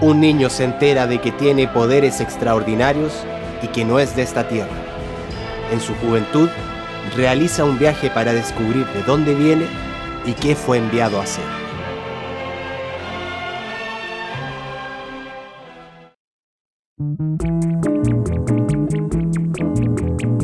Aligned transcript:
un 0.00 0.20
niño 0.20 0.48
se 0.48 0.64
entera 0.64 1.06
de 1.06 1.20
que 1.20 1.32
tiene 1.32 1.66
poderes 1.66 2.20
extraordinarios 2.20 3.12
y 3.62 3.68
que 3.68 3.84
no 3.84 3.98
es 3.98 4.14
de 4.14 4.22
esta 4.22 4.46
tierra. 4.46 4.76
En 5.72 5.80
su 5.80 5.94
juventud, 5.96 6.48
realiza 7.16 7.64
un 7.64 7.78
viaje 7.78 8.10
para 8.10 8.32
descubrir 8.32 8.86
de 8.86 9.02
dónde 9.02 9.34
viene 9.34 9.66
y 10.24 10.32
qué 10.32 10.54
fue 10.54 10.78
enviado 10.78 11.18
a 11.18 11.24
hacer. 11.24 11.44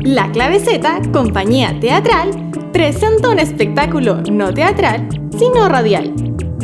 La 0.03 0.31
Clave 0.33 0.61
Z, 0.61 1.01
compañía 1.13 1.79
teatral, 1.81 2.31
presenta 2.73 3.31
un 3.31 3.39
espectáculo 3.39 4.21
no 4.31 4.53
teatral, 4.53 5.09
sino 5.37 5.69
radial. 5.69 6.13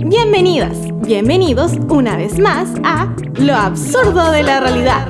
Bienvenidas, 0.05 0.90
bienvenidos 1.11 1.73
una 1.89 2.17
vez 2.17 2.39
más 2.39 2.69
a 2.85 3.13
Lo 3.35 3.57
absurdo 3.57 4.31
de 4.31 4.45
la 4.45 4.61
realidad. 4.61 5.09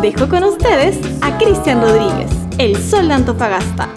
Dejo 0.00 0.30
con 0.30 0.44
ustedes 0.44 0.96
a 1.20 1.36
Cristian 1.36 1.82
Rodríguez, 1.82 2.30
el 2.56 2.74
sol 2.82 3.08
de 3.08 3.12
Antofagasta, 3.12 3.90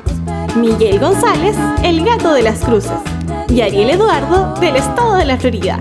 Miguel 0.57 0.99
González, 0.99 1.55
el 1.81 2.03
gato 2.03 2.33
de 2.33 2.41
las 2.41 2.59
cruces, 2.59 2.99
y 3.47 3.61
Ariel 3.61 3.91
Eduardo, 3.91 4.53
del 4.59 4.75
estado 4.75 5.15
de 5.15 5.23
la 5.23 5.37
Florida. 5.37 5.79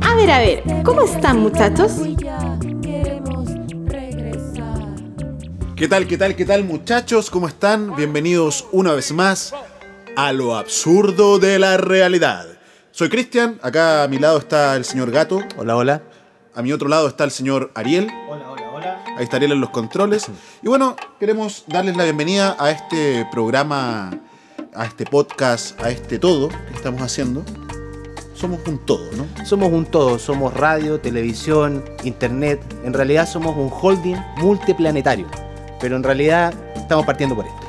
A 0.00 0.14
ver, 0.14 0.30
a 0.30 0.38
ver, 0.38 0.62
¿cómo 0.84 1.02
están 1.02 1.40
muchachos? 1.40 1.94
¿Qué 5.74 5.88
tal, 5.88 6.06
qué 6.06 6.16
tal, 6.16 6.36
qué 6.36 6.44
tal 6.44 6.62
muchachos? 6.62 7.30
¿Cómo 7.30 7.48
están? 7.48 7.96
Bienvenidos 7.96 8.64
una 8.70 8.92
vez 8.92 9.10
más 9.10 9.52
a 10.14 10.32
lo 10.32 10.54
absurdo 10.54 11.40
de 11.40 11.58
la 11.58 11.78
realidad. 11.78 12.51
Soy 12.92 13.08
Cristian, 13.08 13.58
acá 13.62 14.02
a 14.02 14.08
mi 14.08 14.18
lado 14.18 14.38
está 14.38 14.76
el 14.76 14.84
señor 14.84 15.10
Gato, 15.10 15.40
Hola, 15.56 15.76
hola. 15.76 16.02
a 16.54 16.62
mi 16.62 16.72
otro 16.72 16.88
lado 16.88 17.08
está 17.08 17.24
el 17.24 17.30
señor 17.30 17.70
Ariel, 17.74 18.08
Hola, 18.28 18.50
hola, 18.50 18.70
hola. 18.70 19.04
ahí 19.16 19.24
está 19.24 19.36
Ariel 19.36 19.52
en 19.52 19.60
los 19.60 19.70
controles. 19.70 20.26
Y 20.62 20.68
bueno, 20.68 20.96
queremos 21.18 21.64
darles 21.68 21.96
la 21.96 22.04
bienvenida 22.04 22.54
a 22.58 22.70
este 22.70 23.26
programa, 23.32 24.10
a 24.74 24.84
este 24.84 25.06
podcast, 25.06 25.80
a 25.82 25.90
este 25.90 26.18
todo 26.18 26.48
que 26.48 26.74
estamos 26.74 27.00
haciendo. 27.00 27.42
Somos 28.34 28.60
un 28.66 28.78
todo, 28.84 29.08
¿no? 29.16 29.26
Somos 29.46 29.72
un 29.72 29.86
todo, 29.86 30.18
somos 30.18 30.52
radio, 30.52 31.00
televisión, 31.00 31.82
internet. 32.02 32.60
En 32.84 32.92
realidad 32.92 33.26
somos 33.28 33.56
un 33.56 33.70
holding 33.72 34.16
multiplanetario. 34.38 35.28
Pero 35.80 35.96
en 35.96 36.02
realidad 36.02 36.52
estamos 36.74 37.06
partiendo 37.06 37.36
por 37.36 37.46
esto. 37.46 37.61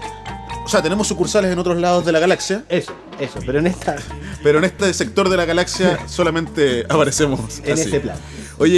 O 0.66 0.70
sea, 0.70 0.82
tenemos 0.82 1.08
sucursales 1.08 1.52
en 1.52 1.60
otros 1.60 1.78
lados 1.78 2.06
de 2.06 2.12
la 2.14 2.20
galaxia, 2.20 2.64
Eso, 2.70 2.94
eso. 3.20 3.40
Pero 3.46 3.60
en 3.60 3.68
esta, 3.68 3.96
pero 4.44 4.60
en 4.60 4.64
este 4.66 4.94
sector 4.94 5.28
de 5.30 5.36
la 5.38 5.46
galaxia 5.46 6.00
solamente 6.08 6.86
aparecemos 6.90 7.60
en 7.66 7.74
así. 7.74 7.82
este 7.84 8.00
plan. 8.00 8.16
Oye, 8.60 8.76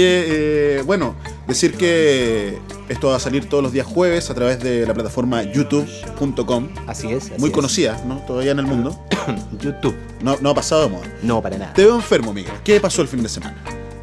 eh, 0.78 0.82
bueno, 0.86 1.16
decir 1.48 1.76
que 1.76 2.58
esto 2.90 3.10
va 3.10 3.18
a 3.18 3.20
salir 3.20 3.48
todos 3.50 3.62
los 3.62 3.72
días 3.74 3.86
jueves 3.86 4.30
a 4.30 4.34
través 4.34 4.64
de 4.64 4.88
la 4.88 4.94
plataforma 4.94 5.44
youtube.com, 5.44 6.70
Así 6.88 7.12
es. 7.12 7.26
así 7.26 7.34
muy 7.40 7.50
es. 7.50 7.56
conocida, 7.56 8.02
¿no? 8.08 8.18
Todavía 8.20 8.52
en 8.52 8.60
el 8.60 8.66
mundo. 8.66 9.00
YouTube. 9.60 9.96
No, 10.22 10.38
no 10.42 10.50
ha 10.52 10.56
pasado 10.56 10.84
de 10.84 10.90
moda. 10.90 11.06
No, 11.22 11.42
para 11.42 11.58
nada. 11.58 11.74
Te 11.74 11.84
veo 11.84 11.96
enfermo, 11.96 12.34
Miguel. 12.34 12.54
¿Qué 12.64 12.80
pasó 12.80 13.02
el 13.02 13.08
fin 13.10 13.22
de 13.22 13.30
semana? 13.30 13.58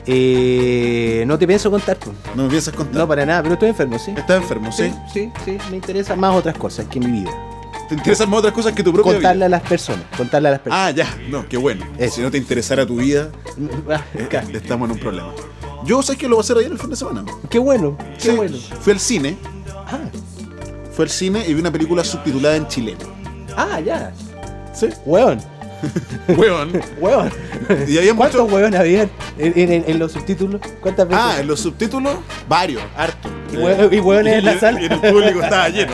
Eh, 0.06 1.24
no 1.26 1.38
te 1.38 1.46
pienso 1.46 1.70
contar. 1.70 1.96
pues. 1.96 2.14
¿No 2.36 2.44
me 2.44 2.50
piensas 2.50 2.74
contar? 2.74 2.94
No, 2.96 3.08
para 3.08 3.24
nada, 3.26 3.42
pero 3.42 3.54
estoy 3.54 3.70
enfermo, 3.70 3.98
¿sí? 3.98 4.12
¿Estás 4.16 4.42
enfermo, 4.42 4.70
sí? 4.70 4.92
Sí, 5.12 5.30
sí, 5.44 5.58
me 5.70 5.76
interesan 5.76 6.20
más 6.20 6.36
otras 6.36 6.56
cosas 6.58 6.86
que 6.86 7.00
mi 7.00 7.06
vida. 7.22 7.30
¿Te 7.88 7.94
interesan 7.94 8.30
más 8.30 8.38
otras 8.38 8.52
cosas 8.54 8.72
que 8.72 8.82
tu 8.82 8.92
propia 8.92 9.12
Contarle 9.14 9.36
vida? 9.36 9.46
a 9.46 9.60
las 9.60 9.68
personas, 9.68 10.04
contarle 10.16 10.48
a 10.48 10.52
las 10.52 10.60
personas. 10.60 10.88
Ah, 10.88 10.90
ya. 10.90 11.16
No, 11.28 11.46
qué 11.48 11.56
bueno. 11.56 11.84
Eso. 11.98 12.16
Si 12.16 12.20
no 12.22 12.30
te 12.30 12.38
interesara 12.38 12.86
tu 12.86 12.96
vida, 12.96 13.30
Ah, 13.90 14.02
eh, 14.14 14.26
claro. 14.30 14.48
estamos 14.52 14.88
en 14.88 14.92
un 14.96 14.98
problema. 15.00 15.32
Yo 15.84 16.02
sé 16.02 16.16
que 16.16 16.28
lo 16.28 16.36
voy 16.36 16.40
a 16.40 16.44
hacer 16.44 16.56
ayer 16.58 16.70
el 16.72 16.78
fin 16.78 16.90
de 16.90 16.96
semana. 16.96 17.24
Qué 17.50 17.58
bueno, 17.58 17.96
qué 18.20 18.30
Sí. 18.30 18.36
bueno. 18.36 18.56
Fui 18.80 18.92
al 18.92 19.00
cine, 19.00 19.36
Ah, 19.86 19.98
fui 20.92 21.02
al 21.04 21.10
cine 21.10 21.44
y 21.46 21.52
vi 21.54 21.60
una 21.60 21.70
película 21.72 22.02
subtitulada 22.04 22.56
en 22.56 22.66
chileno. 22.68 23.00
ah, 23.56 23.80
ya. 23.80 24.12
¿Sí? 24.72 24.88
Hueón, 25.04 25.38
Weón. 26.36 26.80
hueón. 27.00 27.30
Y 27.88 27.98
había 27.98 28.14
¿Cuántos 28.14 28.48
mucho... 28.48 28.58
en, 28.66 29.10
en- 29.38 29.84
en 29.86 29.98
los 29.98 30.12
subtítulos? 30.12 30.60
¿Cuántas 30.80 31.08
veces? 31.08 31.24
Ah, 31.24 31.40
en 31.40 31.46
los 31.46 31.60
subtítulos, 31.60 32.14
varios, 32.48 32.82
harto. 32.96 33.28
Y 33.52 33.56
hue- 33.56 33.92
y 33.96 34.00
hueones 34.00 34.34
en 34.38 34.44
la 34.44 34.58
sala. 34.60 34.80
Y 34.80 34.86
en 34.86 34.92
el 34.92 35.00
público 35.00 35.42
estaba 35.42 35.68
lleno. 35.70 35.92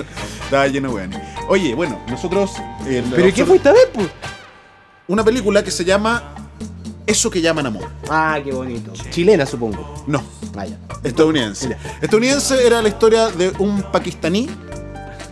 estaba 0.44 0.66
lleno 0.68 0.88
de 0.88 0.94
hueones. 0.94 1.20
Oye, 1.48 1.74
bueno, 1.74 1.98
nosotros. 2.08 2.52
eh, 2.86 3.02
¿Pero 3.10 3.28
¿y 3.28 3.32
qué 3.32 3.42
nosotros- 3.42 3.48
fuiste 3.48 3.68
a 3.68 3.72
ver, 3.72 3.90
pues? 3.92 4.06
Una 5.08 5.24
película 5.24 5.62
que 5.64 5.70
se 5.72 5.84
llama 5.84 6.34
Eso 7.06 7.30
que 7.30 7.40
llaman 7.40 7.66
amor. 7.66 7.88
Ah, 8.08 8.38
qué 8.44 8.52
bonito. 8.52 8.92
Chilena, 9.10 9.44
supongo. 9.46 10.04
No, 10.06 10.22
Vaya. 10.54 10.76
estadounidense. 11.02 11.66
Mira. 11.68 11.80
Estadounidense 12.00 12.64
era 12.66 12.80
la 12.80 12.88
historia 12.88 13.28
de 13.30 13.52
un 13.58 13.82
pakistaní. 13.90 14.48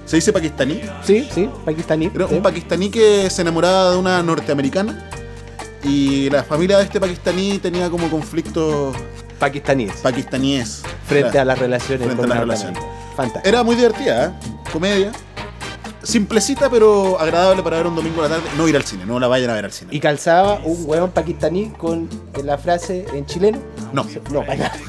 ¿Se 0.09 0.17
dice 0.17 0.33
pakistaní? 0.33 0.81
Sí, 1.05 1.29
sí, 1.31 1.51
pakistaní. 1.67 2.11
Era 2.15 2.27
sí. 2.29 2.35
un 2.35 2.43
pakistaní 2.43 2.89
que 2.91 3.29
se 3.29 3.43
enamoraba 3.43 3.91
de 3.91 3.99
una 3.99 4.23
norteamericana. 4.23 5.07
Y 5.85 6.31
la 6.31 6.43
familia 6.43 6.79
de 6.79 6.85
este 6.85 6.99
pakistaní 6.99 7.59
tenía 7.59 7.91
como 7.91 8.09
conflictos 8.09 8.97
Pakistaníes. 9.39 9.97
pakistaníes. 9.97 10.83
frente 11.07 11.39
a 11.39 11.45
las 11.45 11.59
relaciones 11.59 12.07
frente 12.07 12.17
con 12.17 12.25
a 12.33 12.35
las 12.35 12.39
relaciones. 12.41 12.83
Fantástico. 13.15 13.47
Era 13.47 13.63
muy 13.63 13.77
divertida, 13.77 14.27
¿eh? 14.27 14.31
Comedia. 14.73 15.13
Simplecita, 16.09 16.71
pero 16.71 17.21
agradable 17.21 17.63
para 17.63 17.77
ver 17.77 17.87
un 17.87 17.95
domingo 17.95 18.23
a 18.25 18.29
la 18.29 18.37
tarde. 18.37 18.49
No 18.57 18.67
ir 18.67 18.75
al 18.77 18.83
cine, 18.85 19.05
no 19.05 19.21
la 19.21 19.29
vayan 19.29 19.51
a 19.51 19.55
ver 19.55 19.67
al 19.67 19.73
cine. 19.73 19.91
¿Y 19.95 20.01
calzaba 20.01 20.55
un 20.65 20.85
hueón 20.87 21.11
pakistaní 21.11 21.67
con 21.77 22.09
la 22.43 22.57
frase 22.57 23.05
en 23.13 23.27
chileno? 23.27 23.59
No. 23.93 24.07
No, 24.31 24.43
para 24.43 24.73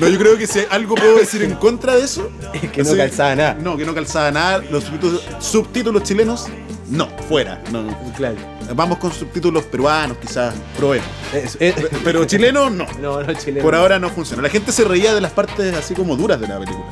No, 0.00 0.08
yo 0.08 0.18
creo 0.18 0.36
que 0.36 0.48
si 0.48 0.60
algo 0.68 0.96
puedo 0.96 1.18
decir 1.18 1.42
en 1.44 1.54
contra 1.54 1.94
de 1.94 2.02
eso. 2.04 2.28
Es 2.54 2.70
que 2.72 2.82
no 2.82 2.96
calzaba 2.96 3.36
nada. 3.36 3.54
No, 3.54 3.76
que 3.76 3.84
no 3.84 3.94
calzaba 3.94 4.32
nada. 4.32 4.64
Los 4.68 4.82
subtítulos, 4.82 5.22
subtítulos 5.38 6.02
chilenos, 6.02 6.46
no, 6.88 7.08
fuera. 7.28 7.62
No, 7.70 7.82
no. 7.82 7.96
Claro. 8.16 8.36
Vamos 8.74 8.98
con 8.98 9.12
subtítulos 9.12 9.62
peruanos, 9.66 10.16
quizás, 10.18 10.54
probemos. 10.76 11.06
Es- 11.32 11.56
Pero 12.02 12.24
chilenos, 12.24 12.72
no. 12.72 12.84
no, 13.00 13.22
no 13.22 13.32
chileno. 13.34 13.62
Por 13.62 13.76
ahora 13.76 14.00
no 14.00 14.10
funciona. 14.10 14.42
La 14.42 14.48
gente 14.48 14.72
se 14.72 14.82
reía 14.84 15.14
de 15.14 15.20
las 15.20 15.30
partes 15.30 15.72
así 15.76 15.94
como 15.94 16.16
duras 16.16 16.40
de 16.40 16.48
la 16.48 16.58
película. 16.58 16.86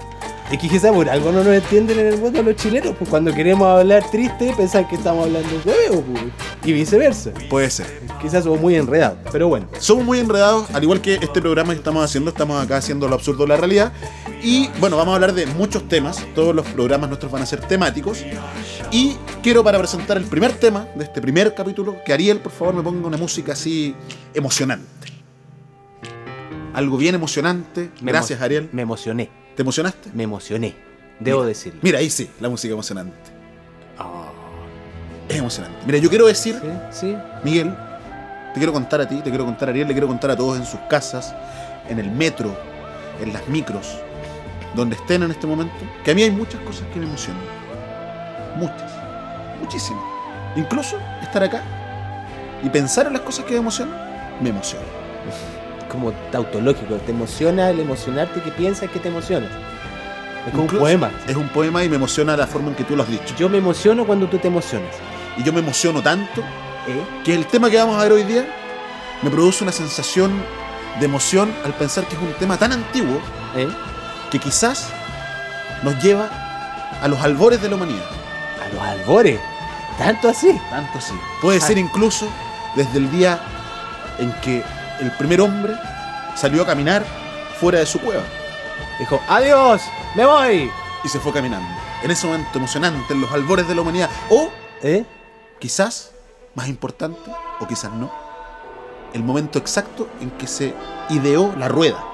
Es 0.54 0.60
que 0.60 0.68
quizás 0.68 0.92
por 0.92 1.10
algo 1.10 1.32
no 1.32 1.38
nos 1.42 1.52
entienden 1.52 1.98
en 1.98 2.06
el 2.06 2.18
mundo 2.20 2.40
los 2.40 2.54
chilenos, 2.54 2.94
pues 2.96 3.10
cuando 3.10 3.34
queremos 3.34 3.66
hablar 3.66 4.08
triste 4.08 4.54
pensan 4.56 4.86
que 4.86 4.94
estamos 4.94 5.26
hablando 5.26 5.48
de 5.48 5.68
huevo, 5.68 6.02
pues, 6.02 6.24
y 6.64 6.72
viceversa. 6.72 7.32
Puede 7.50 7.68
ser. 7.70 7.86
Quizás 8.22 8.44
somos 8.44 8.60
muy 8.60 8.76
enredados, 8.76 9.18
pero 9.32 9.48
bueno. 9.48 9.66
Somos 9.80 10.04
muy 10.04 10.20
enredados, 10.20 10.70
al 10.72 10.80
igual 10.84 11.00
que 11.00 11.14
este 11.14 11.40
programa 11.40 11.72
que 11.72 11.78
estamos 11.78 12.04
haciendo, 12.04 12.30
estamos 12.30 12.62
acá 12.64 12.76
haciendo 12.76 13.08
lo 13.08 13.16
absurdo 13.16 13.42
de 13.42 13.48
la 13.48 13.56
realidad. 13.56 13.92
Y 14.44 14.68
bueno, 14.78 14.96
vamos 14.96 15.10
a 15.10 15.14
hablar 15.16 15.34
de 15.34 15.44
muchos 15.46 15.88
temas, 15.88 16.24
todos 16.36 16.54
los 16.54 16.64
programas 16.66 17.08
nuestros 17.08 17.32
van 17.32 17.42
a 17.42 17.46
ser 17.46 17.60
temáticos. 17.62 18.24
Y 18.92 19.16
quiero 19.42 19.64
para 19.64 19.78
presentar 19.78 20.16
el 20.18 20.24
primer 20.24 20.52
tema 20.52 20.86
de 20.94 21.02
este 21.02 21.20
primer 21.20 21.52
capítulo, 21.56 21.96
que 22.06 22.12
Ariel, 22.12 22.38
por 22.38 22.52
favor, 22.52 22.74
me 22.74 22.82
ponga 22.84 23.08
una 23.08 23.16
música 23.16 23.54
así 23.54 23.96
emocionante. 24.32 24.86
Algo 26.74 26.96
bien 26.96 27.16
emocionante. 27.16 27.90
Me 28.00 28.12
Gracias, 28.12 28.38
emo- 28.38 28.44
Ariel. 28.44 28.68
Me 28.72 28.82
emocioné, 28.82 29.30
¿Te 29.56 29.62
emocionaste? 29.62 30.10
me 30.14 30.22
emocioné. 30.24 30.74
Debo 31.20 31.38
Mira. 31.40 31.48
decirlo. 31.48 31.80
Mira, 31.82 31.98
ahí 32.00 32.10
sí, 32.10 32.28
la 32.40 32.48
música 32.48 32.72
emocionante. 32.72 33.14
Ah, 33.98 34.30
Es 35.28 35.36
emocionante. 35.36 35.78
Mira, 35.86 35.98
yo 35.98 36.08
quiero 36.08 36.26
decir, 36.26 36.58
sí, 36.90 37.00
sí. 37.00 37.16
Miguel, 37.44 37.74
te 38.52 38.58
quiero 38.58 38.72
contar 38.72 39.00
a 39.00 39.08
ti, 39.08 39.16
te 39.22 39.30
quiero 39.30 39.44
contar 39.44 39.68
a 39.68 39.70
Ariel, 39.70 39.86
le 39.88 39.94
quiero 39.94 40.08
contar 40.08 40.30
a 40.32 40.36
todos 40.36 40.58
en 40.58 40.66
sus 40.66 40.80
casas, 40.90 41.34
en 41.88 41.98
el 41.98 42.10
metro, 42.10 42.56
en 43.20 43.32
las 43.32 43.46
micros, 43.48 43.96
donde 44.74 44.96
estén 44.96 45.22
en 45.22 45.30
este 45.30 45.46
momento, 45.46 45.74
que 46.04 46.10
a 46.10 46.14
mí 46.14 46.22
hay 46.22 46.30
muchas 46.30 46.60
cosas 46.62 46.82
que 46.92 46.98
me 46.98 47.06
emocionan. 47.06 47.42
Muchas. 48.56 48.92
Muchísimas. 49.60 50.02
Incluso 50.56 50.98
estar 51.22 51.42
acá 51.44 51.62
y 52.62 52.68
pensar 52.68 53.06
en 53.06 53.12
las 53.14 53.22
cosas 53.22 53.44
que 53.44 53.52
me 53.52 53.58
emocionan, 53.58 53.94
me 54.40 54.50
emociona. 54.50 54.84
Como 55.94 56.10
tautológico, 56.32 56.96
te 56.96 57.12
emociona 57.12 57.70
el 57.70 57.78
emocionarte 57.78 58.40
que 58.42 58.50
piensas 58.50 58.90
que 58.90 58.98
te 58.98 59.08
emociona. 59.08 59.46
Es 60.44 60.50
como 60.50 60.64
Incluso 60.64 60.82
un 60.82 60.90
poema. 60.90 61.10
Es 61.28 61.36
un 61.36 61.48
poema 61.50 61.84
y 61.84 61.88
me 61.88 61.94
emociona 61.94 62.36
la 62.36 62.48
forma 62.48 62.70
en 62.70 62.74
que 62.74 62.82
tú 62.82 62.96
lo 62.96 63.04
has 63.04 63.08
dicho. 63.08 63.32
Yo 63.38 63.48
me 63.48 63.58
emociono 63.58 64.04
cuando 64.04 64.26
tú 64.26 64.38
te 64.38 64.48
emocionas. 64.48 64.92
Y 65.36 65.44
yo 65.44 65.52
me 65.52 65.60
emociono 65.60 66.02
tanto 66.02 66.40
¿Eh? 66.88 67.22
que 67.24 67.32
el 67.32 67.46
tema 67.46 67.70
que 67.70 67.76
vamos 67.76 67.96
a 67.96 68.02
ver 68.02 68.10
hoy 68.10 68.24
día 68.24 68.44
me 69.22 69.30
produce 69.30 69.62
una 69.62 69.72
sensación 69.72 70.32
de 70.98 71.06
emoción 71.06 71.54
al 71.64 71.72
pensar 71.74 72.06
que 72.06 72.16
es 72.16 72.20
un 72.20 72.32
tema 72.34 72.56
tan 72.56 72.72
antiguo 72.72 73.20
¿Eh? 73.54 73.68
que 74.32 74.40
quizás 74.40 74.88
nos 75.84 76.02
lleva 76.02 76.28
a 77.00 77.06
los 77.06 77.20
albores 77.20 77.62
de 77.62 77.68
la 77.68 77.76
humanidad. 77.76 78.04
A 78.64 78.74
los 78.74 78.82
albores. 78.82 79.38
Tanto 79.96 80.28
así. 80.28 80.58
Tanto 80.70 80.98
así. 80.98 81.14
Puede 81.40 81.60
ser 81.60 81.78
incluso 81.78 82.26
desde 82.74 82.98
el 82.98 83.10
día 83.12 83.38
en 84.18 84.32
que 84.40 84.64
el 85.00 85.10
primer 85.12 85.40
hombre 85.40 85.74
salió 86.34 86.62
a 86.62 86.66
caminar 86.66 87.04
fuera 87.60 87.78
de 87.78 87.86
su 87.86 88.00
cueva 88.00 88.22
Dijo, 88.98 89.20
adiós, 89.28 89.82
me 90.14 90.24
voy. 90.24 90.70
y 91.02 91.08
se 91.08 91.18
fue 91.18 91.32
caminando. 91.32 91.68
En 92.02 92.10
ese 92.10 92.26
momento 92.26 92.58
emocionante, 92.58 93.12
en 93.12 93.20
los 93.20 93.30
albores 93.32 93.66
de 93.66 93.74
la 93.74 93.80
humanidad. 93.80 94.08
O 94.30 94.50
¿Eh? 94.82 95.04
quizás, 95.58 96.12
más 96.54 96.68
importante, 96.68 97.30
o 97.60 97.66
quizás 97.66 97.90
no, 97.92 98.12
el 99.12 99.22
momento 99.24 99.58
exacto 99.58 100.08
en 100.20 100.30
que 100.32 100.46
se 100.46 100.74
ideó 101.10 101.54
la 101.56 101.68
rueda. 101.68 102.04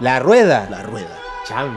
La 0.00 0.18
rueda. 0.18 0.68
La 0.70 0.82
rueda. 0.82 1.16
Chan. 1.46 1.70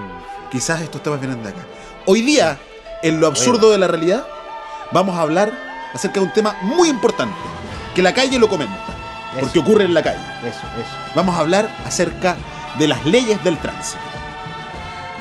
Quizás 0.51 0.81
estos 0.81 1.01
temas 1.01 1.19
vienen 1.21 1.41
de 1.41 1.49
acá. 1.49 1.61
Hoy 2.05 2.21
día, 2.21 2.57
en 3.01 3.21
lo 3.21 3.27
absurdo 3.27 3.71
de 3.71 3.77
la 3.77 3.87
realidad, 3.87 4.25
vamos 4.91 5.15
a 5.15 5.21
hablar 5.21 5.53
acerca 5.93 6.19
de 6.19 6.25
un 6.25 6.33
tema 6.33 6.55
muy 6.61 6.89
importante, 6.89 7.35
que 7.95 8.01
la 8.01 8.13
calle 8.13 8.39
lo 8.39 8.49
comenta, 8.49 8.85
porque 9.39 9.59
ocurre 9.59 9.85
en 9.85 9.93
la 9.93 10.01
calle. 10.01 10.19
Eso, 10.41 10.59
eso. 10.77 11.13
Vamos 11.15 11.35
a 11.35 11.39
hablar 11.39 11.69
acerca 11.85 12.37
de 12.77 12.87
las 12.87 13.05
leyes 13.05 13.43
del 13.43 13.57
tránsito. 13.57 14.01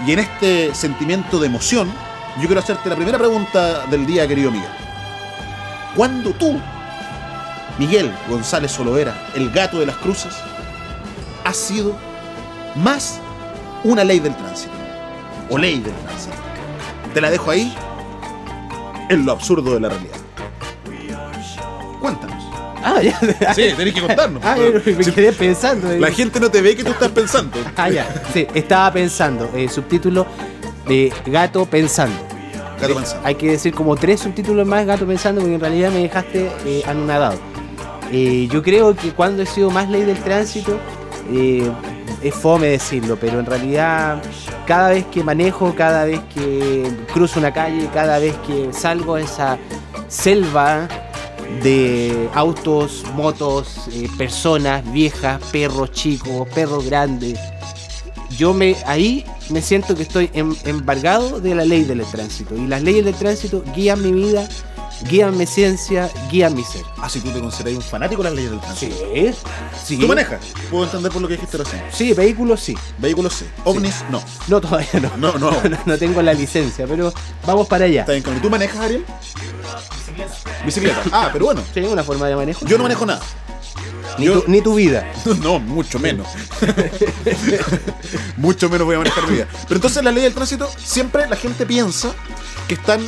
Y 0.06 0.12
en 0.12 0.20
este 0.20 0.74
sentimiento 0.74 1.38
de 1.40 1.46
emoción, 1.46 1.92
yo 2.40 2.46
quiero 2.46 2.60
hacerte 2.60 2.88
la 2.88 2.94
primera 2.96 3.18
pregunta 3.18 3.86
del 3.86 4.06
día, 4.06 4.28
querido 4.28 4.50
Miguel. 4.50 4.70
¿Cuándo 5.96 6.30
tú, 6.32 6.60
Miguel 7.78 8.14
González 8.28 8.70
Solovera, 8.70 9.30
el 9.34 9.50
gato 9.50 9.80
de 9.80 9.86
las 9.86 9.96
cruces, 9.96 10.34
has 11.44 11.56
sido 11.56 11.96
más 12.76 13.18
una 13.82 14.04
ley 14.04 14.20
del 14.20 14.36
tránsito? 14.36 14.72
O 15.50 15.58
ley 15.58 15.80
del 15.80 15.94
tránsito. 15.94 16.36
Te 17.12 17.20
la 17.20 17.30
dejo 17.30 17.50
ahí, 17.50 17.74
en 19.08 19.24
lo 19.24 19.32
absurdo 19.32 19.74
de 19.74 19.80
la 19.80 19.88
realidad. 19.88 20.16
Cuéntanos. 22.00 22.37
Ah, 22.82 23.00
ya. 23.02 23.18
Sí, 23.54 23.72
tenés 23.76 23.94
que 23.94 24.00
contarnos. 24.00 24.42
Ah, 24.44 24.56
me 24.56 25.04
quedé 25.12 25.32
pensando. 25.32 25.88
la 25.96 26.10
gente 26.10 26.40
no 26.40 26.50
te 26.50 26.62
ve 26.62 26.76
que 26.76 26.84
tú 26.84 26.90
estás 26.90 27.10
pensando. 27.10 27.56
Ah, 27.76 27.88
ya. 27.90 28.06
Sí, 28.32 28.46
estaba 28.54 28.92
pensando. 28.92 29.50
Eh, 29.54 29.68
subtítulo 29.68 30.26
de 30.86 31.12
Gato 31.26 31.64
Pensando. 31.66 32.16
Gato 32.80 32.94
pensando. 32.94 33.26
Hay 33.26 33.34
que 33.34 33.50
decir 33.52 33.74
como 33.74 33.96
tres 33.96 34.20
subtítulos 34.20 34.66
más 34.66 34.86
Gato 34.86 35.06
Pensando 35.06 35.40
porque 35.40 35.54
en 35.54 35.60
realidad 35.60 35.90
me 35.90 36.00
dejaste 36.00 36.50
eh, 36.64 36.82
anonadado. 36.86 37.38
Eh, 38.10 38.48
yo 38.50 38.62
creo 38.62 38.96
que 38.96 39.12
cuando 39.12 39.42
he 39.42 39.46
sido 39.46 39.70
más 39.70 39.88
ley 39.88 40.02
del 40.02 40.18
tránsito, 40.18 40.78
eh, 41.30 41.70
es 42.22 42.34
fome 42.34 42.68
decirlo, 42.68 43.16
pero 43.20 43.38
en 43.38 43.46
realidad 43.46 44.22
cada 44.66 44.90
vez 44.90 45.04
que 45.06 45.22
manejo, 45.22 45.74
cada 45.74 46.04
vez 46.04 46.20
que 46.34 46.90
cruzo 47.12 47.38
una 47.38 47.52
calle, 47.52 47.88
cada 47.92 48.18
vez 48.18 48.34
que 48.46 48.72
salgo 48.72 49.16
a 49.16 49.20
esa 49.20 49.58
selva 50.08 50.88
de 51.62 52.28
autos, 52.34 53.04
motos, 53.14 53.88
eh, 53.92 54.08
personas, 54.16 54.90
viejas, 54.92 55.40
perros 55.50 55.92
chicos, 55.92 56.48
perros 56.54 56.84
grandes, 56.84 57.38
yo 58.36 58.52
me 58.54 58.76
ahí 58.86 59.24
me 59.50 59.62
siento 59.62 59.94
que 59.96 60.02
estoy 60.02 60.30
em- 60.34 60.54
embargado 60.64 61.40
de 61.40 61.54
la 61.54 61.64
ley 61.64 61.84
del 61.84 62.02
tránsito 62.04 62.54
y 62.54 62.66
las 62.66 62.82
leyes 62.82 63.04
del 63.04 63.14
tránsito 63.14 63.64
guían 63.74 64.02
mi 64.02 64.12
vida, 64.12 64.46
guían 65.08 65.36
mi 65.36 65.46
ciencia, 65.46 66.10
guían 66.30 66.54
mi 66.54 66.62
ser. 66.62 66.82
Así 67.00 67.20
tú 67.20 67.30
te 67.30 67.40
consideras 67.40 67.76
un 67.76 67.82
fanático 67.82 68.22
de 68.22 68.28
las 68.28 68.36
leyes 68.36 68.50
del 68.50 68.60
tránsito. 68.60 68.96
Sí, 69.14 69.30
sí. 69.86 69.96
¿Tú 69.96 70.06
manejas? 70.06 70.40
Puedo 70.70 70.84
entender 70.84 71.10
por 71.10 71.22
lo 71.22 71.28
que 71.28 71.34
dijiste 71.34 71.56
recién. 71.56 71.82
Sí, 71.90 72.12
vehículos 72.12 72.60
sí. 72.60 72.76
Vehículos 72.98 73.32
sí. 73.34 73.46
OVNIs 73.64 74.04
no. 74.10 74.22
No, 74.48 74.60
todavía 74.60 75.00
no. 75.00 75.16
No, 75.16 75.38
no. 75.38 75.50
no, 75.68 75.78
no 75.86 75.98
tengo 75.98 76.20
la 76.20 76.34
licencia, 76.34 76.86
pero 76.86 77.12
vamos 77.46 77.66
para 77.66 77.86
allá. 77.86 78.02
Está 78.02 78.12
bien. 78.12 78.42
¿Tú 78.42 78.50
manejas, 78.50 78.78
Ariel? 78.78 79.04
Bicicleta. 80.64 81.02
Ah, 81.12 81.30
pero 81.32 81.46
bueno. 81.46 81.62
¿Tiene 81.72 81.88
una 81.88 82.02
forma 82.04 82.26
de 82.28 82.36
manejo? 82.36 82.64
Yo 82.66 82.76
no 82.76 82.84
manejo 82.84 83.06
nada. 83.06 83.20
Ni, 84.18 84.26
yo- 84.26 84.40
tu, 84.42 84.50
ni 84.50 84.60
tu 84.60 84.74
vida. 84.74 85.10
No, 85.42 85.58
mucho 85.60 85.98
menos. 85.98 86.26
mucho 88.36 88.68
menos 88.68 88.86
voy 88.86 88.96
a 88.96 88.98
manejar 88.98 89.26
mi 89.26 89.34
vida. 89.36 89.48
Pero 89.62 89.76
entonces 89.76 90.02
las 90.02 90.12
leyes 90.14 90.28
del 90.28 90.34
tránsito, 90.34 90.68
siempre 90.82 91.28
la 91.28 91.36
gente 91.36 91.66
piensa 91.66 92.12
que 92.66 92.74
están 92.74 93.00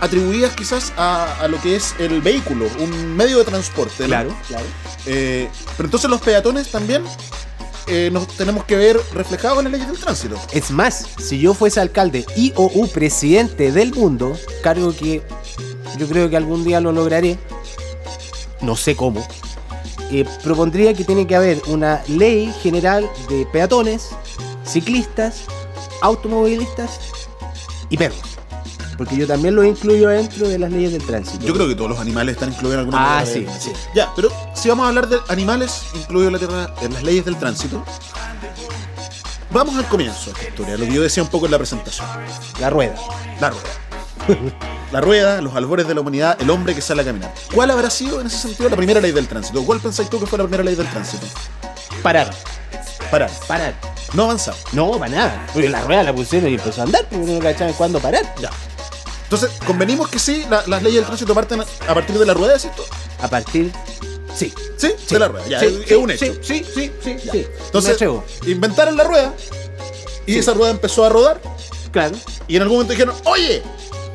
atribuidas 0.00 0.54
quizás 0.54 0.92
a, 0.96 1.40
a 1.40 1.48
lo 1.48 1.60
que 1.60 1.76
es 1.76 1.94
el 1.98 2.20
vehículo, 2.22 2.66
un 2.78 3.16
medio 3.16 3.38
de 3.38 3.44
transporte. 3.44 4.02
¿no? 4.04 4.06
Claro, 4.08 4.36
claro. 4.46 4.64
Eh, 5.06 5.48
pero 5.76 5.86
entonces 5.86 6.08
los 6.10 6.20
peatones 6.20 6.70
también 6.70 7.02
eh, 7.86 8.10
nos 8.12 8.28
tenemos 8.28 8.64
que 8.64 8.76
ver 8.76 9.00
reflejados 9.14 9.58
en 9.58 9.64
las 9.64 9.72
leyes 9.72 9.88
del 9.88 9.98
tránsito. 9.98 10.36
Es 10.52 10.70
más, 10.70 11.06
si 11.18 11.38
yo 11.40 11.54
fuese 11.54 11.80
alcalde 11.80 12.26
y 12.36 12.52
o 12.56 12.70
u 12.74 12.86
presidente 12.88 13.72
del 13.72 13.94
mundo, 13.94 14.36
cargo 14.62 14.94
que 14.94 15.22
yo 15.96 16.08
creo 16.08 16.28
que 16.30 16.36
algún 16.36 16.64
día 16.64 16.80
lo 16.80 16.92
lograré, 16.92 17.38
no 18.60 18.76
sé 18.76 18.96
cómo, 18.96 19.26
eh, 20.10 20.24
propondría 20.42 20.94
que 20.94 21.04
tiene 21.04 21.26
que 21.26 21.36
haber 21.36 21.60
una 21.68 22.02
ley 22.08 22.52
general 22.62 23.08
de 23.28 23.46
peatones, 23.52 24.10
ciclistas, 24.64 25.42
automovilistas 26.02 27.00
y 27.90 27.96
perros. 27.96 28.20
Porque 28.96 29.16
yo 29.16 29.28
también 29.28 29.54
los 29.54 29.64
incluyo 29.64 30.08
dentro 30.08 30.48
de 30.48 30.58
las 30.58 30.72
leyes 30.72 30.90
del 30.92 31.04
tránsito. 31.06 31.44
Yo 31.46 31.54
creo 31.54 31.68
que 31.68 31.76
todos 31.76 31.88
los 31.90 32.00
animales 32.00 32.34
están 32.34 32.48
incluidos 32.48 32.74
en 32.74 32.78
alguna 32.80 32.98
Ah, 32.98 33.20
manera 33.20 33.32
sí, 33.32 33.40
de- 33.44 33.60
sí. 33.60 33.72
Ya, 33.94 34.12
pero 34.16 34.28
si 34.54 34.68
vamos 34.68 34.86
a 34.86 34.88
hablar 34.88 35.08
de 35.08 35.18
animales 35.28 35.82
incluidos 35.94 36.42
en, 36.42 36.50
la 36.50 36.74
en 36.82 36.94
las 36.94 37.02
leyes 37.04 37.24
del 37.24 37.36
tránsito, 37.36 37.84
vamos 39.52 39.76
al 39.76 39.86
comienzo 39.86 40.26
de 40.26 40.30
esta 40.32 40.48
historia, 40.48 40.76
lo 40.76 40.84
que 40.86 40.92
yo 40.94 41.02
decía 41.02 41.22
un 41.22 41.28
poco 41.28 41.46
en 41.46 41.52
la 41.52 41.58
presentación. 41.58 42.08
La 42.60 42.70
rueda. 42.70 42.96
La 43.40 43.50
rueda. 43.50 43.62
La 44.92 45.00
rueda, 45.02 45.40
los 45.42 45.54
albores 45.54 45.86
de 45.86 45.94
la 45.94 46.00
humanidad, 46.00 46.36
el 46.40 46.48
hombre 46.50 46.74
que 46.74 46.80
sale 46.80 47.02
a 47.02 47.04
caminar. 47.04 47.32
¿Cuál 47.54 47.70
habrá 47.70 47.90
sido 47.90 48.20
en 48.20 48.26
ese 48.28 48.38
sentido 48.38 48.68
la 48.70 48.76
primera 48.76 49.00
ley 49.00 49.12
del 49.12 49.28
tránsito? 49.28 49.62
¿Cuál 49.64 49.80
pensáis 49.80 50.08
tú 50.08 50.18
que 50.18 50.26
fue 50.26 50.38
la 50.38 50.44
primera 50.44 50.64
ley 50.64 50.74
del 50.74 50.88
tránsito? 50.88 51.26
Parar. 52.02 52.30
Parar. 53.10 53.30
Parar. 53.46 53.74
No 54.14 54.24
avanzar. 54.24 54.54
No, 54.72 54.90
para 54.92 55.08
nada. 55.10 55.46
Porque 55.52 55.68
la 55.68 55.82
rueda 55.82 56.02
la 56.04 56.14
pusieron 56.14 56.50
y 56.50 56.54
empezó 56.54 56.80
a 56.80 56.84
andar, 56.84 57.06
porque 57.10 57.26
no 57.26 57.38
cachaban 57.38 57.74
cuándo 57.74 58.00
parar. 58.00 58.22
Ya. 58.40 58.50
Entonces, 59.24 59.50
convenimos 59.66 60.08
que 60.08 60.18
sí, 60.18 60.46
la- 60.48 60.64
las 60.66 60.82
leyes 60.82 60.96
del 61.00 61.04
tránsito 61.04 61.34
parten 61.34 61.60
a 61.60 61.94
partir 61.94 62.18
de 62.18 62.24
la 62.24 62.32
rueda, 62.32 62.58
¿cierto? 62.58 62.82
A 63.20 63.28
partir. 63.28 63.70
Sí. 64.34 64.54
Sí, 64.78 64.92
de 65.10 65.18
la 65.18 65.28
rueda. 65.28 65.46
Ya, 65.48 65.60
Sí, 65.60 65.66
es, 65.66 65.72
sí, 65.72 65.82
es 65.86 65.96
un 65.96 66.10
hecho. 66.10 66.24
Sí, 66.24 66.38
sí, 66.42 66.64
sí, 66.74 66.92
sí. 67.04 67.16
sí. 67.20 67.30
Me 67.32 67.64
Entonces, 67.66 67.94
atrevo. 67.94 68.24
inventaron 68.46 68.96
la 68.96 69.04
rueda 69.04 69.34
y 70.26 70.32
Sí. 70.32 70.38
esa 70.38 70.54
rueda 70.54 70.70
empezó 70.70 71.04
a 71.04 71.10
rodar 71.10 71.40
Claro. 71.92 72.16
y 72.46 72.56
en 72.56 72.62
algún 72.62 72.76
momento 72.78 72.92
dijeron, 72.92 73.14
oye, 73.24 73.62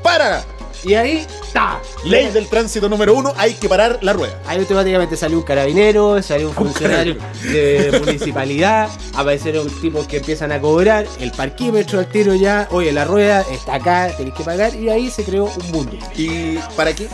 para. 0.02 0.44
Y 0.84 0.96
ahí, 0.96 1.26
¡ta! 1.54 1.80
Ley 2.04 2.30
del 2.32 2.48
tránsito 2.48 2.90
número 2.90 3.14
uno, 3.14 3.34
hay 3.38 3.54
que 3.54 3.70
parar 3.70 4.00
la 4.02 4.12
rueda. 4.14 4.38
Ahí 4.46 4.60
automáticamente 4.60 5.16
salió 5.16 5.38
un 5.38 5.44
carabinero, 5.44 6.22
salió 6.22 6.50
un 6.50 6.56
funcionario 6.56 7.16
de 7.44 8.02
municipalidad, 8.04 8.90
aparecieron 9.16 9.70
tipos 9.82 10.08
que 10.08 10.18
empiezan 10.18 10.52
a 10.52 10.60
cobrar, 10.60 11.06
el 11.20 11.32
parquímetro 11.32 12.00
al 12.00 12.08
tiro 12.08 12.36
ya, 12.36 12.68
oye, 12.72 12.92
la 12.92 13.06
rueda 13.06 13.46
está 13.50 13.76
acá, 13.76 14.12
tenés 14.18 14.34
que 14.34 14.44
pagar, 14.44 14.76
y 14.76 14.90
ahí 14.90 15.10
se 15.10 15.24
creó 15.24 15.46
un 15.46 15.72
mundo. 15.72 15.98
¿Y 16.16 16.58
para 16.76 16.94
qué? 16.94 17.08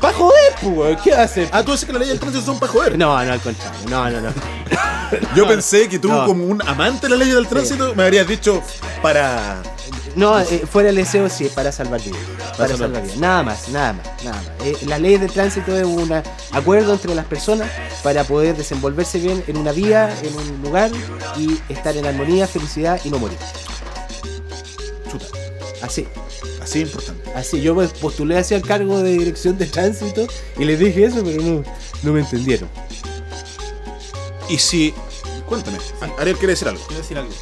¡Pa' 0.00 0.12
joder, 0.12 0.52
pues! 0.62 0.98
¿Qué 1.02 1.14
hace? 1.14 1.48
Ah, 1.52 1.62
tú 1.62 1.72
dices 1.72 1.86
que 1.86 1.92
las 1.92 2.00
leyes 2.00 2.12
del 2.12 2.20
tránsito 2.20 2.44
son 2.44 2.58
para 2.60 2.70
joder. 2.70 2.98
No, 2.98 3.24
no, 3.24 3.32
al 3.32 3.40
contrario, 3.40 3.80
no, 3.88 4.10
no, 4.10 4.20
no. 4.20 4.28
Yo 5.34 5.48
pensé 5.48 5.88
que 5.88 5.98
tú, 5.98 6.08
No. 6.08 6.26
como 6.26 6.44
un 6.44 6.60
amante 6.68 7.06
de 7.06 7.10
las 7.10 7.18
leyes 7.18 7.34
del 7.34 7.46
tránsito, 7.46 7.94
me 7.94 8.02
habrías 8.02 8.26
dicho 8.28 8.62
para. 9.00 9.62
No, 10.16 10.40
eh, 10.40 10.64
fuera 10.70 10.88
el 10.88 10.96
deseo 10.96 11.28
sí, 11.28 11.44
es 11.44 11.52
para 11.52 11.70
salvar 11.70 12.00
vidas. 12.02 12.18
Para, 12.56 12.68
salvar 12.70 12.78
salvar 12.78 13.02
vidas. 13.02 13.18
Nada 13.18 13.42
más, 13.42 13.68
nada 13.68 13.92
más, 13.92 14.24
nada 14.24 14.36
más. 14.36 14.66
Eh, 14.66 14.76
la 14.86 14.98
ley 14.98 15.18
de 15.18 15.28
tránsito 15.28 15.76
es 15.76 15.84
un 15.84 16.10
acuerdo 16.52 16.94
entre 16.94 17.14
las 17.14 17.26
personas 17.26 17.70
para 18.02 18.24
poder 18.24 18.56
desenvolverse 18.56 19.18
bien 19.18 19.44
en 19.46 19.58
una 19.58 19.72
vía, 19.72 20.16
en 20.22 20.34
un 20.34 20.62
lugar 20.62 20.90
y 21.36 21.60
estar 21.70 21.94
en 21.94 22.06
armonía, 22.06 22.46
felicidad 22.46 22.98
y 23.04 23.10
no 23.10 23.18
morir. 23.18 23.36
Chuta. 25.10 25.26
Así, 25.82 26.08
Así 26.62 26.80
importante. 26.80 27.30
así. 27.34 27.60
Yo 27.60 27.74
me 27.74 27.86
postulé 27.86 28.38
hacia 28.38 28.56
el 28.56 28.62
cargo 28.62 29.02
de 29.02 29.12
dirección 29.12 29.58
de 29.58 29.66
tránsito 29.66 30.26
y 30.58 30.64
les 30.64 30.78
dije 30.78 31.04
eso, 31.04 31.22
pero 31.22 31.42
no, 31.42 31.62
no 32.02 32.12
me 32.12 32.20
entendieron. 32.20 32.70
Y 34.48 34.56
si. 34.56 34.94
Cuéntame. 35.46 35.78
Ariel 36.18 36.36
quiere 36.38 36.54
decir 36.54 36.68
algo. 36.68 36.82
Quiero 36.86 37.02
decir 37.02 37.18
algo. 37.18 37.32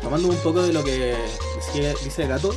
Tomando 0.00 0.28
un 0.28 0.36
poco 0.36 0.62
de 0.62 0.72
lo 0.72 0.82
que 0.82 1.14
decía- 1.72 1.94
dice 2.04 2.22
el 2.22 2.28
gato, 2.28 2.54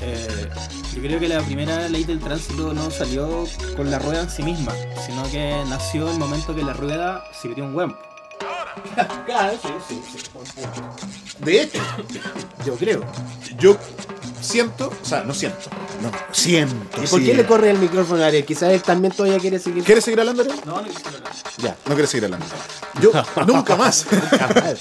eh, 0.00 0.48
yo 0.94 1.02
creo 1.02 1.20
que 1.20 1.28
la 1.28 1.40
primera 1.42 1.88
ley 1.88 2.04
del 2.04 2.20
tránsito 2.20 2.72
no 2.72 2.90
salió 2.90 3.46
con 3.76 3.90
la 3.90 3.98
rueda 3.98 4.22
en 4.22 4.30
sí 4.30 4.42
misma, 4.42 4.72
sino 5.06 5.22
que 5.30 5.62
nació 5.68 6.10
el 6.10 6.18
momento 6.18 6.54
que 6.54 6.62
la 6.62 6.72
rueda 6.72 7.24
se 7.40 7.48
metió 7.48 7.64
un 7.64 7.74
huevo. 7.74 7.96
Claro, 9.26 9.58
sí, 9.62 9.68
sí, 9.88 10.22
De 11.40 11.62
hecho, 11.62 11.80
Yo 12.64 12.74
creo. 12.76 13.02
yo 13.58 13.76
siento. 14.40 14.92
O 15.02 15.04
sea, 15.04 15.22
no 15.24 15.34
siento. 15.34 15.70
No, 16.02 16.10
siento. 16.32 17.02
¿Y 17.02 17.06
por 17.06 17.20
sí. 17.20 17.26
qué 17.26 17.34
le 17.34 17.46
corre 17.46 17.70
el 17.70 17.78
micrófono 17.78 18.22
a 18.22 18.26
Ariel? 18.26 18.44
Quizás 18.44 18.72
él 18.72 18.82
también 18.82 19.12
todavía 19.14 19.38
quiere 19.38 19.58
seguir. 19.58 19.84
¿Quieres 19.84 20.04
seguir 20.04 20.20
hablando, 20.20 20.42
Ariel? 20.42 20.56
No, 20.64 20.80
no 20.80 20.88
quisiera 20.88 21.10
hablar. 21.16 21.32
Ya. 21.58 21.76
No 21.86 21.92
quieres 21.94 22.10
seguir 22.10 22.24
hablando. 22.24 22.46
Yo, 23.00 23.12
nunca 23.46 23.76
más. 23.76 24.04
Jamás. 24.04 24.78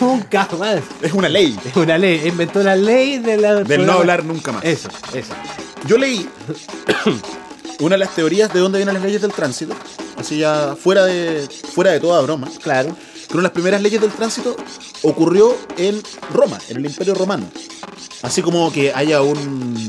Nunca 0.00 0.48
más. 0.58 0.80
es 1.02 1.12
una 1.12 1.28
ley. 1.28 1.58
Es 1.64 1.76
una 1.76 1.98
ley. 1.98 2.22
Inventó 2.26 2.62
la 2.62 2.76
ley 2.76 3.18
de 3.18 3.36
la. 3.36 3.54
Del 3.62 3.84
no 3.86 3.92
hablar 3.92 4.24
nunca 4.24 4.52
más. 4.52 4.64
Eso, 4.64 4.88
eso. 5.12 5.32
Yo 5.86 5.98
leí 5.98 6.28
una 7.80 7.94
de 7.94 7.98
las 7.98 8.14
teorías 8.14 8.52
de 8.52 8.60
dónde 8.60 8.78
vienen 8.78 8.94
las 8.94 9.02
leyes 9.04 9.20
del 9.20 9.32
tránsito, 9.32 9.74
así 10.16 10.38
ya 10.38 10.74
fuera 10.80 11.04
de, 11.04 11.46
fuera 11.74 11.90
de 11.92 12.00
toda 12.00 12.20
broma, 12.22 12.48
Claro. 12.62 12.96
que 13.28 13.32
una 13.34 13.40
de 13.40 13.42
las 13.42 13.52
primeras 13.52 13.82
leyes 13.82 14.00
del 14.00 14.10
tránsito 14.12 14.56
ocurrió 15.02 15.54
en 15.76 16.00
Roma, 16.32 16.58
en 16.68 16.78
el 16.78 16.86
Imperio 16.86 17.14
Romano. 17.14 17.46
Así 18.24 18.42
como 18.42 18.72
que 18.72 18.92
haya 18.94 19.22
un, 19.22 19.88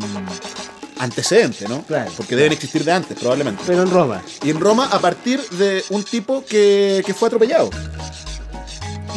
antecedente, 0.99 1.67
¿no? 1.67 1.81
Claro. 1.83 2.11
Porque 2.15 2.35
deben 2.35 2.53
existir 2.53 2.83
de 2.83 2.91
antes, 2.91 3.17
probablemente. 3.17 3.63
Pero 3.65 3.83
en 3.83 3.91
Roma. 3.91 4.21
Y 4.43 4.49
en 4.49 4.59
Roma 4.59 4.89
a 4.91 4.99
partir 4.99 5.41
de 5.51 5.83
un 5.89 6.03
tipo 6.03 6.43
que, 6.45 7.03
que 7.05 7.13
fue 7.13 7.27
atropellado. 7.27 7.69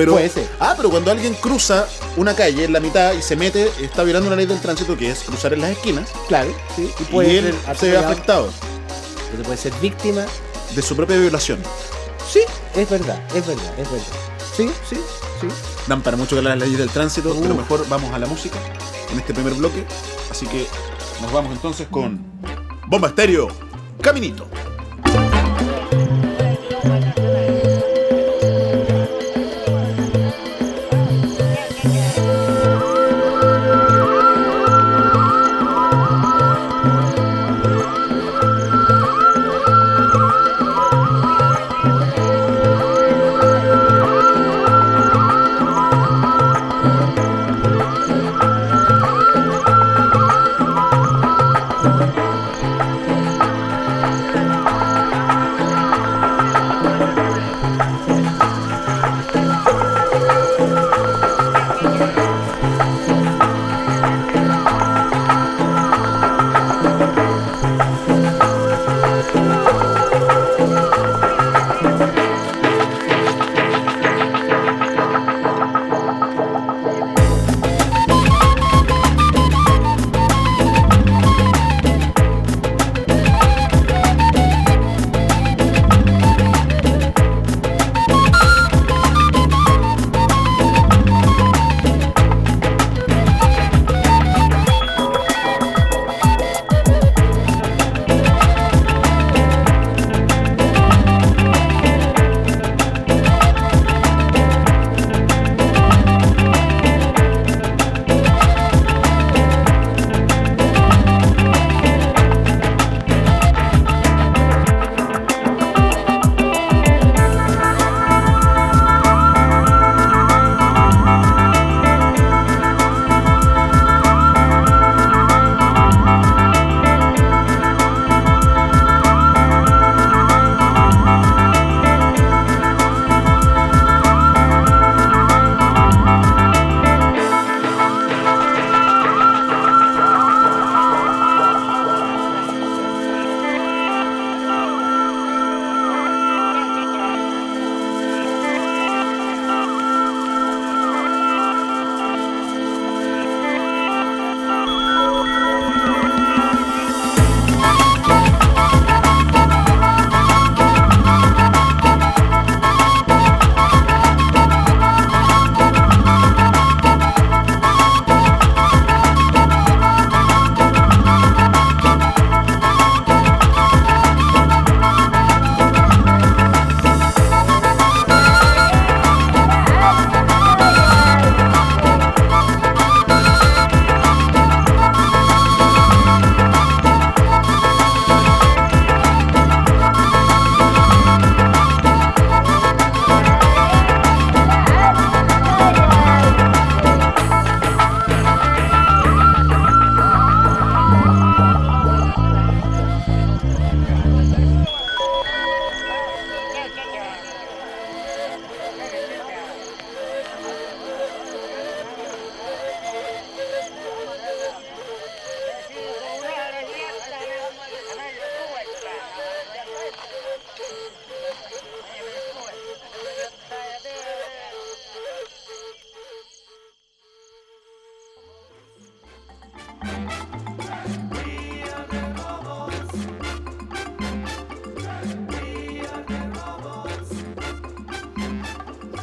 Pero, 0.00 0.12
Puede 0.12 0.28
ser. 0.30 0.48
Ah, 0.58 0.74
pero 0.76 0.88
cuando 0.90 1.10
alguien 1.10 1.34
cruza 1.34 1.86
una 2.16 2.34
calle 2.34 2.64
en 2.64 2.72
la 2.72 2.80
mitad 2.80 3.12
y 3.12 3.20
se 3.22 3.36
mete, 3.36 3.70
está 3.82 4.02
violando 4.02 4.28
una 4.28 4.36
ley 4.36 4.46
del 4.46 4.60
tránsito 4.60 4.96
que 4.96 5.10
es 5.10 5.20
cruzar 5.20 5.52
en 5.52 5.60
las 5.60 5.70
esquinas. 5.72 6.08
Claro, 6.28 6.50
sí. 6.74 6.90
Y 6.98 7.02
Y, 7.02 7.04
puede 7.06 7.38
él 7.38 7.44
ser 7.44 7.52
se 7.54 7.60
ve 7.90 7.96
atropellado, 7.98 8.08
afectado 8.08 8.52
pero 9.30 9.42
puede 9.44 9.58
ser 9.58 9.72
víctima. 9.80 10.24
de 10.74 10.82
su 10.82 10.94
propia 10.96 11.16
violación. 11.18 11.58
Sí, 12.32 12.40
es 12.74 12.88
verdad, 12.88 13.20
es 13.34 13.46
verdad, 13.46 13.72
es 13.78 13.90
verdad. 13.90 14.06
Sí, 14.56 14.70
sí, 14.88 14.96
sí. 15.40 15.46
Dan 15.86 16.00
para 16.00 16.16
mucho 16.16 16.36
que 16.36 16.42
las 16.42 16.56
leyes 16.58 16.78
del 16.78 16.88
tránsito, 16.90 17.30
Uh. 17.34 17.40
pero 17.42 17.54
mejor 17.54 17.86
vamos 17.88 18.12
a 18.14 18.18
la 18.18 18.26
música 18.26 18.56
en 19.12 19.18
este 19.18 19.34
primer 19.34 19.52
bloque. 19.54 19.84
Así 20.30 20.46
que 20.46 20.66
nos 21.20 21.30
vamos 21.32 21.52
entonces 21.52 21.88
con 21.90 22.20
Bomba 22.86 23.08
Estéreo, 23.08 23.48
Caminito. 24.00 24.46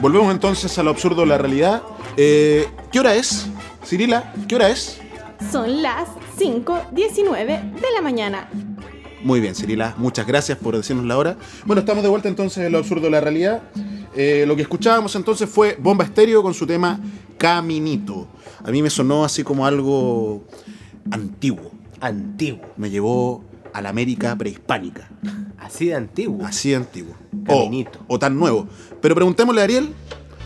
Volvemos 0.08 0.32
entonces 0.32 0.78
a 0.80 0.84
lo 0.84 0.92
absurdo 0.92 1.24
de 1.24 1.28
la 1.28 1.38
realidad. 1.38 1.84
Eh, 2.16 2.66
¿Qué 2.94 3.00
hora 3.02 3.14
es? 3.16 3.48
Cirila, 3.86 4.34
¿qué 4.48 4.56
hora 4.56 4.70
es? 4.70 5.02
Son 5.52 5.82
las 5.82 6.08
5.19 6.40 7.74
de 7.74 7.92
la 7.94 8.02
mañana. 8.02 8.50
Muy 9.22 9.42
bien, 9.42 9.54
Cirila, 9.54 9.96
muchas 9.98 10.26
gracias 10.26 10.58
por 10.60 10.78
decirnos 10.78 11.06
la 11.06 11.18
hora. 11.18 11.36
Bueno, 11.66 11.82
estamos 11.82 12.04
de 12.04 12.10
vuelta 12.10 12.30
entonces 12.30 12.66
en 12.66 12.72
lo 12.72 12.78
absurdo 12.78 13.04
de 13.04 13.10
la 13.10 13.20
realidad. 13.20 13.64
Eh, 14.16 14.46
lo 14.48 14.56
que 14.56 14.62
escuchábamos 14.62 15.14
entonces 15.18 15.50
fue 15.50 15.78
Bomba 15.78 16.06
Estéreo 16.06 16.42
con 16.42 16.54
su 16.54 16.66
tema 16.66 17.02
Caminito. 17.38 18.30
A 18.64 18.72
mí 18.72 18.82
me 18.82 18.90
sonó 18.90 19.26
así 19.26 19.44
como 19.44 19.66
algo 19.66 20.42
antiguo. 21.12 21.70
Antiguo. 22.00 22.62
Me 22.78 22.90
llevó 22.90 23.44
a 23.74 23.82
la 23.82 23.90
América 23.90 24.34
prehispánica. 24.38 25.10
Así 25.58 25.88
de 25.88 25.96
antiguo. 25.96 26.46
Así 26.46 26.70
de 26.70 26.78
antiguo. 26.78 27.14
Caminito. 27.48 28.00
O, 28.08 28.16
o 28.16 28.20
tan 28.20 28.38
nuevo. 28.38 28.68
Pero 29.02 29.16
preguntémosle 29.16 29.62
a 29.62 29.64
Ariel, 29.64 29.94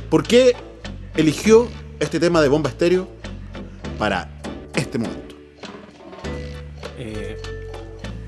¿por 0.10 0.24
qué 0.24 0.56
eligió 1.16 1.68
este 2.00 2.20
tema 2.20 2.42
de 2.42 2.48
Bomba 2.50 2.70
Estéreo 2.70 3.08
para 3.98 4.30
este 4.76 4.98
momento? 4.98 5.36
Eh, 6.98 7.38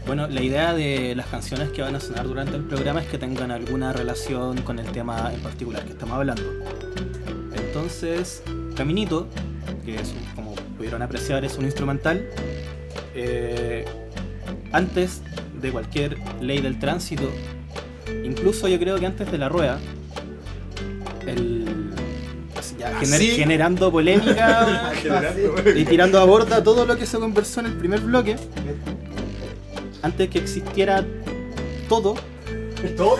bueno, 0.06 0.28
la 0.28 0.42
idea 0.42 0.74
de 0.74 1.16
las 1.16 1.28
canciones 1.28 1.70
que 1.70 1.82
van 1.82 1.96
a 1.96 2.00
sonar 2.00 2.28
durante 2.28 2.56
el 2.56 2.64
programa 2.64 3.02
es 3.02 3.08
que 3.08 3.18
tengan 3.18 3.52
alguna 3.52 3.94
relación 3.94 4.62
con 4.62 4.80
el 4.80 4.88
tema 4.92 5.32
en 5.34 5.42
particular 5.42 5.84
que 5.86 5.92
estamos 5.92 6.16
hablando. 6.16 6.44
Entonces, 7.56 8.44
Caminito, 8.76 9.28
que 9.86 9.96
es, 9.96 10.14
como 10.36 10.54
pudieron 10.78 11.02
apreciar, 11.02 11.44
es 11.46 11.58
un 11.58 11.66
instrumental. 11.66 12.28
eh, 13.16 13.86
antes 14.72 15.22
de 15.62 15.72
cualquier 15.72 16.18
ley 16.42 16.60
del 16.60 16.80
tránsito, 16.80 17.32
incluso 18.24 18.68
yo 18.68 18.80
creo 18.80 18.98
que 19.00 19.06
antes 19.06 19.32
de 19.32 19.38
la 19.38 19.50
rueda, 19.50 19.80
el, 21.28 21.92
así 22.58 22.76
ya, 22.78 22.92
gener- 23.00 23.16
Así. 23.16 23.28
generando 23.32 23.92
polémica 23.92 24.92
y 25.76 25.86
tirando 25.86 26.20
a 26.20 26.26
borda 26.26 26.64
todo 26.64 26.86
lo 26.86 26.98
que 26.98 27.06
se 27.06 27.18
conversó 27.20 27.60
en 27.62 27.68
el 27.68 27.74
primer 27.74 28.00
bloque, 28.02 28.36
antes 30.02 30.30
que 30.30 30.40
existiera 30.40 31.06
todo, 31.88 32.16
todo, 32.98 33.16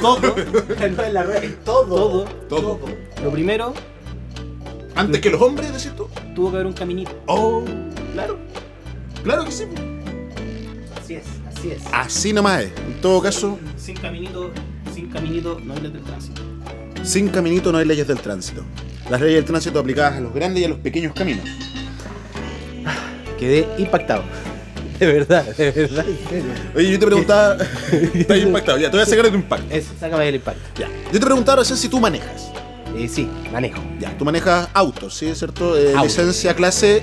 todo, 1.66 2.36
Todo. 2.50 2.80
lo 3.24 3.32
primero 3.32 3.74
Antes 4.96 5.22
que 5.22 5.30
los 5.32 5.42
hombres, 5.42 5.72
decís 5.72 5.92
tú. 5.96 6.08
tuvo 6.36 6.50
que 6.52 6.56
haber 6.58 6.68
un 6.68 6.74
caminito. 6.74 7.12
Oh, 7.26 7.64
claro. 8.14 8.38
Claro 9.24 9.46
que 9.46 9.52
sí. 9.52 9.64
Así 11.02 11.16
es, 11.16 11.24
así 11.48 11.72
es. 11.72 11.82
Así 11.92 12.34
nomás 12.34 12.64
es. 12.64 12.72
En 12.78 13.02
todo 13.02 13.22
caso, 13.22 13.58
Sin 13.78 13.96
caminito, 13.96 14.52
sin 14.94 15.10
caminito 15.10 15.60
no 15.64 15.74
hay 15.74 15.82
ley 15.82 15.92
del 15.92 16.04
tránsito. 16.04 16.42
sin 17.04 17.30
caminito 17.30 17.72
no 17.72 17.78
hay 17.78 17.86
leyes 17.86 18.08
del 18.08 18.20
tránsito. 18.20 18.64
Las 19.10 19.20
leyes 19.22 19.36
del 19.38 19.46
tránsito 19.46 19.80
aplicadas 19.80 20.18
a 20.18 20.20
los 20.22 20.34
grandes 20.34 20.62
y 20.62 20.66
a 20.66 20.70
los 20.70 20.80
pequeños 20.80 21.14
caminos. 21.14 21.46
Quedé 23.40 23.68
impactado. 23.78 24.24
De 25.00 25.08
verdad, 25.08 25.44
de 25.44 25.72
verdad. 25.72 26.06
en 26.08 26.30
serio. 26.30 26.52
Oye, 26.76 26.92
yo 26.92 27.00
te 27.00 27.06
preguntaba. 27.06 27.58
Estás 28.14 28.38
impactado, 28.38 28.78
ya, 28.78 28.90
te 28.92 28.98
voy 28.98 29.04
a 29.04 29.06
sacar 29.06 29.26
de 29.26 29.32
tu 29.32 29.38
impacto. 29.38 29.76
Eso, 29.76 29.92
sácame 30.00 30.30
el 30.30 30.36
impacto. 30.36 30.62
Ya. 30.80 30.88
Yo 31.12 31.20
te 31.20 31.26
preguntaba 31.26 31.60
recién 31.60 31.78
si 31.78 31.90
tú 31.90 32.00
manejas. 32.00 32.52
Eh, 32.96 33.08
sí, 33.10 33.28
manejo. 33.52 33.82
Ya, 34.00 34.16
tú 34.18 34.24
manejas 34.24 34.70
autos, 34.74 35.16
¿sí? 35.16 35.28
¿Es 35.28 35.40
cierto? 35.40 35.78
Eh, 35.78 35.90
Auto. 35.94 36.04
licencia 36.04 36.56
clase 36.56 37.02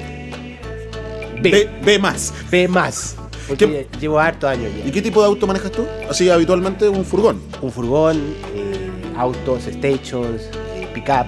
B. 1.42 1.50
B, 1.50 1.70
B 1.84 1.98
más. 1.98 2.32
B 2.50 2.68
más. 2.68 3.16
Porque 3.50 3.86
llevo 4.00 4.18
hartos 4.18 4.48
años 4.48 4.70
ya. 4.78 4.86
¿Y 4.88 4.90
qué 4.92 5.02
tipo 5.02 5.20
de 5.20 5.26
auto 5.26 5.46
manejas 5.46 5.70
tú? 5.72 5.84
Así 6.08 6.30
habitualmente 6.30 6.88
un 6.88 7.04
furgón. 7.04 7.42
Un 7.60 7.70
furgón, 7.70 8.16
eh, 8.54 8.90
autos, 9.18 9.64
stations, 9.64 10.42
eh, 10.74 10.88
pick-up, 10.94 11.26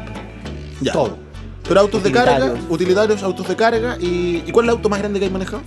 Ya. 0.80 0.92
todo. 0.92 1.18
Pero 1.68 1.80
autos 1.80 2.02
de 2.02 2.10
carga, 2.12 2.36
Utilitarios. 2.36 2.70
utilitarios, 2.70 3.22
autos 3.22 3.48
de 3.48 3.56
carga. 3.56 3.96
¿Y, 4.00 4.42
¿y 4.46 4.50
cuál 4.52 4.66
es 4.66 4.70
el 4.70 4.76
auto 4.76 4.88
más 4.88 4.98
grande 5.00 5.20
que 5.20 5.26
has 5.26 5.32
manejado? 5.32 5.62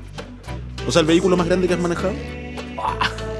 O 0.88 0.92
sea, 0.92 1.02
el 1.02 1.08
vehículo 1.08 1.36
más 1.38 1.48
grande 1.48 1.68
que 1.68 1.74
has 1.74 1.80
manejado. 1.80 2.14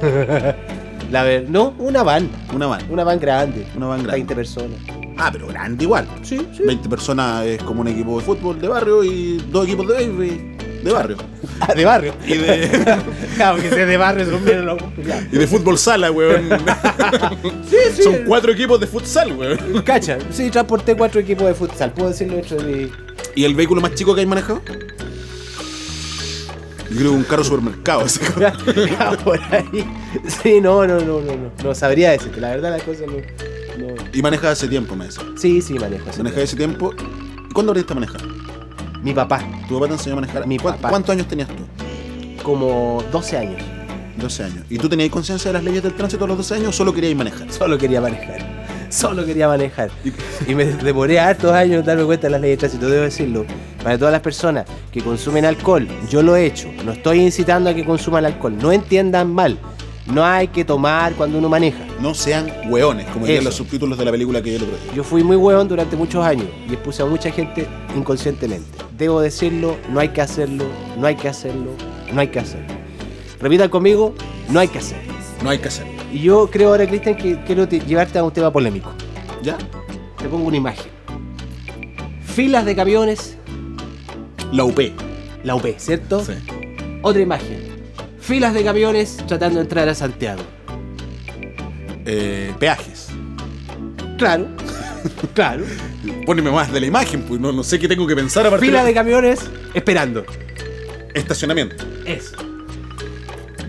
La 1.10 1.22
ver, 1.22 1.48
no, 1.48 1.74
una 1.78 2.02
van. 2.02 2.28
Una 2.54 2.66
van. 2.66 2.82
Una 2.90 3.04
van 3.04 3.20
grande. 3.20 3.66
Una 3.76 3.86
van 3.86 3.98
grande. 4.02 4.12
20 4.18 4.34
personas. 4.34 4.78
Ah, 5.16 5.30
pero 5.32 5.46
grande 5.46 5.84
igual. 5.84 6.06
Sí, 6.22 6.38
sí. 6.54 6.62
20 6.64 6.88
personas 6.88 7.46
es 7.46 7.62
como 7.62 7.80
un 7.82 7.88
equipo 7.88 8.18
de 8.18 8.24
fútbol 8.24 8.60
de 8.60 8.68
barrio 8.68 9.04
y 9.04 9.36
dos 9.50 9.64
equipos 9.66 9.86
de 9.88 9.94
béisbol 9.94 10.55
de 10.86 10.92
barrio. 10.92 11.16
Ah, 11.58 11.72
de 11.74 11.84
barrio. 11.86 12.14
Y 12.26 12.34
de, 12.34 12.68
claro, 13.36 13.56
que 13.62 13.70
sea 13.70 13.86
de 13.86 13.96
barrio, 13.96 14.38
bien 14.40 14.66
locos. 14.66 14.88
Ya. 15.06 15.26
y 15.32 15.38
de 15.38 15.46
fútbol 15.46 15.78
sala, 15.78 16.10
weón. 16.10 16.48
Sí, 17.70 17.76
sí. 17.94 18.02
Son 18.02 18.16
cuatro 18.26 18.52
equipos 18.52 18.78
de 18.78 18.86
futsal, 18.86 19.32
weón. 19.32 19.82
Cacha, 19.82 20.18
sí, 20.30 20.50
transporté 20.50 20.94
cuatro 20.94 21.18
equipos 21.20 21.46
de 21.46 21.54
futsal. 21.54 21.92
Puedo 21.92 22.10
decirlo 22.10 22.36
dentro 22.36 22.58
de 22.58 22.64
mi. 22.64 22.92
¿Y 23.34 23.44
el 23.44 23.54
vehículo 23.54 23.80
más 23.80 23.94
chico 23.94 24.14
que 24.14 24.20
hay 24.20 24.26
manejado? 24.26 24.60
Yo 26.90 26.96
creo 26.98 27.10
que 27.10 27.16
un 27.16 27.24
carro 27.24 27.42
supermercado. 27.44 28.04
ese. 28.04 28.20
Ah, 28.98 29.16
por 29.24 29.40
ahí. 29.52 29.84
Sí, 30.42 30.60
no, 30.60 30.86
no, 30.86 30.98
no, 31.00 31.20
no, 31.20 31.36
no. 31.36 31.50
No 31.64 31.74
sabría 31.74 32.10
decirte. 32.10 32.38
La 32.40 32.50
verdad, 32.50 32.70
las 32.70 32.82
cosas 32.82 33.06
no. 33.06 33.14
no. 33.86 33.94
Y 34.12 34.20
manejas 34.22 34.52
hace 34.52 34.68
tiempo, 34.68 34.94
me 34.94 35.06
decía. 35.06 35.24
Sí, 35.36 35.62
sí, 35.62 35.74
manejo. 35.78 36.12
sí. 36.12 36.18
Manejas 36.18 36.42
ese 36.42 36.56
tiempo. 36.56 36.92
¿Y 37.48 37.52
cuándo 37.54 37.72
aprendiste 37.72 37.92
a 37.92 37.96
manejar? 37.96 38.35
Mi 39.06 39.14
papá, 39.14 39.38
¿Tu 39.68 39.74
papá 39.74 39.86
te 39.86 39.92
enseñó 39.92 40.14
a 40.16 40.20
manejar? 40.20 40.46
Mi 40.48 40.58
¿Cuán- 40.58 40.74
papá. 40.74 40.88
¿Cuántos 40.88 41.12
años 41.12 41.28
tenías 41.28 41.48
tú? 41.48 41.62
como 42.42 43.04
12 43.12 43.36
años. 43.38 43.62
12 44.16 44.42
años. 44.42 44.64
¿Y 44.68 44.78
tú 44.78 44.88
tenías 44.88 45.10
conciencia 45.10 45.48
de 45.48 45.52
las 45.54 45.62
leyes 45.62 45.80
del 45.84 45.94
tránsito 45.94 46.24
a 46.24 46.28
los 46.28 46.36
12 46.38 46.54
años 46.56 46.68
o 46.70 46.72
solo 46.72 46.92
querías 46.92 47.14
manejar? 47.16 47.52
Solo 47.52 47.78
quería 47.78 48.00
manejar. 48.00 48.38
Solo 48.90 49.24
quería 49.24 49.46
manejar. 49.46 49.90
Y 50.48 50.54
me 50.56 50.64
demoré 50.64 51.20
hartos 51.20 51.52
años 51.52 51.80
en 51.80 51.86
darme 51.86 52.02
cuenta 52.04 52.26
de 52.26 52.30
las 52.32 52.40
leyes 52.40 52.56
de 52.56 52.60
tránsito, 52.68 52.88
debo 52.88 53.04
decirlo. 53.04 53.44
Para 53.84 53.96
todas 53.96 54.10
las 54.10 54.22
personas 54.22 54.64
que 54.90 55.02
consumen 55.02 55.44
alcohol, 55.44 55.86
yo 56.10 56.20
lo 56.22 56.34
he 56.34 56.46
hecho. 56.46 56.68
No 56.84 56.90
estoy 56.92 57.20
incitando 57.20 57.70
a 57.70 57.74
que 57.74 57.84
consuman 57.84 58.24
alcohol. 58.24 58.56
No 58.60 58.72
entiendan 58.72 59.32
mal. 59.32 59.56
No 60.12 60.24
hay 60.24 60.48
que 60.48 60.64
tomar 60.64 61.14
cuando 61.14 61.38
uno 61.38 61.48
maneja. 61.48 61.78
No 62.00 62.14
sean 62.14 62.50
hueones, 62.68 63.06
como 63.06 63.26
dirían 63.26 63.44
los 63.44 63.54
subtítulos 63.56 63.98
de 63.98 64.04
la 64.04 64.10
película 64.12 64.40
que 64.40 64.52
yo 64.52 64.58
le 64.60 64.66
día. 64.66 64.74
Yo 64.94 65.02
fui 65.02 65.24
muy 65.24 65.36
hueón 65.36 65.66
durante 65.66 65.96
muchos 65.96 66.24
años 66.24 66.46
y 66.68 66.74
expuse 66.74 67.02
a 67.02 67.06
mucha 67.06 67.30
gente 67.32 67.66
inconscientemente. 67.96 68.66
Debo 68.96 69.20
decirlo, 69.20 69.76
no 69.90 69.98
hay 70.00 70.10
que 70.10 70.20
hacerlo, 70.20 70.64
no 70.96 71.06
hay 71.06 71.16
que 71.16 71.28
hacerlo, 71.28 71.72
no 72.12 72.20
hay 72.20 72.28
que 72.28 72.38
hacerlo. 72.38 72.68
Repitan 73.40 73.68
conmigo, 73.68 74.14
no 74.48 74.60
hay 74.60 74.68
que 74.68 74.78
hacerlo. 74.78 75.12
No 75.42 75.50
hay 75.50 75.58
que 75.58 75.68
hacerlo. 75.68 75.92
Y 76.12 76.20
yo 76.20 76.48
creo 76.50 76.68
ahora, 76.70 76.86
Cristian, 76.86 77.16
que 77.16 77.42
quiero 77.44 77.66
te- 77.68 77.80
llevarte 77.80 78.18
a 78.18 78.24
un 78.24 78.30
tema 78.30 78.52
polémico. 78.52 78.92
¿Ya? 79.42 79.58
Te 80.18 80.28
pongo 80.28 80.46
una 80.46 80.56
imagen. 80.56 80.86
Filas 82.24 82.64
de 82.64 82.76
camiones, 82.76 83.36
La 84.52 84.64
UP. 84.64 84.78
la 85.42 85.54
UP, 85.56 85.66
¿cierto? 85.78 86.24
Sí. 86.24 86.32
Otra 87.02 87.20
imagen. 87.20 87.65
Filas 88.26 88.54
de 88.54 88.64
camiones 88.64 89.16
tratando 89.28 89.56
de 89.56 89.62
entrar 89.62 89.88
a 89.88 89.94
Santiago. 89.94 90.42
Eh, 92.04 92.52
peajes. 92.58 93.08
Claro, 94.18 94.46
claro. 95.34 95.64
Póneme 96.24 96.50
más 96.50 96.72
de 96.72 96.80
la 96.80 96.86
imagen, 96.86 97.22
pues 97.22 97.40
no, 97.40 97.52
no 97.52 97.62
sé 97.62 97.78
qué 97.78 97.86
tengo 97.88 98.06
que 98.06 98.14
pensar 98.16 98.46
a 98.46 98.50
partir 98.50 98.68
Fila 98.70 98.84
de 98.84 98.94
camiones 98.94 99.40
esperando. 99.74 100.24
estacionamiento. 101.14 101.84
Eso. 102.04 102.36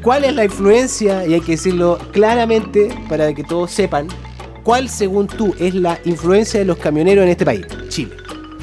¿Cuál 0.02 0.24
es 0.24 0.34
la 0.34 0.46
influencia, 0.46 1.26
y 1.28 1.34
hay 1.34 1.42
que 1.42 1.54
decirlo 1.54 1.98
claramente 2.12 2.90
para 3.10 3.34
que 3.34 3.44
todos 3.44 3.72
sepan, 3.72 4.08
cuál 4.64 4.90
según 4.90 5.28
tú 5.28 5.54
es 5.60 5.76
la 5.76 6.00
influencia 6.06 6.60
de 6.60 6.66
los 6.66 6.78
camioneros 6.78 7.24
en 7.24 7.30
este 7.30 7.46
país? 7.46 7.66
Chile. 7.90 8.16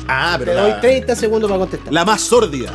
Ah, 0.09 0.37
Te 0.39 0.45
pero 0.47 0.61
doy 0.61 0.71
la, 0.71 0.81
30 0.81 1.15
segundos 1.17 1.51
para 1.51 1.61
contestar. 1.61 1.93
la 1.93 2.05
más 2.05 2.21
sórdida. 2.21 2.73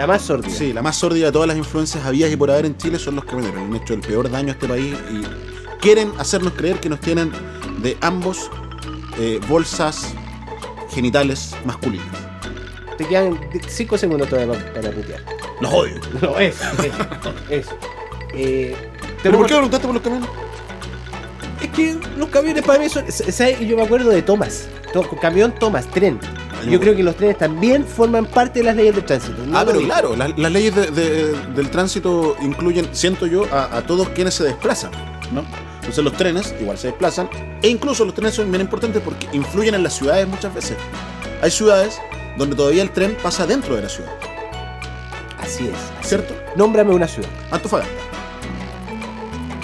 La 0.00 0.06
más 0.06 0.22
sordida. 0.22 0.54
Sí, 0.56 0.72
la 0.72 0.80
más 0.80 0.96
sórdida 0.96 1.26
de 1.26 1.32
todas 1.32 1.46
las 1.46 1.58
influencias 1.58 2.02
habidas 2.06 2.32
y 2.32 2.36
por 2.36 2.50
haber 2.50 2.64
en 2.64 2.74
Chile 2.78 2.98
son 2.98 3.16
los 3.16 3.24
camioneros. 3.26 3.60
Han 3.60 3.76
hecho 3.76 3.92
el 3.92 4.00
peor 4.00 4.30
daño 4.30 4.48
a 4.48 4.52
este 4.52 4.66
país 4.66 4.96
y 5.10 5.22
quieren 5.78 6.10
hacernos 6.16 6.54
creer 6.54 6.80
que 6.80 6.88
nos 6.88 7.00
tienen 7.00 7.30
de 7.82 7.98
ambos 8.00 8.50
eh, 9.18 9.38
bolsas 9.46 10.14
genitales 10.88 11.54
masculinas. 11.66 12.06
Te 12.96 13.06
quedan 13.06 13.38
5 13.68 13.98
segundos 13.98 14.26
todavía 14.30 14.72
para, 14.72 14.90
putear. 14.90 15.20
Los 15.60 15.70
odio. 15.70 16.00
No, 16.22 16.38
eso, 16.38 16.64
eso. 16.82 17.34
eso. 17.50 17.70
Eh, 18.32 18.74
¿Pero 19.22 19.36
por 19.36 19.48
qué 19.48 19.52
preguntaste 19.52 19.86
por 19.86 19.94
los 19.96 20.02
camiones? 20.02 20.30
Es 21.62 21.68
que 21.72 21.98
los 22.16 22.30
camiones 22.30 22.64
para 22.64 22.78
mí 22.78 22.88
son. 22.88 23.04
¿sabes? 23.12 23.60
Yo 23.60 23.76
me 23.76 23.82
acuerdo 23.82 24.08
de 24.08 24.22
Thomas. 24.22 24.66
To- 24.94 25.02
camión 25.20 25.54
Thomas, 25.60 25.86
tren. 25.90 26.18
Yo 26.68 26.80
creo 26.80 26.94
que 26.96 27.02
los 27.02 27.16
trenes 27.16 27.38
también 27.38 27.84
forman 27.86 28.26
parte 28.26 28.60
de 28.60 28.64
las 28.66 28.76
leyes 28.76 28.94
de 28.96 29.02
tránsito. 29.02 29.44
No 29.46 29.58
ah, 29.58 29.64
pero 29.66 29.80
claro, 29.80 30.16
las, 30.16 30.36
las 30.38 30.52
leyes 30.52 30.74
de- 30.74 30.90
de- 30.90 31.32
del 31.54 31.70
tránsito 31.70 32.36
incluyen, 32.42 32.88
siento 32.92 33.26
yo, 33.26 33.44
a, 33.52 33.76
a 33.76 33.82
todos 33.82 34.08
quienes 34.10 34.34
se 34.34 34.44
desplazan, 34.44 34.90
¿no? 35.32 35.44
Entonces 35.76 36.04
los 36.04 36.12
trenes 36.16 36.54
igual 36.60 36.76
se 36.78 36.88
desplazan, 36.88 37.28
e 37.62 37.68
incluso 37.68 38.04
los 38.04 38.14
trenes 38.14 38.34
son 38.34 38.50
bien 38.50 38.60
importantes 38.60 39.02
porque 39.02 39.28
influyen 39.32 39.74
en 39.74 39.82
las 39.82 39.94
ciudades 39.94 40.28
muchas 40.28 40.54
veces. 40.54 40.76
Hay 41.42 41.50
ciudades 41.50 41.98
donde 42.36 42.54
todavía 42.54 42.82
el 42.82 42.90
tren 42.90 43.16
pasa 43.22 43.46
dentro 43.46 43.74
de 43.76 43.82
la 43.82 43.88
ciudad, 43.88 44.12
Así 45.40 45.66
es. 45.68 46.06
¿cierto? 46.08 46.34
Nómbrame 46.54 46.94
una 46.94 47.08
ciudad. 47.08 47.28
Antofagasta. 47.50 47.92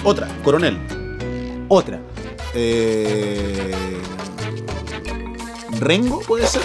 Otra, 0.03 0.27
Coronel. 0.43 0.77
Otra. 1.69 1.99
Eh, 2.53 3.73
Rengo, 5.79 6.19
puede 6.21 6.47
ser. 6.47 6.61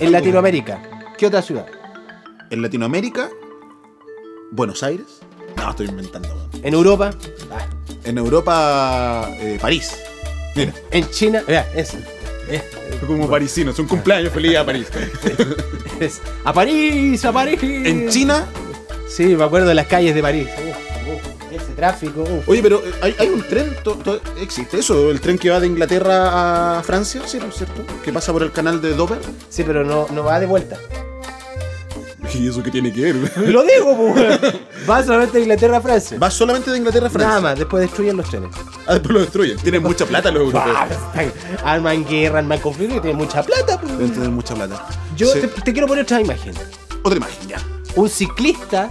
En 0.00 0.12
Latinoamérica, 0.12 0.80
¿qué 1.16 1.26
otra 1.26 1.42
ciudad? 1.42 1.66
En 2.50 2.62
Latinoamérica, 2.62 3.28
Buenos 4.52 4.82
Aires. 4.82 5.06
No, 5.56 5.70
estoy 5.70 5.86
inventando. 5.88 6.48
En 6.62 6.72
Europa, 6.74 7.10
En 8.04 8.16
Europa, 8.18 9.28
eh, 9.40 9.58
París. 9.60 9.96
Mira, 10.54 10.72
en 10.90 11.10
China, 11.10 11.42
vea. 11.46 11.66
Eh, 11.74 12.62
como 13.06 13.28
parisino, 13.28 13.72
es 13.72 13.78
un 13.78 13.86
cumpleaños 13.86 14.32
feliz 14.32 14.56
a 14.56 14.64
París. 14.64 14.86
es- 16.00 16.20
a 16.44 16.52
París, 16.52 17.22
a 17.24 17.32
París. 17.32 17.58
en 17.62 18.08
China, 18.08 18.46
Sí, 19.08 19.24
me 19.36 19.42
acuerdo 19.44 19.66
de 19.68 19.74
las 19.74 19.86
calles 19.86 20.14
de 20.14 20.20
París. 20.22 20.48
Tráfico. 21.78 22.22
uf. 22.22 22.48
oye, 22.48 22.60
pero 22.62 22.78
eh, 22.84 22.90
hay, 23.00 23.14
hay 23.18 23.28
un 23.28 23.42
tren, 23.48 23.74
to- 23.84 23.94
to- 23.96 24.20
¿existe 24.40 24.78
eso? 24.80 25.10
¿El 25.10 25.20
tren 25.20 25.38
que 25.38 25.48
va 25.50 25.60
de 25.60 25.66
Inglaterra 25.68 26.78
a 26.78 26.82
Francia? 26.82 27.22
Sí, 27.26 27.38
¿no 27.38 27.46
es 27.46 27.54
cierto? 27.54 27.82
Que 28.04 28.12
pasa 28.12 28.32
por 28.32 28.42
el 28.42 28.50
canal 28.52 28.80
de 28.82 28.94
Dover. 28.94 29.20
Sí, 29.48 29.62
pero 29.64 29.84
no, 29.84 30.06
no 30.12 30.24
va 30.24 30.40
de 30.40 30.46
vuelta. 30.46 30.76
¿Y 32.34 32.46
eso 32.48 32.62
qué 32.62 32.70
tiene 32.70 32.92
que 32.92 33.00
ver? 33.12 33.16
Lo 33.48 33.62
digo, 33.64 33.96
pues. 34.14 34.54
Va 34.88 35.02
solamente 35.02 35.38
de 35.38 35.44
Inglaterra 35.44 35.78
a 35.78 35.80
Francia. 35.80 36.18
Va 36.18 36.30
solamente 36.30 36.70
de 36.70 36.76
Inglaterra 36.78 37.06
a 37.06 37.10
Francia. 37.10 37.28
Nada 37.28 37.40
más, 37.40 37.58
después 37.58 37.80
destruyen 37.82 38.16
los 38.16 38.28
trenes. 38.28 38.50
Ah, 38.86 38.94
después 38.94 39.12
lo 39.14 39.20
destruyen. 39.20 39.56
Tienen 39.58 39.82
mucha 39.82 40.04
plata 40.06 40.30
los 40.30 40.42
europeos. 40.44 40.76
Arman 41.64 42.04
guerra, 42.06 42.38
arman 42.40 42.58
conflicto 42.60 42.96
y 42.96 43.00
tienen 43.00 43.16
mucha 43.16 43.42
plata. 43.42 43.80
pues. 43.80 43.92
Deben 43.98 44.12
tener 44.12 44.28
mucha 44.30 44.54
plata. 44.54 44.86
Yo 45.16 45.26
Sí. 45.32 45.40
te, 45.40 45.48
te 45.48 45.72
quiero 45.72 45.86
poner 45.88 46.04
otra 46.04 46.20
imagen. 46.20 46.54
Otra 47.02 47.16
imagen, 47.16 47.48
ya. 47.48 47.56
Un 47.96 48.08
ciclista, 48.08 48.88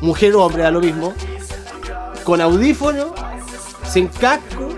mujer 0.00 0.34
o 0.34 0.44
hombre, 0.44 0.62
da 0.62 0.70
lo 0.70 0.80
mismo, 0.80 1.12
con 2.24 2.40
audífono, 2.40 3.14
sin 3.90 4.08
casco 4.08 4.68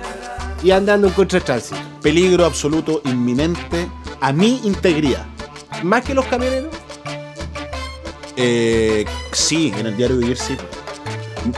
y 0.63 0.71
andando 0.71 1.09
en 1.09 1.13
contra 1.15 1.39
de 1.39 1.45
tránsito. 1.45 1.77
Peligro 2.03 2.45
absoluto, 2.47 3.03
inminente 3.05 3.89
a 4.21 4.33
mi 4.33 4.61
integridad. 4.65 5.27
Más 5.83 6.05
que 6.05 6.15
los 6.15 6.27
camioneros. 6.27 6.75
Eh, 8.37 9.05
sí, 9.33 9.73
en 9.77 9.87
el 9.87 9.97
diario 9.97 10.17
vivir 10.19 10.37
sí. 10.37 10.57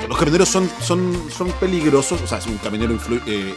Los 0.08 0.16
camioneros 0.18 0.48
son, 0.48 0.70
son, 0.80 1.30
son 1.36 1.50
peligrosos, 1.52 2.20
o 2.22 2.26
sea, 2.26 2.40
si 2.40 2.50
un 2.50 2.58
camionero 2.58 2.96
eh, 3.26 3.54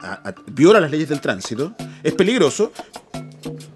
a- 0.00 0.28
a- 0.28 0.34
viola 0.46 0.80
las 0.80 0.90
leyes 0.90 1.08
del 1.08 1.20
tránsito, 1.20 1.72
es 2.02 2.12
peligroso, 2.14 2.72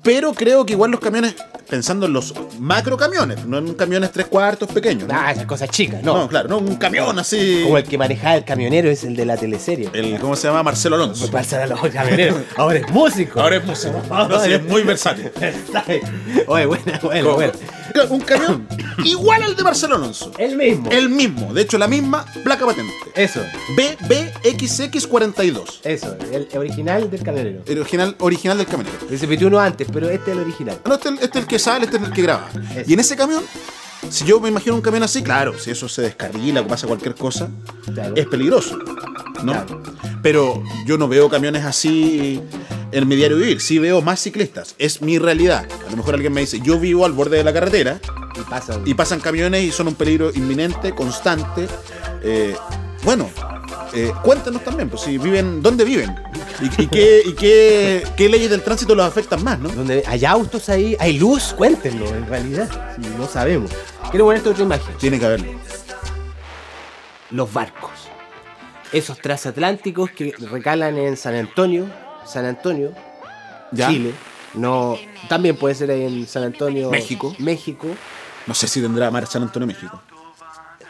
pero 0.03 0.33
creo 0.35 0.67
que 0.67 0.73
igual 0.73 0.91
los 0.91 1.01
camiones, 1.01 1.35
pensando 1.69 2.07
en 2.07 2.13
los 2.13 2.35
macro 2.59 2.97
camiones, 2.97 3.47
no 3.47 3.59
en 3.59 3.75
camiones 3.75 4.11
tres 4.13 4.27
cuartos 4.27 4.69
pequeños. 4.71 5.09
¿no? 5.09 5.15
Ah, 5.17 5.33
esas 5.33 5.47
cosas 5.47 5.71
chicas, 5.71 6.03
No, 6.03 6.17
no. 6.19 6.29
claro, 6.29 6.49
no 6.49 6.59
un 6.59 6.77
camión 6.77 7.19
así. 7.19 7.61
Como 7.63 7.79
el 7.79 7.85
que 7.85 7.97
manejaba 7.97 8.35
el 8.37 8.45
camionero 8.45 8.91
es 8.91 9.05
el 9.05 9.17
de 9.17 9.25
la 9.27 9.37
teleserie. 9.37 9.91
El, 9.93 10.19
¿Cómo 10.19 10.37
se 10.37 10.49
llama? 10.49 10.63
Marcelo 10.63 10.97
Pues 10.97 11.05
Alonso. 11.05 11.31
pasa 11.31 11.63
a 11.63 11.67
los 11.67 11.81
camioneros. 11.81 12.39
Ahora 12.57 12.79
es 12.79 12.91
músico. 12.91 13.41
Ahora 13.41 13.57
es 13.57 13.65
músico. 13.65 14.01
No, 14.33 14.41
sí, 14.41 14.53
es 14.53 14.63
muy 14.65 14.83
versátil. 14.83 15.31
Oye, 16.47 16.67
bueno, 16.67 16.85
bueno, 17.03 17.35
bueno. 17.35 17.53
Un 18.09 18.21
camión 18.21 18.67
igual 19.05 19.43
al 19.43 19.55
de 19.55 19.63
Marcelo 19.63 19.97
Alonso. 19.97 20.33
El 20.39 20.57
mismo. 20.57 20.91
El 20.91 21.09
mismo, 21.11 21.53
de 21.53 21.63
hecho 21.63 21.77
la 21.79 21.87
misma 21.89 22.25
placa 22.43 22.65
patente. 22.67 22.93
Eso, 23.15 23.41
BBXX42. 23.77 25.81
eso. 25.85 26.17
El 26.33 26.49
original 26.57 27.11
del 27.11 27.23
camionero. 27.23 27.63
El 27.67 27.79
original, 27.81 28.17
original 28.21 28.59
del 28.59 28.67
camionero. 28.67 28.97
Se 29.17 29.27
metió 29.27 29.47
uno 29.49 29.61
antes, 29.61 29.89
pero 29.93 30.09
este 30.11 30.31
es 30.33 30.37
el 30.37 30.43
original. 30.43 30.79
No, 30.87 30.95
este, 30.95 31.09
este 31.11 31.27
es 31.27 31.37
el 31.37 31.47
que 31.47 31.59
sale, 31.59 31.85
este 31.85 31.97
es 31.99 32.03
el 32.03 32.13
que 32.13 32.23
graba. 32.23 32.49
Eso. 32.77 32.91
Y 32.91 32.95
en 32.95 33.01
ese 33.01 33.17
camión, 33.17 33.43
si 34.11 34.25
yo 34.25 34.41
me 34.41 34.49
imagino 34.49 34.75
un 34.75 34.83
camión 34.83 35.03
así, 35.03 35.23
claro, 35.23 35.59
si 35.59 35.71
eso 35.71 35.89
se 35.89 36.03
descarrila 36.03 36.63
o 36.63 36.67
pasa 36.67 36.87
cualquier 36.87 37.15
cosa, 37.15 37.49
Claro. 37.93 38.15
es 38.17 38.27
peligroso. 38.27 38.79
¿no? 39.43 39.53
Claro. 39.53 39.83
Pero 40.23 40.63
yo 40.87 40.99
no 40.99 41.09
veo 41.09 41.29
camiones 41.29 41.65
así 41.65 42.41
en 42.93 43.09
mi 43.09 43.17
diario 43.17 43.37
vivir. 43.37 43.61
Sí 43.61 43.79
veo 43.79 44.01
más 44.03 44.21
ciclistas. 44.21 44.75
Es 44.79 45.03
mi 45.03 45.19
realidad. 45.19 45.67
A 45.87 45.91
lo 45.91 45.97
mejor 45.97 46.15
alguien 46.15 46.33
me 46.33 46.43
dice, 46.43 46.61
yo 46.61 46.79
vivo 46.79 47.05
al 47.07 47.13
borde 47.13 47.39
de 47.39 47.45
la 47.45 47.53
carretera 47.53 47.99
Y 48.39 48.41
pasa. 48.49 48.79
y 48.85 48.95
pasan 48.95 49.19
camiones 49.21 49.65
y 49.65 49.73
son 49.73 49.89
un 49.89 49.95
peligro 49.97 50.31
inminente, 50.33 50.95
constante. 50.95 51.67
Eh, 52.23 52.55
bueno, 53.03 53.29
eh, 53.95 54.13
cuéntanos 54.23 54.63
también, 54.63 54.89
pues 54.89 55.03
si 55.03 55.19
viven, 55.19 55.61
¿dónde 55.61 55.85
viven? 55.85 56.15
¿Y, 56.63 56.83
y 56.83 56.87
qué, 56.87 57.23
y 57.27 57.33
qué, 57.33 58.05
qué 58.17 58.29
leyes 58.29 58.51
del 58.51 58.63
tránsito 58.63 58.95
los 58.95 59.05
afectan 59.07 59.43
más, 59.43 59.59
no? 59.59 59.69
Donde 59.71 60.05
hay 60.07 60.25
autos 60.25 60.69
ahí, 60.69 60.97
hay 61.01 61.19
luz, 61.19 61.53
cuéntenlo, 61.57 62.07
en 62.07 62.27
realidad. 62.27 62.97
No 63.19 63.27
sabemos. 63.27 63.71
Quiero 64.11 64.27
ponerte 64.27 64.49
otra 64.49 64.63
imagen. 64.63 64.95
Tiene 64.99 65.19
que 65.19 65.27
haberlo. 65.27 65.53
Los 67.31 67.53
barcos. 67.53 67.91
Esos 68.93 69.19
transatlánticos 69.19 70.11
que 70.11 70.35
recalan 70.51 70.99
en 70.99 71.17
San 71.17 71.35
Antonio, 71.35 71.87
San 72.27 72.45
Antonio, 72.45 72.93
Ya. 73.73 73.89
Chile. 73.89 74.13
No, 74.55 74.99
también 75.31 75.57
puede 75.57 75.75
ser 75.75 75.91
en 75.91 76.27
San 76.27 76.43
Antonio, 76.45 76.91
México. 76.91 77.35
México. 77.39 77.89
No 78.47 78.53
sé 78.55 78.69
si 78.69 78.83
tendrá 78.83 79.11
Mar 79.11 79.27
San 79.27 79.43
Antonio 79.43 79.67
México. 79.67 80.03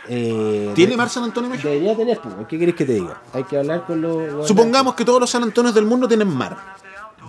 Eh, 0.09 0.73
¿Tiene 0.75 0.97
Mar 0.97 1.09
San 1.09 1.25
Antonio 1.25 1.49
México? 1.49 1.69
Debería 1.69 1.97
tener. 1.97 2.19
¿Qué 2.49 2.57
quieres 2.57 2.75
que 2.75 2.85
te 2.85 2.95
diga? 2.95 3.21
Hay 3.33 3.45
que 3.45 3.59
hablar 3.59 3.85
con 3.87 4.01
los. 4.01 4.47
Supongamos 4.47 4.95
que 4.95 5.05
todos 5.05 5.21
los 5.21 5.31
San 5.31 5.43
Antonios 5.43 5.75
del 5.75 5.87
mundo 5.87 6.09
tienen 6.09 6.29
mar. 6.29 6.57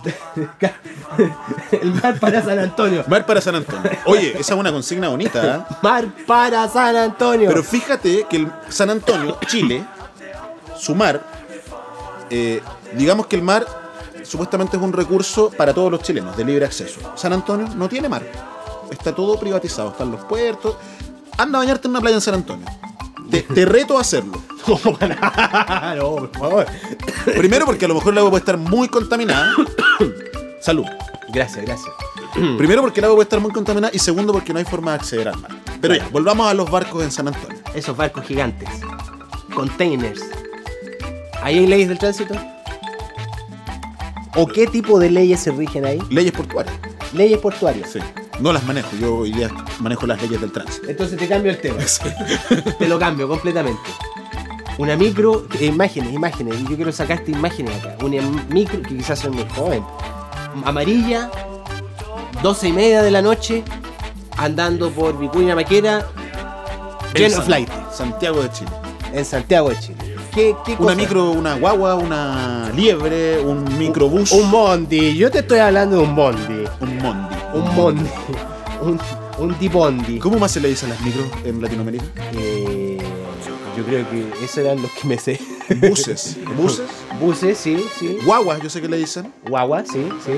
El 1.72 1.94
mar 1.94 2.18
para 2.20 2.42
San 2.42 2.58
Antonio. 2.58 3.04
Mar 3.06 3.24
para 3.24 3.40
San 3.40 3.54
Antonio. 3.54 3.90
Oye, 4.06 4.32
esa 4.38 4.54
es 4.54 4.60
una 4.60 4.72
consigna 4.72 5.08
bonita, 5.08 5.56
¿eh? 5.56 5.74
Mar 5.82 6.06
para 6.26 6.68
San 6.68 6.96
Antonio. 6.96 7.48
Pero 7.48 7.62
fíjate 7.62 8.26
que 8.28 8.36
el 8.36 8.52
San 8.68 8.90
Antonio, 8.90 9.38
Chile, 9.46 9.84
su 10.76 10.94
mar, 10.94 11.22
eh, 12.28 12.60
digamos 12.94 13.26
que 13.26 13.36
el 13.36 13.42
mar 13.42 13.66
supuestamente 14.24 14.76
es 14.76 14.82
un 14.82 14.92
recurso 14.92 15.50
para 15.50 15.72
todos 15.72 15.90
los 15.90 16.02
chilenos, 16.02 16.36
de 16.36 16.44
libre 16.44 16.64
acceso. 16.64 17.00
San 17.14 17.32
Antonio 17.32 17.68
no 17.74 17.88
tiene 17.88 18.08
mar. 18.08 18.22
Está 18.90 19.14
todo 19.14 19.38
privatizado, 19.38 19.90
están 19.90 20.10
los 20.10 20.24
puertos. 20.24 20.76
Anda 21.36 21.58
a 21.58 21.62
bañarte 21.62 21.88
en 21.88 21.90
una 21.90 22.00
playa 22.00 22.16
en 22.16 22.20
San 22.22 22.34
Antonio. 22.34 22.66
Te, 23.30 23.42
te 23.42 23.64
reto 23.64 23.98
a 23.98 24.02
hacerlo. 24.02 24.40
no, 25.96 26.16
por 26.16 26.30
favor. 26.38 26.66
Primero 27.36 27.66
porque 27.66 27.84
a 27.84 27.88
lo 27.88 27.94
mejor 27.94 28.12
el 28.12 28.18
agua 28.18 28.30
puede 28.30 28.40
estar 28.40 28.56
muy 28.56 28.88
contaminada. 28.88 29.52
Salud. 30.60 30.86
Gracias, 31.32 31.64
gracias. 31.64 31.92
Primero 32.58 32.82
porque 32.82 33.00
el 33.00 33.04
agua 33.04 33.16
puede 33.16 33.24
estar 33.24 33.40
muy 33.40 33.52
contaminada 33.52 33.92
y 33.94 33.98
segundo 33.98 34.32
porque 34.32 34.52
no 34.52 34.58
hay 34.58 34.64
forma 34.64 34.92
de 34.92 34.98
acceder 34.98 35.28
al 35.28 35.38
mar. 35.38 35.50
Pero 35.80 35.94
ya, 35.94 36.08
volvamos 36.10 36.48
a 36.48 36.54
los 36.54 36.70
barcos 36.70 37.02
en 37.02 37.10
San 37.10 37.28
Antonio. 37.28 37.58
Esos 37.74 37.96
barcos 37.96 38.24
gigantes. 38.26 38.68
Containers. 39.54 40.22
¿Ahí 41.42 41.58
hay 41.58 41.66
leyes 41.66 41.88
del 41.88 41.98
tránsito? 41.98 42.34
¿O 44.36 44.46
qué 44.46 44.66
tipo 44.66 44.98
de 44.98 45.10
leyes 45.10 45.40
se 45.40 45.50
rigen 45.52 45.84
ahí? 45.84 46.00
Leyes 46.10 46.32
portuarias. 46.32 46.74
Leyes 47.12 47.38
portuarias. 47.38 47.90
Sí. 47.90 48.00
No 48.40 48.52
las 48.52 48.64
manejo, 48.64 48.88
yo 49.00 49.16
hoy 49.18 49.32
día 49.32 49.48
manejo 49.78 50.06
las 50.06 50.20
leyes 50.20 50.40
del 50.40 50.52
tránsito. 50.52 50.88
Entonces 50.88 51.18
te 51.18 51.28
cambio 51.28 51.52
el 51.52 51.58
tema. 51.58 51.78
Te 52.78 52.88
lo 52.88 52.98
cambio 52.98 53.28
completamente. 53.28 53.82
Una 54.76 54.96
micro, 54.96 55.46
eh, 55.60 55.66
imágenes, 55.66 56.12
imágenes. 56.12 56.60
Yo 56.68 56.74
quiero 56.76 56.90
sacarte 56.90 57.30
imágenes 57.30 57.76
acá. 57.76 57.96
Una 58.04 58.20
micro, 58.48 58.82
que 58.82 58.96
quizás 58.96 59.20
soy 59.20 59.30
muy 59.30 59.46
joven. 59.54 59.84
Amarilla, 60.64 61.30
12 62.42 62.68
y 62.68 62.72
media 62.72 63.02
de 63.02 63.10
la 63.10 63.22
noche, 63.22 63.62
andando 64.36 64.90
por 64.90 65.18
Vicuña 65.18 65.54
Maquera, 65.54 66.06
lleno 67.14 67.42
flight, 67.42 67.68
Santiago 67.92 68.42
de 68.42 68.50
Chile. 68.50 68.70
en 69.12 69.24
Santiago 69.24 69.70
de 69.70 69.78
Chile. 69.78 70.13
¿Qué, 70.34 70.54
qué 70.64 70.72
Una 70.72 70.78
cosa? 70.78 70.94
micro, 70.96 71.30
una 71.30 71.54
guagua, 71.56 71.94
una 71.94 72.70
liebre, 72.74 73.38
un 73.40 73.78
microbús. 73.78 74.32
Un 74.32 74.50
bondi. 74.50 75.16
Yo 75.16 75.30
te 75.30 75.38
estoy 75.40 75.58
hablando 75.60 75.96
de 75.98 76.02
un 76.02 76.14
bondi. 76.16 76.64
un 76.80 76.96
mondi. 76.98 77.34
Un 77.54 77.76
bondi. 77.76 78.10
Un, 78.82 79.00
un 79.38 79.58
dibondi. 79.58 80.18
¿Cómo 80.18 80.38
más 80.38 80.50
se 80.52 80.60
le 80.60 80.68
dice 80.68 80.86
a 80.86 80.88
las 80.90 81.00
micros 81.02 81.24
en 81.44 81.62
Latinoamérica? 81.62 82.04
Eh, 82.36 82.98
yo 83.76 83.84
creo 83.84 84.08
que 84.10 84.26
esos 84.44 84.58
eran 84.58 84.82
los 84.82 84.90
que 84.92 85.06
me 85.06 85.18
sé. 85.18 85.40
Buses. 85.88 86.36
Buses. 86.56 86.82
Buses, 87.20 87.56
sí, 87.56 87.84
sí. 87.98 88.18
Guaguas, 88.24 88.60
yo 88.60 88.68
sé 88.68 88.80
que 88.82 88.88
le 88.88 88.96
dicen. 88.98 89.32
Guagua, 89.48 89.84
sí, 89.84 90.08
sí. 90.24 90.32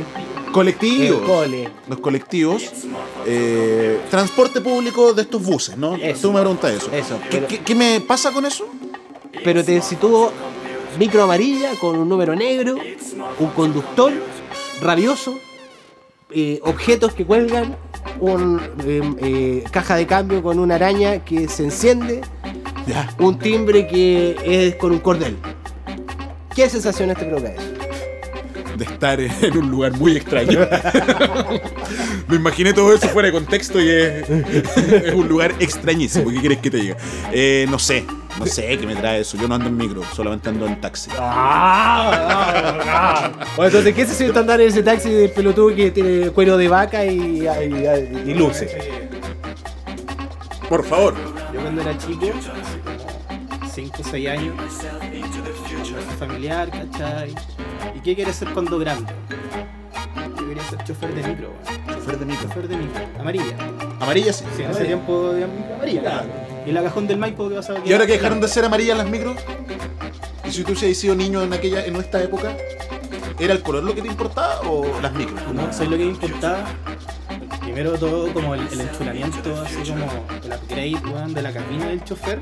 Colectivos. 0.53 1.21
Cole. 1.27 1.69
Los 1.89 2.01
colectivos. 2.01 2.63
eh, 3.27 4.01
transporte 4.11 4.61
público 4.61 5.13
de 5.15 5.23
estos 5.23 5.43
buses, 5.43 5.77
¿no? 5.77 5.97
Eso. 5.97 6.29
Tú 6.29 6.33
me 6.33 6.41
preguntas 6.41 6.71
eso. 6.73 6.91
Eso, 6.93 7.19
¿Qué, 7.31 7.39
pero- 7.39 7.47
qué- 7.49 7.59
qué 7.61 7.75
me 7.75 8.01
pasa 8.01 8.31
con 8.31 8.45
eso? 8.47 8.67
Pero 9.44 9.64
te 9.64 9.81
sitúo 9.83 10.33
micro 10.99 11.22
amarilla 11.22 11.70
con 11.81 11.96
un 11.99 12.09
número 12.09 12.35
negro, 12.35 12.77
un 13.38 13.51
conductor 13.51 14.12
rabioso, 14.81 15.38
eh, 16.31 16.61
objetos 16.62 17.14
que 17.14 17.25
cuelgan, 17.25 17.77
un 18.20 18.61
eh, 18.85 19.03
eh, 19.18 19.64
caja 19.70 19.96
de 19.96 20.07
cambio 20.07 20.42
con 20.42 20.59
una 20.59 20.77
araña 20.77 21.25
que 21.25 21.49
se 21.49 21.64
enciende, 21.64 22.22
Ya. 22.87 23.09
un 23.18 23.38
timbre 23.38 23.87
que 23.87 24.37
es 24.44 24.77
con 24.77 24.92
un 24.92 25.01
cordel. 25.01 25.37
¿Qué 26.55 26.68
sensaciones 26.70 27.16
te 27.18 27.25
provoca 27.27 27.51
eso? 27.53 27.72
de 28.77 28.85
estar 28.85 29.18
en 29.18 29.57
un 29.57 29.70
lugar 29.70 29.92
muy 29.92 30.18
extraño. 30.18 30.61
Me 32.29 32.37
imaginé 32.37 32.75
todo 32.75 32.92
eso 32.92 33.09
fuera 33.09 33.29
de 33.29 33.33
contexto 33.33 33.81
y 33.81 33.88
es, 33.88 34.29
es 34.29 35.14
un 35.14 35.27
lugar 35.29 35.55
extrañísimo. 35.61 36.31
¿Qué 36.31 36.40
quieres 36.40 36.59
que 36.59 36.70
te 36.70 36.77
diga? 36.77 36.96
Eh, 37.33 37.66
no 37.70 37.79
sé. 37.79 38.05
No 38.38 38.46
sé 38.46 38.77
qué 38.79 38.87
me 38.87 38.94
trae 38.96 39.20
eso. 39.20 39.37
Yo 39.38 39.49
no 39.49 39.55
ando 39.55 39.68
en 39.68 39.77
micro, 39.77 40.03
solamente 40.14 40.49
ando 40.49 40.66
en 40.66 40.81
taxi. 40.81 41.11
Ah, 41.18 42.79
ah. 42.87 43.31
Bueno, 43.57 43.68
entonces, 43.68 43.94
¿qué 43.94 44.07
se 44.07 44.14
siente 44.14 44.38
andar 44.38 44.61
en 44.61 44.68
ese 44.68 44.83
taxi 44.83 45.11
de 45.11 45.29
pelotudo 45.31 45.75
que 45.75 45.90
tiene 45.90 46.31
cuero 46.31 46.57
de 46.57 46.68
vaca 46.68 47.05
y, 47.05 47.42
y, 47.42 47.46
y- 47.46 48.31
y 48.31 48.35
luces? 48.35 48.70
Por 50.68 50.85
favor. 50.85 51.14
Yo 51.55 51.61
cuando 51.61 51.81
era 51.81 51.96
chico, 51.96 52.27
así 52.27 52.79
como 53.59 53.68
5 53.72 53.96
o 54.01 54.05
6 54.11 54.29
años, 54.29 54.55
familiar, 56.18 56.70
¿cachai? 56.70 57.35
¿Y 57.94 58.01
qué 58.01 58.14
quieres 58.14 58.37
ser 58.37 58.49
cuando 58.53 58.79
grande? 58.79 59.12
Ser 60.62 60.85
chofer 60.85 61.14
de 61.14 61.29
micro, 61.29 61.51
weón. 61.51 61.99
Chofer 62.01 62.19
de 62.19 62.25
micro. 62.25 62.49
Chofer 62.49 62.69
de 62.69 62.77
micro, 62.77 63.01
amarilla. 63.21 63.57
Amarilla 64.01 64.33
sí. 64.33 64.45
Sí, 64.57 64.62
en 64.62 64.71
ese 64.71 64.85
tiempo 64.85 65.33
amarilla. 65.75 66.25
Y 66.66 66.73
la 66.73 66.83
cajón 66.83 67.07
del 67.07 67.19
Maipo 67.19 67.49
que 67.49 67.55
vas 67.55 67.71
a 67.71 67.75
¿Y 67.85 67.92
ahora 67.92 68.07
que 68.07 68.12
dejaron 68.12 68.40
de 68.40 68.49
ser 68.49 68.64
amarillas 68.64 68.99
las 68.99 69.09
micros? 69.09 69.37
¿Y 70.45 70.51
si 70.51 70.64
tú 70.64 70.75
se 70.75 70.92
sido 70.95 71.14
niño 71.14 71.42
en 71.42 71.53
aquella, 71.53 71.85
en 71.85 71.97
esta 71.97 72.23
época? 72.23 72.57
¿Era 73.38 73.53
el 73.53 73.62
color 73.62 73.85
lo 73.85 73.95
que 73.95 74.03
te 74.03 74.09
importaba 74.09 74.61
o 74.62 74.85
las 75.01 75.12
micros? 75.12 75.40
No, 75.53 75.73
¿sabes 75.73 75.90
lo 75.90 75.97
que 75.97 76.05
me 76.05 76.11
importaba? 76.11 76.64
Primero 77.67 77.99
todo 77.99 78.33
como 78.33 78.55
el, 78.55 78.61
el 78.69 78.81
enchulamiento, 78.81 79.61
así 79.61 79.91
como 79.91 80.07
el 80.45 80.53
upgrade, 80.53 81.13
weón, 81.13 81.35
de 81.35 81.43
la 81.43 81.53
cabina 81.53 81.89
del 81.89 82.03
chofer. 82.05 82.39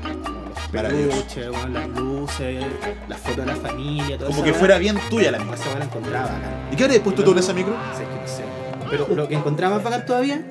Peluches, 0.71 1.49
weón, 1.49 1.73
las 1.73 1.87
luces, 1.89 2.63
las 3.07 3.19
fotos 3.19 3.37
de 3.37 3.45
la 3.47 3.55
familia, 3.55 4.19
todo 4.19 4.29
Como 4.29 4.43
que 4.43 4.53
fuera 4.53 4.77
bien 4.77 4.99
tuya 5.09 5.31
la 5.31 5.39
micro. 5.39 5.55
Esa 5.55 5.65
weón 5.65 5.79
la 5.79 5.85
encontraba 5.85 6.27
bacán. 6.27 6.69
¿Y 6.71 6.75
qué 6.75 6.83
habrías 6.83 7.01
puesto 7.01 7.23
tú 7.23 7.31
en 7.31 7.39
esa 7.39 7.53
micro? 7.53 7.75
Sí, 7.97 8.03
es 8.03 8.07
que 8.07 8.15
no 8.21 8.27
sé. 8.27 8.43
Pero 8.87 9.15
lo 9.15 9.27
que 9.27 9.33
encontraba 9.33 9.77
más 9.77 9.83
bacán 9.83 10.05
todavía 10.05 10.45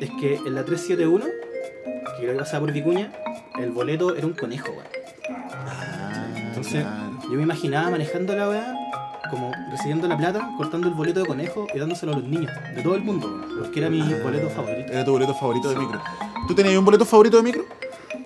es 0.00 0.10
que 0.20 0.36
en 0.36 0.54
la 0.54 0.64
371, 0.64 1.24
que 1.24 2.22
creo 2.22 2.32
que 2.32 2.38
pasaba 2.38 2.60
por 2.60 2.72
Vicuña, 2.72 3.12
el 3.58 3.72
boleto 3.72 4.14
era 4.14 4.24
un 4.24 4.34
conejo, 4.34 4.70
weón. 4.70 4.86
Entonces, 6.36 6.86
yo 7.24 7.32
me 7.32 7.42
imaginaba 7.42 7.90
manejando 7.90 8.36
la 8.36 8.48
weá, 8.48 8.74
como 9.32 9.50
recibiendo 9.70 10.06
la 10.06 10.16
plata, 10.18 10.50
cortando 10.58 10.88
el 10.88 10.94
boleto 10.94 11.20
de 11.20 11.26
conejo 11.26 11.66
y 11.74 11.78
dándoselo 11.78 12.12
a 12.12 12.16
los 12.16 12.24
niños 12.24 12.52
de 12.76 12.82
todo 12.82 12.94
el 12.94 13.02
mundo, 13.02 13.40
porque 13.58 13.80
era 13.80 13.88
mi 13.88 14.02
boleto 14.22 14.50
favorito. 14.50 14.92
Era 14.92 15.04
tu 15.06 15.12
boleto 15.12 15.34
favorito 15.34 15.70
de 15.70 15.76
micro. 15.76 16.00
¿Tú 16.46 16.54
tenías 16.54 16.76
un 16.76 16.84
boleto 16.84 17.06
favorito 17.06 17.38
de 17.38 17.42
micro? 17.42 17.64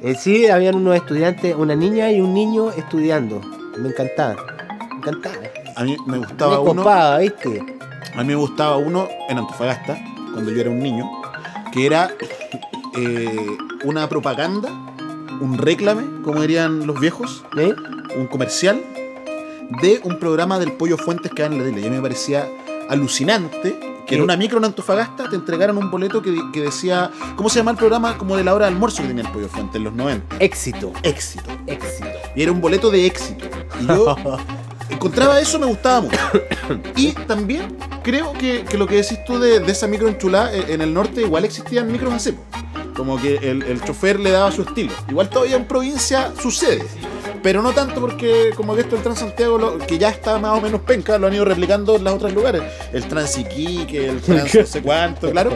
Eh, 0.02 0.16
sí, 0.18 0.48
habían 0.48 0.74
unos 0.74 0.96
estudiantes, 0.96 1.54
una 1.54 1.76
niña 1.76 2.10
y 2.10 2.20
un 2.20 2.34
niño 2.34 2.70
estudiando. 2.72 3.40
Me 3.78 3.88
encantaba. 3.90 4.34
Me 4.90 4.96
encantaba. 4.96 5.36
A 5.76 5.84
mí 5.84 5.96
me 6.06 6.12
Me 6.14 6.26
gustaba 6.26 6.58
uno. 6.58 6.82
copaba, 6.82 7.18
¿viste? 7.18 7.64
A 8.14 8.22
mí 8.22 8.24
me 8.24 8.34
gustaba 8.34 8.76
uno 8.76 9.08
en 9.28 9.38
Antofagasta, 9.38 9.96
cuando 10.32 10.50
yo 10.50 10.60
era 10.60 10.70
un 10.70 10.80
niño, 10.80 11.08
que 11.72 11.86
era 11.86 12.10
eh, 12.98 13.56
una 13.84 14.08
propaganda, 14.08 14.70
un 15.40 15.56
réclame, 15.56 16.22
como 16.24 16.40
dirían 16.40 16.84
los 16.84 16.98
viejos, 16.98 17.44
¿Eh? 17.56 17.72
un 18.16 18.26
comercial 18.26 18.82
de 19.82 20.00
un 20.04 20.18
programa 20.18 20.58
del 20.58 20.72
Pollo 20.72 20.96
Fuentes 20.96 21.32
que 21.32 21.42
daban 21.42 21.58
en 21.58 21.64
la 21.64 21.70
tele. 21.70 21.82
Y 21.82 21.86
a 21.86 21.90
mí 21.90 21.96
me 21.96 22.02
parecía 22.02 22.48
alucinante 22.88 23.78
que 24.06 24.14
en 24.14 24.20
¿Qué? 24.20 24.22
una 24.22 24.36
micro 24.36 24.58
en 24.58 24.64
Antofagasta 24.64 25.28
te 25.28 25.36
entregaran 25.36 25.76
un 25.76 25.90
boleto 25.90 26.22
que, 26.22 26.34
que 26.52 26.62
decía, 26.62 27.10
¿cómo 27.34 27.48
se 27.48 27.58
llama 27.58 27.72
el 27.72 27.76
programa? 27.76 28.16
Como 28.16 28.36
de 28.36 28.44
la 28.44 28.54
hora 28.54 28.66
de 28.66 28.72
almuerzo 28.72 29.02
que 29.02 29.08
tenía 29.08 29.24
el 29.24 29.32
Pollo 29.32 29.48
Fuentes 29.48 29.74
en 29.76 29.84
los 29.84 29.92
90. 29.94 30.36
Éxito. 30.38 30.92
Éxito. 31.02 31.50
Éxito. 31.66 32.08
Y 32.34 32.42
era 32.42 32.52
un 32.52 32.60
boleto 32.60 32.90
de 32.90 33.04
éxito. 33.06 33.46
Y 33.80 33.86
yo 33.86 34.16
encontraba 34.90 35.40
eso, 35.40 35.58
me 35.58 35.66
gustaba 35.66 36.02
mucho. 36.02 36.18
Y 36.94 37.12
también 37.12 37.76
creo 38.02 38.32
que, 38.32 38.64
que 38.64 38.78
lo 38.78 38.86
que 38.86 38.96
decís 38.96 39.18
tú 39.24 39.38
de, 39.38 39.58
de 39.60 39.72
esa 39.72 39.88
micro 39.88 40.08
enchulada, 40.08 40.54
eh, 40.54 40.66
en 40.68 40.80
el 40.80 40.94
norte 40.94 41.22
igual 41.22 41.44
existían 41.44 41.90
micros 41.90 42.14
así. 42.14 42.34
Como 42.94 43.20
que 43.20 43.36
el, 43.36 43.62
el 43.64 43.82
chofer 43.82 44.20
le 44.20 44.30
daba 44.30 44.50
su 44.52 44.62
estilo. 44.62 44.92
Igual 45.08 45.28
todavía 45.28 45.56
en 45.56 45.66
provincia 45.66 46.32
sucede. 46.40 46.82
Pero 47.42 47.62
no 47.62 47.72
tanto 47.72 48.00
porque, 48.00 48.50
como 48.56 48.74
que 48.74 48.80
esto 48.82 48.96
el 48.96 49.02
Transantiago, 49.02 49.58
lo- 49.58 49.78
que 49.78 49.98
ya 49.98 50.08
está 50.10 50.38
más 50.38 50.58
o 50.58 50.60
menos 50.60 50.80
penca, 50.82 51.18
lo 51.18 51.26
han 51.26 51.34
ido 51.34 51.44
replicando 51.44 51.96
en 51.96 52.04
los 52.04 52.14
otros 52.14 52.32
lugares. 52.32 52.62
El 52.92 53.06
Transiquique, 53.06 54.08
el 54.08 54.20
Trans 54.20 54.54
no 54.54 54.66
sé 54.66 54.82
cuánto, 54.82 55.30
claro. 55.30 55.52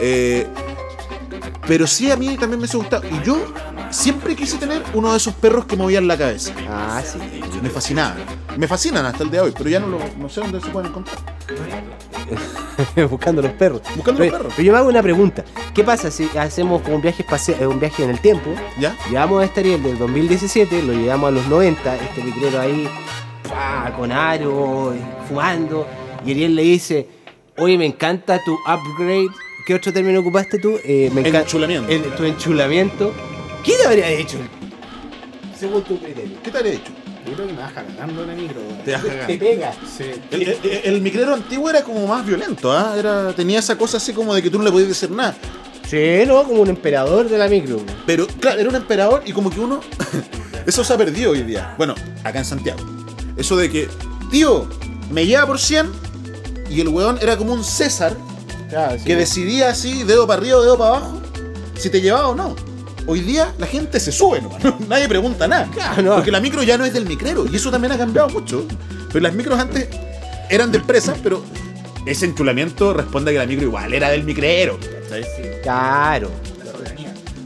Eh, 0.00 0.46
pero 1.66 1.86
sí 1.86 2.10
a 2.10 2.16
mí 2.16 2.28
también 2.36 2.50
me 2.52 2.56
hubiese 2.58 2.76
gustado. 2.76 3.02
Y 3.08 3.24
yo 3.26 3.36
siempre 3.90 4.34
quise 4.36 4.56
tener 4.56 4.82
uno 4.94 5.10
de 5.10 5.16
esos 5.18 5.34
perros 5.34 5.66
que 5.66 5.76
movían 5.76 6.06
la 6.08 6.16
cabeza. 6.16 6.52
Ah, 6.68 7.02
sí. 7.04 7.18
Me 7.62 7.70
fascinaban. 7.70 8.16
Me 8.56 8.68
fascinan 8.68 9.04
hasta 9.04 9.22
el 9.24 9.30
día 9.30 9.40
de 9.42 9.46
hoy, 9.48 9.54
pero 9.56 9.68
ya 9.68 9.80
no, 9.80 9.88
lo, 9.88 9.98
no 10.18 10.28
sé 10.28 10.40
dónde 10.40 10.60
se 10.60 10.68
pueden 10.68 10.90
encontrar. 10.90 11.16
Buscando 13.10 13.42
los 13.42 13.52
perros. 13.52 13.82
Buscando 13.94 14.22
los 14.24 14.32
perros. 14.32 14.52
Pero 14.56 14.66
yo 14.66 14.72
me 14.72 14.78
hago 14.78 14.88
una 14.88 15.02
pregunta. 15.02 15.44
¿Qué 15.74 15.84
pasa 15.84 16.10
si 16.10 16.28
hacemos 16.38 16.82
como 16.82 16.96
un 16.96 17.02
viaje, 17.02 17.24
eh, 17.60 17.66
un 17.66 17.78
viaje 17.78 18.04
en 18.04 18.10
el 18.10 18.20
tiempo? 18.20 18.50
¿Ya? 18.78 18.96
Llevamos 19.10 19.42
a 19.42 19.44
este 19.44 19.60
Ariel 19.60 19.82
del 19.82 19.98
2017, 19.98 20.82
lo 20.82 20.92
llevamos 20.94 21.28
a 21.28 21.30
los 21.32 21.46
90, 21.46 21.96
este 21.96 22.22
micrero 22.22 22.60
ahí, 22.60 22.88
con 23.96 24.10
aro, 24.12 24.92
eh, 24.94 24.98
fumando, 25.28 25.86
y 26.24 26.30
Ariel 26.32 26.54
le 26.56 26.62
dice, 26.62 27.06
oye, 27.58 27.76
me 27.78 27.86
encanta 27.86 28.40
tu 28.44 28.54
upgrade. 28.54 29.28
¿Qué 29.66 29.74
otro 29.74 29.92
término 29.92 30.20
ocupaste 30.20 30.58
tú? 30.58 30.78
Eh, 30.84 31.10
me 31.12 31.20
encanta 31.20 31.40
Enchulamiento. 31.40 31.90
el- 31.92 32.02
tu 32.14 32.24
enchulamiento. 32.24 33.12
¿Qué 33.64 33.72
te 33.72 33.86
habría 33.86 34.08
hecho? 34.10 34.38
Según 35.58 35.82
tu 35.82 35.98
criterio. 35.98 36.36
¿Qué 36.42 36.50
te 36.50 36.58
habría 36.58 36.74
hecho? 36.74 36.92
Que 37.26 37.42
me 37.42 37.52
baja 37.54 37.82
ganando 37.82 38.24
la 38.24 38.34
micro. 38.34 38.60
Te. 38.84 38.96
Te 39.26 39.36
pega. 39.38 39.72
Sí. 39.96 40.04
El, 40.30 40.42
el- 40.42 40.58
el 40.84 41.00
micrero 41.00 41.34
antiguo 41.34 41.68
era 41.68 41.82
como 41.82 42.06
más 42.06 42.24
violento, 42.24 42.72
¿ah? 42.72 42.94
Era, 42.96 43.32
tenía 43.32 43.58
esa 43.58 43.76
cosa 43.76 43.96
así 43.96 44.12
como 44.12 44.34
de 44.34 44.42
que 44.42 44.50
tú 44.50 44.58
no 44.58 44.64
le 44.64 44.70
podías 44.70 44.88
decir 44.88 45.10
nada. 45.10 45.34
Sí, 45.88 46.22
¿no? 46.26 46.42
Como 46.44 46.62
un 46.62 46.68
emperador 46.68 47.28
de 47.28 47.38
la 47.38 47.48
micro. 47.48 47.80
Pero, 48.06 48.26
claro, 48.40 48.60
era 48.60 48.68
un 48.70 48.76
emperador 48.76 49.22
y 49.26 49.32
como 49.32 49.50
que 49.50 49.60
uno. 49.60 49.80
eso 50.66 50.82
se 50.84 50.92
ha 50.92 50.96
perdido 50.96 51.32
hoy 51.32 51.42
día. 51.42 51.74
Bueno, 51.76 51.94
acá 52.24 52.38
en 52.38 52.44
Santiago. 52.44 52.80
Eso 53.36 53.56
de 53.56 53.70
que, 53.70 53.88
tío, 54.30 54.68
me 55.10 55.26
lleva 55.26 55.46
por 55.46 55.58
100 55.60 55.90
y 56.70 56.80
el 56.80 56.88
weón 56.88 57.18
era 57.20 57.36
como 57.36 57.52
un 57.52 57.62
César 57.62 58.16
Claro, 58.68 58.98
sí. 58.98 59.04
que 59.04 59.14
decidía 59.14 59.68
así, 59.70 60.02
dedo 60.02 60.26
para 60.26 60.40
arriba 60.40 60.56
o 60.58 60.62
dedo 60.62 60.76
para 60.78 60.96
abajo, 60.96 61.20
si 61.76 61.88
te 61.90 62.00
llevaba 62.00 62.28
o 62.28 62.34
no. 62.34 62.56
Hoy 63.08 63.20
día 63.20 63.54
la 63.58 63.66
gente 63.66 64.00
se 64.00 64.10
sube 64.10 64.40
nomás, 64.40 64.62
¿no? 64.64 64.76
nadie 64.88 65.08
pregunta 65.08 65.46
nada. 65.46 65.68
Claro, 65.72 66.02
no. 66.02 66.14
Porque 66.16 66.30
la 66.30 66.40
micro 66.40 66.62
ya 66.62 66.76
no 66.76 66.84
es 66.84 66.92
del 66.92 67.06
micrero 67.06 67.46
y 67.50 67.56
eso 67.56 67.70
también 67.70 67.92
ha 67.92 67.98
cambiado 67.98 68.28
mucho. 68.28 68.66
Pero 69.08 69.20
las 69.20 69.34
micros 69.34 69.58
antes 69.58 69.88
eran 70.50 70.72
de 70.72 70.78
empresas, 70.78 71.18
pero 71.22 71.42
ese 72.04 72.26
enchulamiento 72.26 72.92
responde 72.92 73.30
a 73.30 73.34
que 73.34 73.38
la 73.38 73.46
micro 73.46 73.64
igual 73.66 73.94
era 73.94 74.10
del 74.10 74.24
micrero. 74.24 74.78
¿cachai? 74.78 75.24
Claro. 75.62 76.30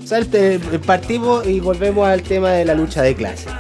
O 0.03 0.07
sea, 0.07 0.21
partimos 0.85 1.47
y 1.47 1.61
volvemos 1.61 2.09
al 2.09 2.23
tema 2.23 2.51
de 2.51 2.65
la 2.65 2.75
lucha 2.75 3.03
de 3.03 3.15
clases. 3.15 3.53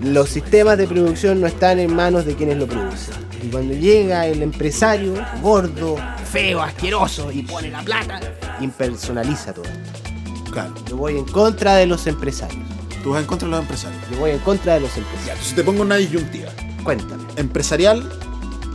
Los 0.00 0.28
sistemas 0.28 0.78
de 0.78 0.86
producción 0.86 1.40
no 1.40 1.46
están 1.46 1.78
en 1.78 1.94
manos 1.94 2.26
de 2.26 2.36
quienes 2.36 2.58
lo 2.58 2.66
producen. 2.66 3.14
Y 3.42 3.48
cuando 3.48 3.74
llega 3.74 4.26
el 4.26 4.42
empresario, 4.42 5.14
gordo, 5.42 5.96
feo, 6.30 6.62
asqueroso, 6.62 7.32
y 7.32 7.42
pone 7.42 7.70
la 7.70 7.82
plata, 7.82 8.20
impersonaliza 8.60 9.52
todo. 9.52 9.64
Claro. 10.56 10.72
Yo 10.88 10.96
voy 10.96 11.16
en 11.18 11.24
contra 11.26 11.74
de 11.76 11.86
los 11.86 12.06
empresarios. 12.06 12.64
Tú 13.02 13.10
vas 13.10 13.20
en 13.20 13.26
contra 13.26 13.46
de 13.48 13.52
los 13.52 13.60
empresarios. 13.60 14.02
Yo 14.10 14.18
voy 14.18 14.30
en 14.30 14.38
contra 14.38 14.74
de 14.74 14.80
los 14.80 14.90
Ya, 14.94 14.98
empresarios. 15.02 15.30
entonces 15.34 15.54
te 15.54 15.62
pongo 15.64 15.82
una 15.82 15.96
disyuntiva. 15.96 16.50
Cuéntame. 16.82 17.24
Empresarial 17.36 18.08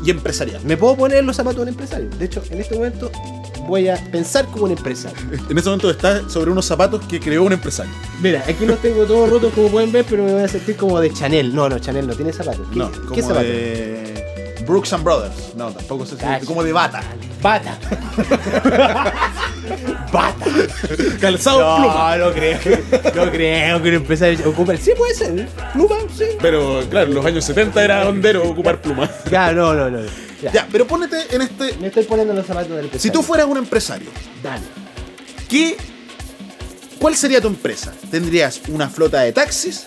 y 0.05 0.11
empresarial. 0.11 0.61
¿Me 0.63 0.77
puedo 0.77 0.95
poner 0.95 1.23
los 1.23 1.35
zapatos 1.35 1.57
de 1.57 1.61
un 1.63 1.67
empresario? 1.69 2.09
De 2.19 2.25
hecho, 2.25 2.43
en 2.51 2.61
este 2.61 2.75
momento 2.75 3.09
voy 3.67 3.87
a 3.89 3.95
pensar 4.11 4.45
como 4.47 4.65
un 4.65 4.71
empresario. 4.71 5.17
En 5.49 5.57
ese 5.57 5.69
momento 5.69 5.89
estás 5.89 6.31
sobre 6.31 6.51
unos 6.51 6.65
zapatos 6.65 7.01
que 7.07 7.19
creó 7.19 7.43
un 7.43 7.53
empresario. 7.53 7.91
Mira, 8.21 8.43
aquí 8.47 8.65
los 8.65 8.79
tengo 8.79 9.03
todos 9.05 9.29
rotos 9.29 9.51
como 9.53 9.69
pueden 9.69 9.91
ver, 9.91 10.05
pero 10.09 10.23
me 10.23 10.33
voy 10.33 10.43
a 10.43 10.47
sentir 10.47 10.75
como 10.75 10.99
de 10.99 11.11
Chanel. 11.11 11.53
No, 11.55 11.67
no, 11.67 11.79
Chanel 11.79 12.05
no 12.07 12.13
tiene 12.13 12.31
zapatos. 12.31 12.67
¿Qué, 12.71 12.77
No, 12.79 12.91
¿qué 12.91 12.99
como 12.99 13.21
zapatos? 13.21 13.43
de 13.43 14.20
Brooks 14.65 14.93
and 14.93 15.03
Brothers. 15.03 15.55
No, 15.55 15.71
tampoco 15.71 16.05
sé 16.05 16.15
si-. 16.17 16.45
Como 16.45 16.63
de 16.63 16.73
bata. 16.73 17.01
Bata. 17.41 17.77
Bata. 20.11 20.45
Calzado 21.19 21.77
pluma. 21.77 22.17
No, 22.17 22.25
no 22.25 22.33
creo. 22.33 22.59
No 23.15 23.31
creo 23.31 23.81
que 23.81 23.89
un 23.89 23.95
empresario 23.95 24.49
ocupe. 24.49 24.77
Sí, 24.77 24.91
puede 24.97 25.15
ser. 25.15 25.47
Pluma, 25.73 25.95
sí. 26.15 26.25
Pero 26.41 26.83
claro, 26.89 27.07
en 27.07 27.15
los 27.15 27.25
años 27.25 27.45
70 27.45 27.83
era 27.83 28.07
hondero 28.07 28.43
ocupar 28.47 28.81
pluma. 28.81 29.09
Ya, 29.31 29.51
no, 29.53 29.73
no, 29.73 29.89
no. 29.89 30.01
Ya. 30.41 30.51
Ya, 30.51 30.67
pero 30.71 30.85
ponete 30.85 31.17
en 31.33 31.41
este. 31.43 31.77
Me 31.77 31.87
estoy 31.87 32.03
poniendo 32.03 32.33
los 32.33 32.45
zapatos 32.45 32.69
del 32.69 32.85
empresario. 32.85 33.01
Si 33.01 33.09
tú 33.11 33.23
fueras 33.23 33.47
un 33.47 33.57
empresario, 33.57 34.09
Dale. 34.43 34.63
¿qué, 35.47 35.77
¿cuál 36.99 37.15
sería 37.15 37.39
tu 37.39 37.47
empresa? 37.47 37.93
¿Tendrías 38.09 38.61
una 38.67 38.89
flota 38.89 39.21
de 39.21 39.31
taxis 39.31 39.83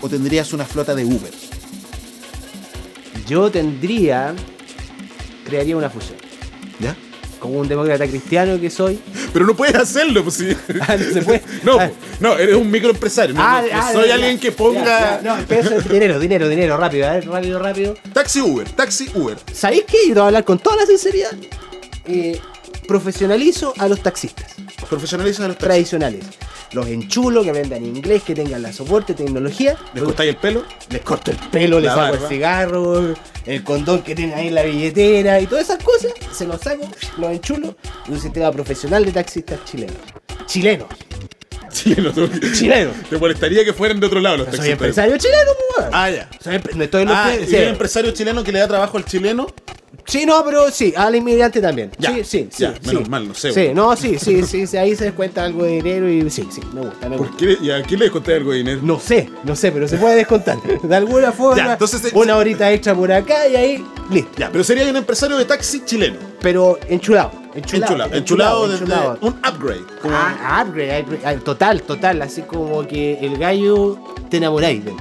o 0.00 0.08
tendrías 0.08 0.52
una 0.52 0.64
flota 0.64 0.94
de 0.94 1.04
Uber? 1.04 1.30
Yo 3.32 3.50
tendría. 3.50 4.34
Crearía 5.46 5.74
una 5.76 5.88
fusión. 5.88 6.18
¿Ya? 6.78 6.94
Como 7.38 7.58
un 7.58 7.66
demócrata 7.66 8.06
cristiano 8.06 8.60
que 8.60 8.68
soy. 8.68 8.98
Pero 9.32 9.46
no 9.46 9.56
puedes 9.56 9.74
hacerlo, 9.74 10.22
pues 10.22 10.36
sí. 10.36 10.54
Ah, 10.86 10.96
no 10.96 11.12
se 11.14 11.22
puede. 11.22 11.42
No, 11.64 11.78
Ah. 11.80 11.90
no, 12.20 12.36
eres 12.38 12.54
un 12.56 12.70
microempresario. 12.70 13.34
No, 13.34 13.42
no- 13.62 13.66
no 13.68 13.92
soy 13.92 14.10
alguien 14.10 14.38
que 14.38 14.52
ponga 14.52 14.84
Ya, 14.84 15.20
ya, 15.22 15.36
no, 15.38 15.44
pero 15.48 15.60
eso 15.62 15.76
es 15.78 15.88
dinero, 15.88 16.18
dinero, 16.20 16.46
dinero, 16.48 16.76
rápido, 16.76 17.08
a 17.08 17.12
ver, 17.14 17.26
rápido, 17.26 17.58
rápido. 17.58 17.94
taxi 18.12 18.40
Uber, 18.42 18.68
taxi 18.70 19.10
Uber. 19.14 19.38
¿Sabéis 19.52 19.84
qué? 19.88 19.96
Yo 20.08 20.08
te 20.08 20.12
voy 20.14 20.20
a 20.22 20.26
hablar 20.26 20.44
con 20.44 20.58
toda 20.58 20.76
la 20.76 20.86
sinceridad. 20.86 21.30
Eh, 22.06 22.38
profesionalizo 22.86 23.72
a 23.78 23.88
los 23.88 24.02
taxistas 24.02 24.54
Profesionalizas 24.88 25.40
a 25.40 25.48
los 25.48 25.56
taxis. 25.56 25.68
tradicionales. 25.68 26.24
los 26.72 26.86
enchulo, 26.86 27.42
que 27.42 27.52
vendan 27.52 27.84
inglés, 27.84 28.22
que 28.22 28.34
tengan 28.34 28.62
la 28.62 28.72
soporte, 28.72 29.12
tecnología. 29.14 29.76
¿Les 29.94 30.02
cortáis 30.02 30.30
el 30.30 30.36
pelo? 30.36 30.64
Les 30.90 31.02
corto 31.02 31.30
el 31.30 31.36
pelo, 31.36 31.78
les 31.80 31.90
saco 31.90 32.00
barba. 32.00 32.18
el 32.26 32.28
cigarro, 32.28 33.14
el 33.44 33.62
condón 33.64 34.02
que 34.02 34.14
tienen 34.14 34.38
ahí 34.38 34.48
en 34.48 34.54
la 34.54 34.62
billetera 34.62 35.38
y 35.40 35.46
todas 35.46 35.64
esas 35.64 35.82
cosas. 35.84 36.12
Se 36.32 36.46
los 36.46 36.60
saco, 36.60 36.88
los 37.18 37.30
enchulo 37.30 37.76
y 38.08 38.12
un 38.12 38.18
sistema 38.20 38.50
profesional 38.50 39.04
de 39.04 39.12
taxistas 39.12 39.62
chilenos. 39.66 39.96
Chilenos, 40.46 40.88
Chileno. 41.70 42.10
tú- 42.12 42.28
chilenos. 42.54 42.94
¿Te 43.08 43.16
molestaría 43.18 43.64
que 43.64 43.72
fueran 43.74 44.00
de 44.00 44.06
otro 44.06 44.20
lado 44.20 44.38
los 44.38 44.46
Soy 44.46 44.56
taxistas? 44.56 44.72
empresario 44.80 45.16
chileno, 45.18 45.50
pues. 45.76 45.88
Ah, 45.92 46.10
ya. 46.10 46.28
Soy 46.42 46.60
no 46.74 46.84
estoy 46.84 47.02
en 47.02 47.08
los 47.08 47.16
Ah, 47.16 47.30
pre- 47.34 47.42
¿y 47.44 47.46
sí. 47.48 47.56
un 47.56 47.62
empresario 47.62 48.10
chileno 48.12 48.44
que 48.44 48.52
le 48.52 48.58
da 48.58 48.68
trabajo 48.68 48.96
al 48.98 49.04
chileno? 49.04 49.46
Sí, 50.04 50.26
no, 50.26 50.44
pero 50.44 50.70
sí, 50.70 50.92
al 50.96 51.14
inmigrante 51.14 51.60
también. 51.60 51.90
Ya, 51.98 52.10
sí, 52.12 52.24
sí, 52.24 52.48
ya, 52.58 52.74
sí. 52.74 52.86
menos 52.88 53.04
sí. 53.04 53.10
mal, 53.10 53.28
no 53.28 53.34
sé, 53.34 53.52
Sí, 53.52 53.70
no, 53.74 53.94
sí, 53.96 54.18
sí, 54.18 54.42
sí, 54.44 54.66
sí, 54.66 54.76
ahí 54.76 54.96
se 54.96 55.04
descuenta 55.04 55.44
algo 55.44 55.64
de 55.64 55.72
dinero 55.72 56.08
y 56.10 56.28
sí, 56.28 56.46
sí, 56.50 56.60
me 56.74 56.80
gusta, 56.82 57.08
me 57.08 57.16
¿Por 57.16 57.28
gusta. 57.28 57.44
qué? 57.46 57.58
¿Y 57.62 57.70
a 57.70 57.82
quién 57.82 58.00
le 58.00 58.10
conté 58.10 58.34
algo 58.34 58.50
de 58.52 58.58
dinero? 58.58 58.80
No 58.82 58.98
sé, 58.98 59.30
no 59.44 59.54
sé, 59.54 59.70
pero 59.72 59.86
se 59.86 59.96
puede 59.98 60.16
descontar. 60.16 60.58
De 60.82 60.96
alguna 60.96 61.30
forma, 61.32 61.56
Ya, 61.64 61.72
entonces, 61.74 62.04
eh, 62.04 62.10
una 62.14 62.36
horita 62.36 62.70
extra 62.72 62.94
por 62.94 63.10
acá 63.12 63.46
y 63.48 63.56
ahí, 63.56 63.84
listo. 64.10 64.30
Ya, 64.38 64.50
pero 64.50 64.64
sería 64.64 64.88
un 64.90 64.96
empresario 64.96 65.36
de 65.38 65.44
taxi 65.44 65.82
chileno. 65.84 66.18
Pero 66.40 66.78
enchulado, 66.88 67.30
enchulado. 67.54 67.92
Enchulado. 67.94 68.14
Enchulado 68.16 68.68
desde 68.68 68.84
enchulado. 68.84 69.18
un 69.20 69.32
upgrade. 69.34 69.84
Como- 70.02 70.14
Ah, 70.16 70.64
upgrade, 70.66 71.02
upgrade, 71.02 71.38
total, 71.38 71.82
total, 71.82 72.22
así 72.22 72.42
como 72.42 72.86
que 72.86 73.18
el 73.20 73.38
gallo 73.38 73.98
te 74.28 74.38
enamoráis 74.38 74.84
de 74.84 74.90
él. 74.90 74.96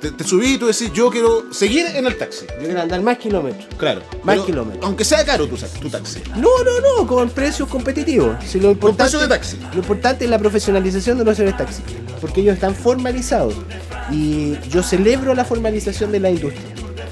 Te, 0.00 0.10
te 0.12 0.24
subí 0.24 0.54
y 0.54 0.58
tú 0.58 0.66
decís, 0.66 0.92
yo 0.92 1.10
quiero 1.10 1.52
seguir 1.52 1.86
en 1.86 2.06
el 2.06 2.16
taxi. 2.16 2.46
Yo 2.60 2.64
quiero 2.66 2.80
andar 2.82 3.02
más 3.02 3.18
kilómetros. 3.18 3.66
Claro. 3.76 4.00
Más 4.22 4.34
Pero, 4.36 4.46
kilómetros. 4.46 4.84
Aunque 4.84 5.04
sea 5.04 5.24
caro 5.24 5.46
tu, 5.46 5.56
tu 5.56 5.88
taxi. 5.90 6.20
No, 6.36 6.48
no, 6.64 6.80
no, 7.02 7.06
con 7.06 7.28
precios 7.30 7.68
competitivos. 7.68 8.36
Si 8.44 8.60
lo 8.60 8.70
importante, 8.70 9.16
de 9.18 9.28
taxi. 9.28 9.58
Lo 9.72 9.78
importante 9.78 10.24
es 10.24 10.30
la 10.30 10.38
profesionalización 10.38 11.18
de 11.18 11.24
los 11.24 11.36
seres 11.36 11.56
taxis. 11.56 11.82
Porque 12.20 12.40
ellos 12.40 12.54
están 12.54 12.74
formalizados. 12.74 13.54
Y 14.10 14.54
yo 14.68 14.82
celebro 14.82 15.34
la 15.34 15.44
formalización 15.44 16.12
de 16.12 16.20
la 16.20 16.30
industria 16.30 16.64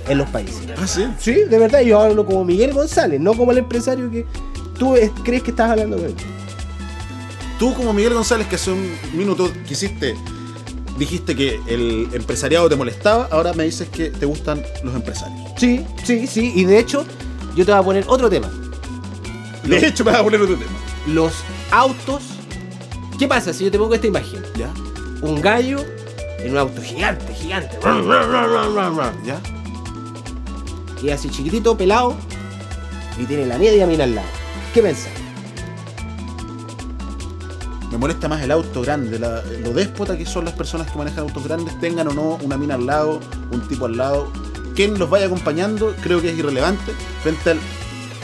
en 0.08 0.18
los 0.18 0.28
países. 0.30 0.60
Ah, 0.76 0.86
sí. 0.86 1.06
Sí, 1.18 1.32
de 1.48 1.58
verdad, 1.58 1.80
yo 1.80 2.00
hablo 2.00 2.24
como 2.26 2.44
Miguel 2.44 2.72
González, 2.72 3.20
no 3.20 3.34
como 3.34 3.52
el 3.52 3.58
empresario 3.58 4.10
que 4.10 4.24
tú 4.78 4.96
es- 4.96 5.10
crees 5.24 5.42
que 5.42 5.50
estás 5.50 5.70
hablando 5.70 5.96
con 5.96 6.06
él. 6.06 6.14
Tú 7.58 7.72
como 7.74 7.92
Miguel 7.92 8.14
González 8.14 8.46
que 8.48 8.56
hace 8.56 8.70
un 8.72 8.92
minuto 9.14 9.50
quisiste, 9.66 10.14
dijiste 10.98 11.34
que 11.34 11.60
el 11.66 12.08
empresariado 12.12 12.68
te 12.68 12.76
molestaba, 12.76 13.28
ahora 13.30 13.52
me 13.52 13.64
dices 13.64 13.88
que 13.88 14.10
te 14.10 14.26
gustan 14.26 14.62
los 14.82 14.94
empresarios. 14.94 15.50
Sí, 15.56 15.84
sí, 16.04 16.26
sí. 16.26 16.52
Y 16.54 16.64
de 16.64 16.78
hecho, 16.78 17.04
yo 17.54 17.64
te 17.64 17.72
voy 17.72 17.80
a 17.80 17.82
poner 17.82 18.04
otro 18.06 18.28
tema. 18.30 18.50
De 19.64 19.86
hecho, 19.86 20.04
me 20.04 20.12
vas 20.12 20.20
a 20.20 20.24
poner 20.24 20.40
otro 20.40 20.56
tema. 20.56 20.72
Los 21.06 21.32
autos. 21.70 22.22
¿Qué 23.18 23.28
pasa 23.28 23.52
si 23.52 23.64
yo 23.64 23.70
te 23.70 23.78
pongo 23.78 23.94
esta 23.94 24.06
imagen? 24.06 24.42
¿Ya? 24.56 24.72
Un 25.22 25.40
gallo 25.40 25.84
en 26.38 26.52
un 26.52 26.58
auto 26.58 26.82
gigante, 26.82 27.32
gigante. 27.32 27.78
¿Ya? 29.24 29.40
Y 31.02 31.10
así 31.10 31.28
chiquitito, 31.30 31.76
pelado. 31.76 32.14
Y 33.18 33.24
tiene 33.24 33.46
la 33.46 33.58
media 33.58 33.86
mina 33.86 34.04
al 34.04 34.14
lado. 34.16 34.28
¿Qué 34.72 34.82
pensás? 34.82 35.12
Me 37.94 37.98
molesta 37.98 38.26
más 38.28 38.42
el 38.42 38.50
auto 38.50 38.82
grande, 38.82 39.20
la- 39.20 39.40
lo 39.62 39.72
déspota 39.72 40.18
que 40.18 40.26
son 40.26 40.44
las 40.44 40.54
personas 40.54 40.90
que 40.90 40.98
manejan 40.98 41.20
autos 41.20 41.44
grandes, 41.44 41.78
tengan 41.78 42.08
o 42.08 42.12
no 42.12 42.38
una 42.42 42.56
mina 42.58 42.74
al 42.74 42.86
lado, 42.86 43.20
un 43.52 43.60
tipo 43.68 43.86
al 43.86 43.96
lado. 43.96 44.32
Quien 44.74 44.98
los 44.98 45.08
vaya 45.08 45.26
acompañando 45.26 45.94
creo 46.02 46.20
que 46.20 46.30
es 46.30 46.36
irrelevante 46.36 46.90
frente 47.22 47.50
al 47.50 47.58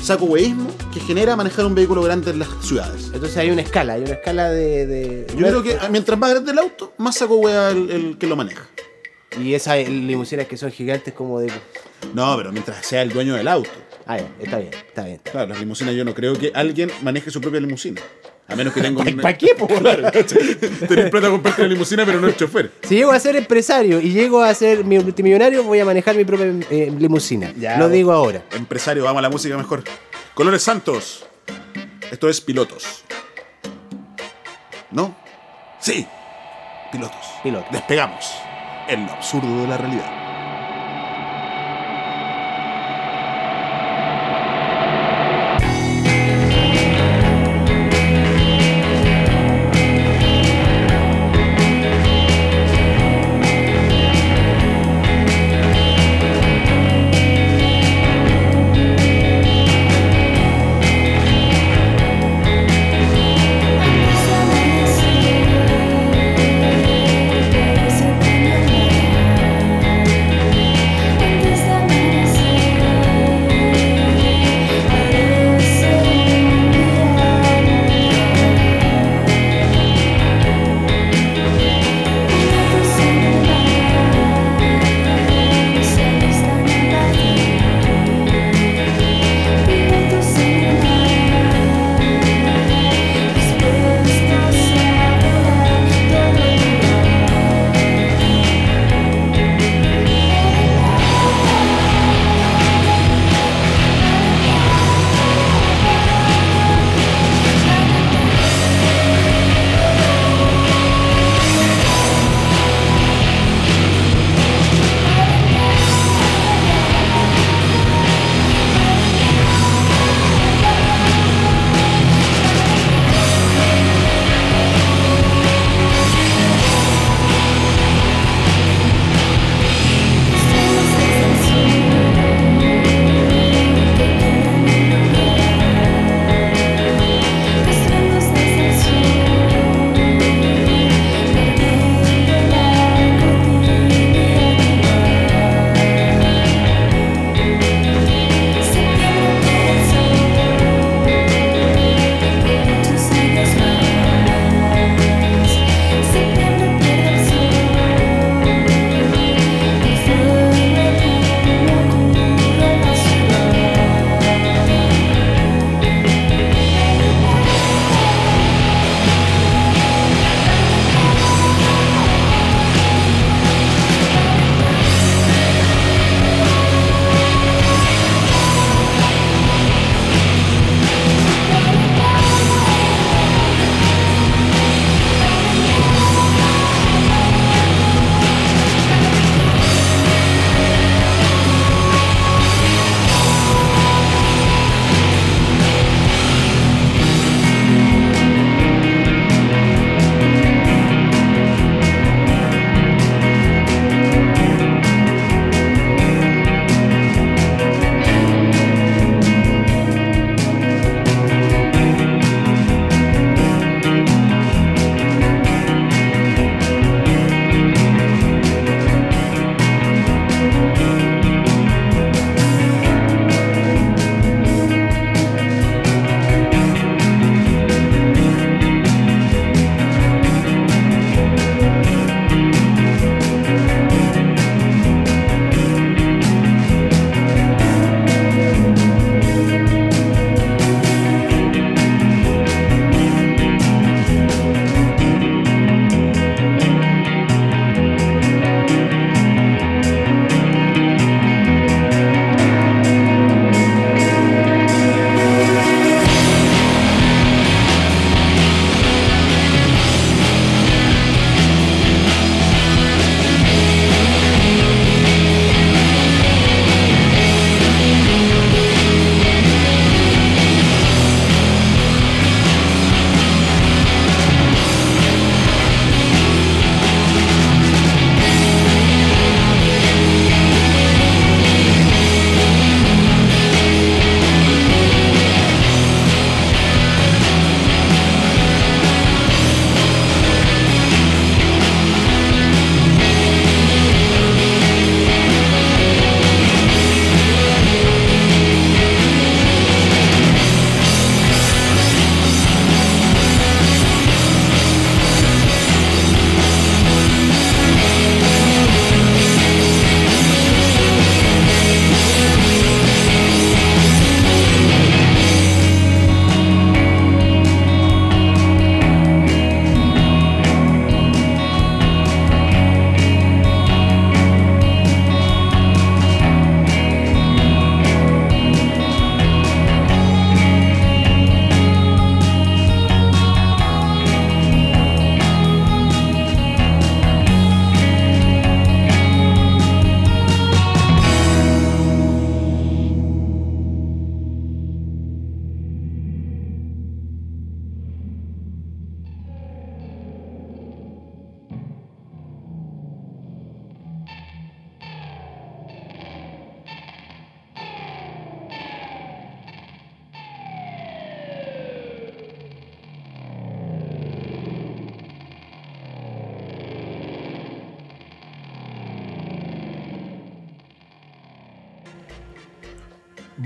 saco 0.02 0.24
hueísmo 0.24 0.70
que 0.92 0.98
genera 0.98 1.36
manejar 1.36 1.66
un 1.66 1.76
vehículo 1.76 2.02
grande 2.02 2.32
en 2.32 2.40
las 2.40 2.48
ciudades. 2.62 3.10
Entonces 3.14 3.36
hay 3.36 3.50
una 3.52 3.62
escala, 3.62 3.92
hay 3.92 4.02
una 4.02 4.14
escala 4.14 4.50
de. 4.50 4.86
de- 4.86 5.26
Yo 5.36 5.46
creo 5.46 5.62
que 5.62 5.78
mientras 5.88 6.18
más 6.18 6.30
grande 6.32 6.50
el 6.50 6.58
auto, 6.58 6.92
más 6.98 7.16
saco 7.16 7.36
hueá 7.36 7.70
el, 7.70 7.90
el 7.92 8.18
que 8.18 8.26
lo 8.26 8.34
maneja. 8.34 8.66
Y 9.40 9.54
esas 9.54 9.88
limusinas 9.88 10.48
que 10.48 10.56
son 10.56 10.72
gigantes 10.72 11.14
como 11.14 11.38
de. 11.38 11.52
No, 12.12 12.36
pero 12.36 12.50
mientras 12.50 12.84
sea 12.84 13.02
el 13.02 13.10
dueño 13.12 13.34
del 13.36 13.46
auto. 13.46 13.70
Ah, 14.04 14.18
ya, 14.18 14.28
está 14.40 14.58
bien, 14.58 14.72
está 14.88 15.04
bien. 15.04 15.20
Claro, 15.22 15.46
las 15.50 15.60
limusinas 15.60 15.94
yo 15.94 16.04
no 16.04 16.12
creo 16.12 16.34
que 16.36 16.50
alguien 16.56 16.90
maneje 17.02 17.30
su 17.30 17.40
propia 17.40 17.60
limusina. 17.60 18.00
A 18.50 18.56
menos 18.56 18.72
que 18.74 18.80
tenga 18.80 19.00
un... 19.02 19.16
¿Para 19.22 19.38
qué, 19.38 19.54
po? 19.56 19.66
Claro, 19.68 20.10
tenés 20.10 21.10
plata 21.10 21.28
a 21.28 21.30
comprarte 21.30 21.62
la 21.62 21.68
limusina, 21.68 22.04
pero 22.04 22.20
no 22.20 22.26
el 22.26 22.36
chofer. 22.36 22.72
Si 22.82 22.96
llego 22.96 23.12
a 23.12 23.20
ser 23.20 23.36
empresario 23.36 24.00
y 24.00 24.10
llego 24.10 24.42
a 24.42 24.52
ser 24.54 24.84
mi- 24.84 24.98
multimillonario, 24.98 25.62
voy 25.62 25.78
a 25.80 25.84
manejar 25.84 26.16
mi 26.16 26.24
propia 26.24 26.46
eh, 26.70 26.92
limusina. 26.98 27.52
Ya, 27.58 27.78
Lo 27.78 27.88
digo 27.88 28.12
ahora. 28.12 28.42
Empresario, 28.52 29.04
vamos 29.04 29.20
a 29.20 29.22
la 29.22 29.30
música 29.30 29.56
mejor. 29.56 29.84
Colores 30.34 30.62
Santos. 30.62 31.24
Esto 32.10 32.28
es 32.28 32.40
Pilotos. 32.40 33.04
¿No? 34.90 35.14
Sí. 35.78 36.06
Pilotos. 36.90 37.26
Piloto. 37.42 37.66
Despegamos. 37.70 38.32
En 38.88 39.06
lo 39.06 39.12
absurdo 39.12 39.62
de 39.62 39.68
la 39.68 39.76
realidad. 39.76 40.29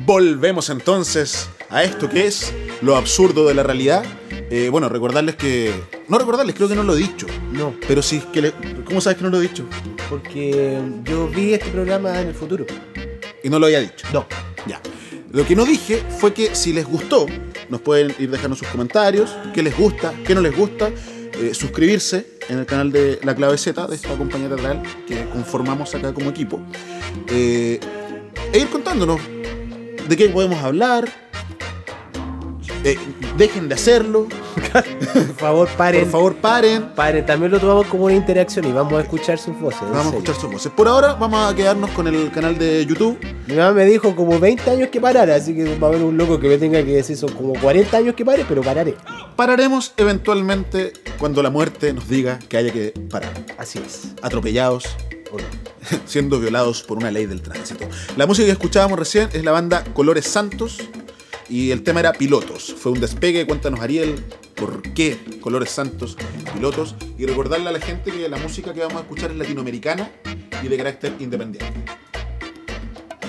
Volvemos 0.05 0.69
entonces 0.71 1.49
a 1.71 1.83
esto 1.83 2.09
que 2.09 2.27
es 2.27 2.53
lo 2.83 2.97
absurdo 2.97 3.47
de 3.47 3.55
la 3.55 3.63
realidad. 3.63 4.05
Eh, 4.51 4.69
bueno, 4.71 4.89
recordarles 4.89 5.37
que. 5.37 5.73
No 6.09 6.19
recordarles, 6.19 6.55
creo 6.55 6.69
que 6.69 6.75
no 6.75 6.83
lo 6.83 6.95
he 6.95 6.99
dicho. 6.99 7.27
No, 7.53 7.75
Pero 7.89 8.03
sí 8.03 8.23
que 8.33 8.43
le- 8.43 8.53
¿Cómo 8.85 9.01
sabes 9.01 9.17
que 9.19 9.25
no 9.25 9.31
lo 9.31 9.39
he 9.39 9.43
dicho? 9.43 9.65
porque 10.11 10.79
yo 11.05 11.29
vi 11.29 11.55
este 11.55 11.71
programa 11.71 12.21
en 12.21 12.29
el 12.29 12.35
futuro. 12.35 12.67
Y 13.43 13.49
no 13.49 13.59
lo 13.59 13.67
había 13.67 13.81
dicho. 13.81 14.07
No. 14.13 14.27
Ya. 14.67 14.81
Lo 15.33 15.47
que 15.47 15.57
no 15.57 15.65
dije 15.65 16.03
fue 16.19 16.35
que 16.35 16.55
si 16.55 16.73
les 16.75 16.85
gustó, 16.87 17.27
nos 17.71 17.81
pueden 17.81 18.15
ir 18.19 18.31
dejando 18.31 18.55
sus 18.55 18.69
comentarios, 18.69 19.35
qué 19.55 19.63
les 19.63 19.77
gusta, 19.77 20.13
qué 20.27 20.35
no 20.35 20.43
les 20.43 20.55
gusta, 20.57 20.91
eh, 21.41 21.55
suscribirse 21.55 22.27
en 22.49 22.59
el 22.59 22.67
canal 22.67 22.93
de 22.93 23.19
La 23.25 23.35
Clave 23.35 23.57
Z, 23.57 23.87
de 23.87 23.97
esta 23.97 24.15
compañía 24.17 24.49
teatral 24.49 24.83
que 25.09 25.25
conformamos 25.31 25.95
acá 25.95 26.13
como 26.13 26.29
equipo, 26.31 26.61
eh, 27.29 27.81
e 28.53 28.59
ir 28.59 28.69
contándonos 28.69 29.21
de 30.09 30.17
qué 30.17 30.29
podemos 30.29 30.63
hablar. 30.63 31.09
Eh, 32.87 32.99
dejen 33.39 33.67
de 33.71 33.77
hacerlo, 33.77 34.27
Por 35.15 35.35
favor, 35.37 35.69
paren. 35.71 36.03
por 36.03 36.11
favor 36.11 36.35
paren. 36.37 36.91
Paren, 36.95 37.25
también 37.25 37.51
lo 37.51 37.59
tomamos 37.59 37.87
como 37.87 38.05
una 38.05 38.15
interacción 38.15 38.67
y 38.67 38.73
vamos 38.73 38.93
a 38.93 39.01
escuchar 39.01 39.39
sus 39.39 39.59
voces. 39.59 39.81
Vamos 39.83 40.07
a 40.07 40.09
escuchar 40.11 40.35
sus 40.35 40.53
voces. 40.53 40.71
Por 40.71 40.87
ahora 40.89 41.15
vamos 41.15 41.51
a 41.51 41.57
quedarnos 41.57 41.89
con 41.93 42.07
el 42.09 42.31
canal 42.31 42.59
de 42.59 42.85
YouTube. 42.85 43.19
Mi 43.47 43.55
mamá 43.55 43.73
me 43.73 43.87
dijo 43.87 44.15
como 44.15 44.39
20 44.39 44.71
años 44.71 44.89
que 44.91 45.01
parara, 45.01 45.35
así 45.37 45.55
que 45.55 45.79
va 45.79 45.87
a 45.87 45.91
haber 45.93 46.03
un 46.03 46.19
loco 46.19 46.39
que 46.39 46.49
me 46.49 46.59
tenga 46.59 46.85
que 46.85 46.93
decir 46.97 47.17
son 47.17 47.33
como 47.33 47.55
40 47.59 47.97
años 47.97 48.15
que 48.15 48.25
pare, 48.25 48.45
pero 48.47 48.61
pararé. 48.61 48.95
Pararemos 49.35 49.95
eventualmente 49.97 50.93
cuando 51.19 51.43
la 51.43 51.49
muerte 51.49 51.95
nos 51.95 52.07
diga 52.07 52.39
que 52.39 52.59
haya 52.59 52.71
que 52.71 52.93
parar. 53.11 53.33
Así 53.57 53.79
es. 53.79 54.09
Atropellados. 54.21 54.85
siendo 56.07 56.41
violados 56.41 56.82
por 56.82 56.99
una 56.99 57.11
ley 57.11 57.26
del 57.26 57.43
tránsito. 57.43 57.89
La 58.16 58.26
música 58.26 58.47
que 58.47 58.53
escuchábamos 58.53 58.99
recién 58.99 59.28
es 59.32 59.45
la 59.45 59.53
banda 59.53 59.85
Colores 59.95 60.26
Santos 60.26 60.78
y 61.49 61.70
el 61.70 61.82
tema 61.82 62.01
era 62.01 62.12
Pilotos. 62.12 62.74
Fue 62.76 62.93
un 62.93 63.01
despegue, 63.01 63.47
cuéntanos 63.47 63.80
Ariel, 63.80 64.22
por 64.55 64.82
qué 64.95 65.18
Colores 65.41 65.70
Santos, 65.70 66.16
Pilotos. 66.55 66.95
Y 67.18 67.26
recordarle 67.26 67.68
a 67.68 67.72
la 67.72 67.80
gente 67.80 68.11
que 68.11 68.28
la 68.28 68.37
música 68.39 68.72
que 68.72 68.80
vamos 68.80 68.97
a 68.97 69.01
escuchar 69.01 69.30
es 69.30 69.37
latinoamericana 69.37 70.11
y 70.62 70.68
de 70.68 70.76
carácter 70.76 71.14
independiente. 71.18 71.72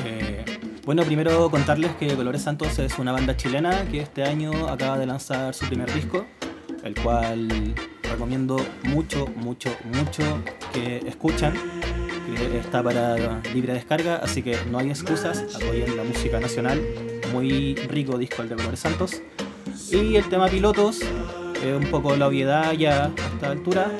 Eh, 0.06 0.45
bueno, 0.86 1.03
primero 1.03 1.49
contarles 1.49 1.95
que 1.95 2.16
Colores 2.16 2.41
Santos 2.41 2.80
es 2.80 2.97
una 2.99 3.12
banda 3.12 3.36
chilena 3.36 3.86
que 3.89 4.01
este 4.01 4.24
año 4.24 4.70
acaba 4.70 4.97
de 4.97 5.06
lanzar 5.06 5.53
su 5.53 5.66
primer 5.66 5.93
disco, 5.93 6.26
el 6.84 6.95
cual 6.95 7.76
recomiendo 8.16 8.66
mucho, 8.84 9.28
mucho, 9.36 9.76
mucho 9.84 10.24
que 10.74 10.97
escuchan. 11.05 11.53
que 11.53 12.57
Está 12.59 12.82
para 12.82 13.41
libre 13.53 13.74
descarga, 13.74 14.18
así 14.18 14.41
que 14.41 14.57
no 14.72 14.78
hay 14.80 14.89
excusas, 14.89 15.43
apoyen 15.53 15.97
la 15.97 16.03
música 16.03 16.39
nacional. 16.39 16.82
Muy 17.34 17.76
rico 17.76 18.18
disco 18.18 18.41
el 18.41 18.49
de 18.49 18.55
Colores 18.55 18.80
Santos. 18.80 19.22
Y 19.91 20.16
el 20.16 20.28
tema 20.30 20.47
pilotos, 20.47 21.01
eh, 21.61 21.74
un 21.74 21.91
poco 21.91 22.16
la 22.16 22.28
obviedad 22.28 22.72
ya 22.72 23.05
a 23.05 23.11
esta 23.34 23.51
altura. 23.51 23.91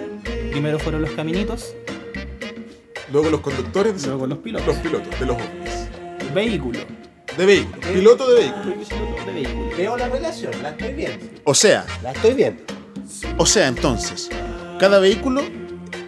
Primero 0.52 0.80
fueron 0.80 1.02
los 1.02 1.12
caminitos, 1.12 1.76
Luego 3.12 3.30
los 3.30 3.42
conductores, 3.42 4.06
luego 4.08 4.26
los 4.28 4.40
pilotos. 4.40 4.68
los 4.68 4.78
pilotos 4.78 5.20
de 5.20 5.26
los 5.26 5.36
ovnis. 5.36 6.34
Vehículo. 6.34 6.80
De 7.38 7.46
vehículo, 7.46 7.82
piloto 7.94 8.30
de 8.30 8.36
vehículo. 8.40 8.76
Piloto 8.76 9.26
de 9.26 9.34
vehículo. 9.34 9.70
Veo 9.78 9.98
la 9.98 10.08
relación, 10.10 10.52
la 10.64 10.70
estoy 10.70 10.94
viendo. 10.94 11.26
O 11.44 11.54
sea, 11.54 11.86
La 12.02 12.12
estoy 12.12 12.34
viendo. 12.34 12.64
O 13.38 13.46
sea 13.46 13.68
entonces, 13.68 14.30
cada 14.80 15.00
vehículo 15.00 15.42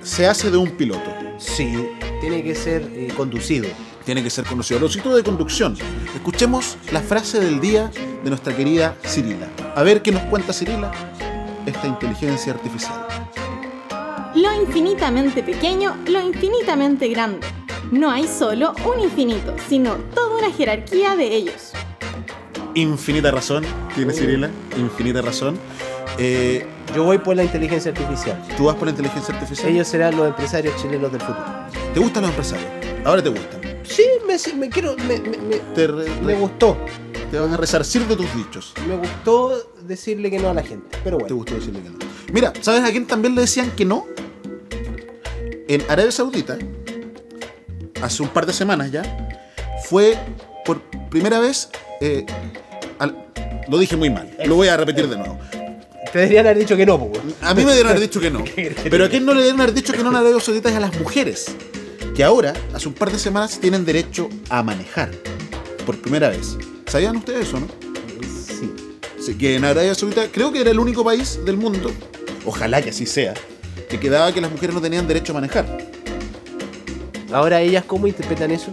se 0.02 0.28
hace 0.28 0.52
de 0.52 0.58
un 0.58 0.72
piloto. 0.72 1.14
Sí, 1.38 1.74
tiene 2.22 2.44
que 2.44 2.56
ser 2.56 2.82
eh, 2.94 3.12
conducido. 3.16 3.68
tiene 4.06 4.24
que 4.24 4.30
ser 4.30 4.46
conocido. 4.46 4.80
Los 4.80 4.96
hitos 4.96 5.16
de 5.16 5.24
conducción. 5.24 5.76
Escuchemos 6.16 6.78
la 6.92 7.02
frase 7.02 7.40
del 7.42 7.60
día 7.60 7.92
de 8.24 8.30
nuestra 8.30 8.56
querida 8.56 8.96
Cirila. 9.06 9.50
A 9.76 9.84
ver 9.84 10.02
qué 10.02 10.12
nos 10.12 10.24
cuenta 10.24 10.54
Cirila, 10.54 10.92
esta 11.66 11.88
inteligencia 11.88 12.54
artificial. 12.54 13.06
Lo 14.34 14.54
infinitamente 14.62 15.44
pequeño, 15.44 15.98
lo 16.08 16.22
infinitamente 16.22 17.10
grande. 17.10 17.46
No 17.92 18.10
hay 18.10 18.28
solo 18.28 18.74
un 18.86 19.02
infinito, 19.04 19.56
sino 19.68 19.96
toda 20.14 20.38
una 20.38 20.52
jerarquía 20.52 21.16
de 21.16 21.36
ellos. 21.36 21.72
Infinita 22.76 23.32
razón 23.32 23.66
tiene 23.96 24.14
Cirila, 24.14 24.50
infinita 24.78 25.22
razón. 25.22 25.58
Eh, 26.18 26.66
Yo 26.96 27.04
voy 27.04 27.18
por 27.20 27.36
la 27.36 27.44
inteligencia 27.44 27.92
artificial. 27.92 28.42
Tú 28.58 28.66
vas 28.66 28.76
por 28.76 28.86
la 28.86 28.92
inteligencia 28.92 29.34
artificial. 29.34 29.70
Ellos 29.72 29.88
serán 29.88 30.16
los 30.18 30.28
empresarios 30.28 30.76
chilenos 30.82 31.12
del 31.12 31.22
futuro. 31.22 31.46
¿Te 31.94 32.00
gustan 32.00 32.24
los 32.24 32.32
empresarios? 32.32 32.68
Ahora 33.06 33.22
te 33.24 33.30
gustan. 33.30 33.62
Sí, 33.84 34.04
me, 34.28 34.54
me 34.58 34.70
quiero, 34.70 34.96
me, 34.98 35.20
me- 35.20 35.38
me- 35.38 35.58
Te, 35.76 35.88
re- 35.88 36.10
me 36.24 36.34
gustó. 36.36 36.78
te 37.32 37.40
van 37.40 37.54
a 37.54 37.58
resarcir 37.58 38.06
de 38.08 38.16
tus 38.16 38.34
dichos. 38.36 38.74
Me 38.88 38.98
gustó 38.98 39.72
decirle 39.84 40.30
que 40.32 40.40
no 40.40 40.50
a 40.50 40.54
la 40.54 40.64
gente. 40.64 40.98
Pero 41.04 41.18
Te 41.18 41.24
bueno. 41.24 41.36
gustó 41.38 41.56
decirle 41.56 41.82
que 41.82 41.90
no. 41.90 41.98
Mira, 42.34 42.54
¿sabes 42.62 42.84
a 42.84 42.92
quién 42.92 43.06
también 43.06 43.36
le 43.36 43.42
decían 43.42 43.72
que 43.72 43.86
no? 43.86 44.06
En 45.70 45.82
Arabia 45.90 46.12
Saudita, 46.12 46.58
hace 48.02 48.24
un 48.24 48.30
par 48.30 48.46
de 48.46 48.54
semanas 48.54 48.92
ya, 48.92 49.04
fue 49.84 50.18
por 50.66 50.82
primera 51.10 51.40
vez. 51.40 51.70
eh, 52.02 52.26
al- 53.00 53.26
lo 53.68 53.78
dije 53.78 53.96
muy 53.98 54.10
mal, 54.10 54.34
lo 54.46 54.56
voy 54.56 54.68
a 54.70 54.78
repetir 54.78 55.08
de 55.10 55.18
nuevo. 55.18 55.38
Te 56.12 56.20
deberían 56.20 56.46
haber 56.46 56.60
dicho 56.60 56.78
que 56.78 56.86
no, 56.86 57.00
pues. 57.00 57.22
A 57.42 57.54
mí 57.54 57.66
me 57.66 57.74
dieron 57.74 57.90
haber 57.92 58.02
dicho 58.02 58.20
que 58.20 58.32
no. 58.32 58.44
Pero 58.90 59.06
a 59.06 59.10
quién 59.10 59.26
no 59.26 59.34
le 59.34 59.42
dieron 59.42 59.60
haber 59.62 59.74
dicho 59.74 59.94
que 59.94 60.04
no 60.04 60.10
en 60.10 60.16
Arabia 60.16 60.40
Saudita 60.40 60.70
es 60.70 60.76
a 60.76 60.80
las 60.80 60.98
mujeres. 61.00 61.56
Que 62.16 62.24
ahora, 62.24 62.54
hace 62.74 62.88
un 62.88 62.94
par 62.94 63.12
de 63.12 63.20
semanas, 63.20 63.60
tienen 63.60 63.86
derecho 63.86 64.30
a 64.50 64.64
manejar. 64.64 65.12
Por 65.86 66.00
primera 66.02 66.30
vez. 66.30 66.58
¿Sabían 66.88 67.18
ustedes 67.18 67.48
eso, 67.48 67.60
no? 67.60 67.68
Sí. 68.24 68.72
Sí, 69.20 69.38
que 69.38 69.56
en 69.56 69.66
Arabia 69.66 69.94
Saudita 69.94 70.28
creo 70.32 70.52
que 70.52 70.62
era 70.62 70.72
el 70.72 70.80
único 70.80 71.04
país 71.04 71.40
del 71.46 71.58
mundo, 71.58 71.92
ojalá 72.46 72.82
que 72.82 72.92
así 72.92 73.06
sea, 73.06 73.34
que 73.90 74.00
quedaba 74.00 74.32
que 74.34 74.42
las 74.42 74.52
mujeres 74.52 74.74
no 74.74 74.82
tenían 74.82 75.08
derecho 75.08 75.34
a 75.34 75.36
manejar. 75.36 75.66
Ahora 77.32 77.60
ellas, 77.60 77.84
¿cómo 77.86 78.08
interpretan 78.08 78.52
eso? 78.52 78.72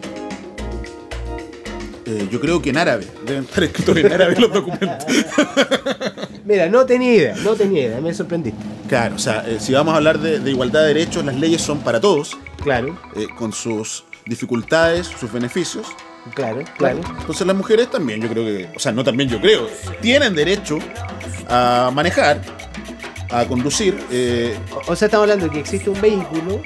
Eh, 2.06 2.28
yo 2.30 2.40
creo 2.40 2.60
que 2.60 2.70
en 2.70 2.76
árabe. 2.76 3.06
Deben 3.26 3.44
estar 3.44 3.64
escritos 3.64 3.96
en 3.96 4.12
árabe 4.12 4.36
los 4.38 4.52
documentos. 4.52 5.06
Mira, 6.44 6.68
no 6.68 6.84
tenía 6.84 7.14
idea, 7.14 7.36
no 7.42 7.54
tenía 7.54 7.86
idea, 7.86 8.00
me 8.00 8.12
sorprendiste. 8.12 8.60
Claro, 8.88 9.14
o 9.16 9.18
sea, 9.18 9.44
eh, 9.48 9.56
si 9.58 9.72
vamos 9.72 9.94
a 9.94 9.96
hablar 9.96 10.18
de, 10.18 10.38
de 10.40 10.50
igualdad 10.50 10.82
de 10.82 10.88
derechos, 10.88 11.24
las 11.24 11.36
leyes 11.36 11.62
son 11.62 11.78
para 11.80 12.00
todos, 12.00 12.36
Claro, 12.62 12.98
eh, 13.16 13.26
con 13.38 13.52
sus 13.52 14.04
dificultades, 14.26 15.06
sus 15.06 15.32
beneficios. 15.32 15.86
claro, 16.34 16.62
claro. 16.76 17.00
Entonces 17.20 17.46
las 17.46 17.56
mujeres 17.56 17.90
también, 17.90 18.20
yo 18.20 18.28
creo 18.28 18.44
que, 18.44 18.68
o 18.76 18.78
sea, 18.78 18.92
no 18.92 19.02
también 19.02 19.30
yo 19.30 19.40
creo, 19.40 19.68
tienen 20.02 20.34
derecho 20.34 20.78
a 21.48 21.90
manejar, 21.94 22.42
a 23.30 23.46
conducir. 23.46 23.94
O, 24.86 24.92
o 24.92 24.96
sea, 24.96 25.06
estamos 25.06 25.24
hablando 25.24 25.46
de 25.46 25.52
que 25.52 25.60
existe 25.60 25.88
un 25.88 26.00
vehículo 26.00 26.60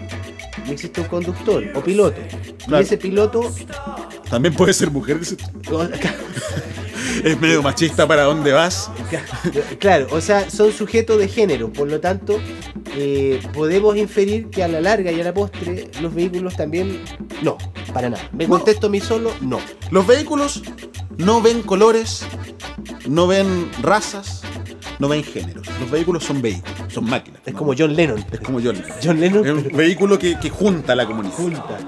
y 0.67 0.73
existe 0.73 1.01
un 1.01 1.07
conductor 1.09 1.65
o 1.75 1.81
piloto. 1.83 2.21
Claro. 2.67 2.83
Y 2.83 2.85
ese 2.85 2.97
piloto. 2.99 3.53
también 4.31 4.55
puede 4.55 4.73
ser 4.73 4.91
mujer. 4.91 5.19
Es 7.25 7.41
medio 7.41 7.63
machista 7.63 8.07
para 8.07 8.23
dónde 8.25 8.53
vas. 8.53 8.91
Claro, 9.79 10.07
o 10.11 10.21
sea, 10.21 10.51
son 10.51 10.73
sujetos 10.73 11.19
de 11.19 11.29
género, 11.29 11.73
por 11.73 11.89
lo 11.89 12.01
tanto, 12.01 12.39
eh, 12.97 13.41
podemos 13.55 13.97
inferir 13.97 14.51
que 14.51 14.63
a 14.63 14.69
la 14.69 14.81
larga 14.81 15.11
y 15.13 15.21
a 15.21 15.25
la 15.25 15.33
postre 15.33 15.91
los 16.01 16.15
vehículos 16.15 16.57
también 16.57 17.03
no, 17.43 17.57
para 17.93 18.11
nada. 18.11 18.29
¿Me 18.33 18.45
No. 18.47 18.51
contesto 18.57 18.89
mí 18.91 19.01
solo? 19.01 19.33
No. 19.41 19.61
Los 19.91 20.07
vehículos 20.07 20.63
no 21.17 21.41
ven 21.41 21.63
colores, 21.63 22.25
no 23.09 23.27
ven 23.27 23.71
razas, 23.83 24.43
no 24.99 25.09
ven 25.09 25.23
géneros. 25.25 25.67
Los 25.81 25.91
vehículos 25.91 26.25
son 26.25 26.43
vehículos, 26.43 26.78
son 26.89 27.05
máquinas. 27.05 27.41
Es 27.47 27.53
¿no? 27.53 27.59
como 27.59 27.75
John 27.77 27.95
Lennon. 27.95 28.25
Es 28.31 28.41
como 28.41 28.59
John 28.63 28.75
Lennon. 28.77 28.93
John 29.03 29.21
Lennon 29.21 29.47
Es 29.47 29.53
un 29.53 29.63
pero 29.65 29.77
vehículo 29.77 30.19
que, 30.19 30.39
que 30.39 30.51
junta 30.51 30.93
a 30.93 30.97
la 30.97 31.07
comunidad. 31.07 31.35
junta. 31.35 31.79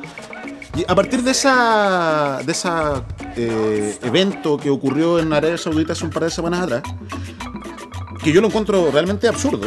Y 0.76 0.84
a 0.86 0.94
partir 0.94 1.22
de 1.22 1.32
esa 1.32 2.40
de 2.44 2.53
esa 2.53 3.03
eh, 3.36 3.98
evento 4.03 4.57
que 4.57 4.70
ocurrió 4.70 5.18
en 5.18 5.32
Arabia 5.32 5.59
Saudita 5.59 5.92
hace 5.94 6.05
un 6.05 6.11
par 6.11 6.24
de 6.24 6.30
semanas 6.30 6.61
atrás, 6.62 6.82
que 8.22 8.32
yo 8.32 8.40
lo 8.40 8.46
encuentro 8.48 8.90
realmente 8.92 9.26
absurdo, 9.26 9.66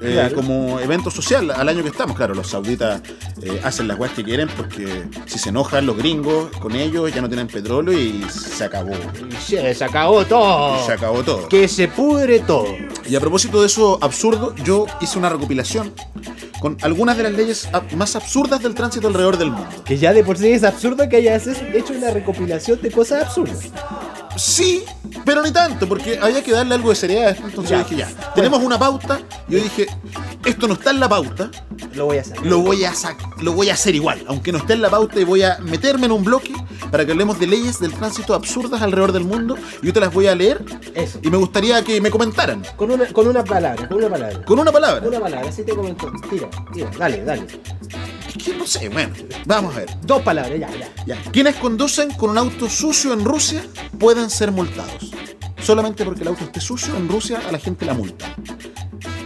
eh, 0.00 0.12
Claro. 0.14 0.34
como 0.36 0.80
evento 0.80 1.10
social 1.10 1.50
al 1.50 1.68
año 1.68 1.82
que 1.82 1.90
estamos. 1.90 2.16
Claro, 2.16 2.34
los 2.34 2.48
sauditas 2.48 3.02
eh, 3.42 3.60
hacen 3.64 3.88
las 3.88 3.98
weas 3.98 4.12
que 4.12 4.22
quieren 4.24 4.48
porque 4.56 5.04
si 5.26 5.38
se 5.38 5.48
enojan 5.48 5.86
los 5.86 5.96
gringos 5.96 6.50
con 6.58 6.74
ellos 6.76 7.12
ya 7.14 7.20
no 7.22 7.28
tienen 7.28 7.46
petróleo 7.46 7.98
y 7.98 8.24
se 8.30 8.64
acabó. 8.64 8.92
Y 8.92 9.34
se 9.42 9.74
se 9.74 9.84
acabó 9.84 10.24
todo. 10.24 10.82
Y 10.82 10.86
se 10.86 10.92
acabó 10.92 11.22
todo. 11.22 11.48
Que 11.48 11.66
se 11.68 11.88
pudre 11.88 12.40
todo. 12.40 12.66
Y 13.08 13.16
a 13.16 13.20
propósito 13.20 13.60
de 13.60 13.66
eso 13.66 13.98
absurdo, 14.02 14.54
yo 14.64 14.86
hice 15.00 15.18
una 15.18 15.28
recopilación 15.30 15.92
con 16.60 16.76
algunas 16.82 17.16
de 17.16 17.22
las 17.22 17.32
leyes 17.32 17.68
más 17.96 18.14
absurdas 18.16 18.62
del 18.62 18.74
tránsito 18.74 19.08
alrededor 19.08 19.38
del 19.38 19.50
mundo. 19.50 19.68
Que 19.84 19.96
ya 19.96 20.12
de 20.12 20.22
por 20.22 20.36
sí 20.36 20.48
es 20.52 20.62
absurdo 20.62 21.08
que 21.08 21.16
hayas 21.16 21.46
hecho 21.46 21.94
una 21.94 22.10
recopilación 22.10 22.80
de 22.82 22.90
cosas 22.90 23.22
absurdas. 23.24 23.60
Sí, 24.36 24.84
pero 25.24 25.42
ni 25.42 25.50
tanto, 25.50 25.88
porque 25.88 26.18
había 26.20 26.42
que 26.42 26.52
darle 26.52 26.74
algo 26.74 26.90
de 26.90 26.94
seriedad. 26.96 27.36
Entonces 27.42 27.70
Ya. 27.70 27.78
dije, 27.78 27.96
ya, 27.96 28.32
tenemos 28.34 28.62
una 28.62 28.78
pauta. 28.78 29.20
Yo 29.48 29.58
dije, 29.58 29.86
esto 30.44 30.68
no 30.68 30.74
está 30.74 30.90
en 30.90 31.00
la 31.00 31.08
pauta, 31.08 31.50
Lo 31.94 32.06
voy 32.06 32.18
a 32.18 32.20
hacer. 32.20 32.44
lo 32.46 32.58
voy 32.58 32.84
a 32.84 32.92
sac- 32.92 33.29
lo 33.38 33.52
voy 33.52 33.70
a 33.70 33.74
hacer 33.74 33.94
igual, 33.94 34.22
aunque 34.26 34.52
no 34.52 34.58
esté 34.58 34.74
en 34.74 34.82
la 34.82 34.90
pauta 34.90 35.18
y 35.20 35.24
voy 35.24 35.42
a 35.42 35.58
meterme 35.58 36.06
en 36.06 36.12
un 36.12 36.24
bloque 36.24 36.52
para 36.90 37.04
que 37.06 37.12
hablemos 37.12 37.38
de 37.38 37.46
leyes 37.46 37.78
del 37.80 37.92
tránsito 37.92 38.34
absurdas 38.34 38.82
alrededor 38.82 39.12
del 39.12 39.24
mundo. 39.24 39.56
Yo 39.82 39.92
te 39.92 40.00
las 40.00 40.12
voy 40.12 40.26
a 40.26 40.34
leer 40.34 40.64
Eso. 40.94 41.18
y 41.22 41.30
me 41.30 41.36
gustaría 41.36 41.82
que 41.84 42.00
me 42.00 42.10
comentaran 42.10 42.62
Con 42.76 42.90
una, 42.90 43.06
con 43.06 43.26
una 43.26 43.44
palabra, 43.44 43.88
con 43.88 43.98
una 43.98 44.08
palabra. 44.10 44.44
con 44.44 44.58
una 44.58 44.72
palabra. 44.72 45.06
Una 45.08 45.20
palabra, 45.20 45.48
así 45.48 45.64
te 45.64 45.74
comento. 45.74 46.12
Tira, 46.28 46.48
tira, 46.72 46.90
dale, 46.98 47.24
dale. 47.24 47.46
Es 48.28 48.44
que 48.44 48.54
no 48.54 48.66
sé, 48.66 48.88
bueno, 48.88 49.12
vamos 49.46 49.74
a 49.74 49.80
ver. 49.80 49.90
Dos 50.02 50.22
palabras, 50.22 50.58
ya, 50.58 50.68
ya. 50.70 50.88
Ya. 51.06 51.22
Quienes 51.32 51.56
conducen 51.56 52.10
con 52.12 52.30
un 52.30 52.38
auto 52.38 52.68
sucio 52.68 53.12
en 53.12 53.24
Rusia 53.24 53.62
pueden 53.98 54.30
ser 54.30 54.52
multados. 54.52 55.10
Solamente 55.60 56.04
porque 56.04 56.22
el 56.22 56.28
auto 56.28 56.44
esté 56.44 56.60
sucio 56.60 56.96
en 56.96 57.08
Rusia 57.08 57.40
a 57.46 57.52
la 57.52 57.58
gente 57.58 57.84
la 57.84 57.94
multa. 57.94 58.34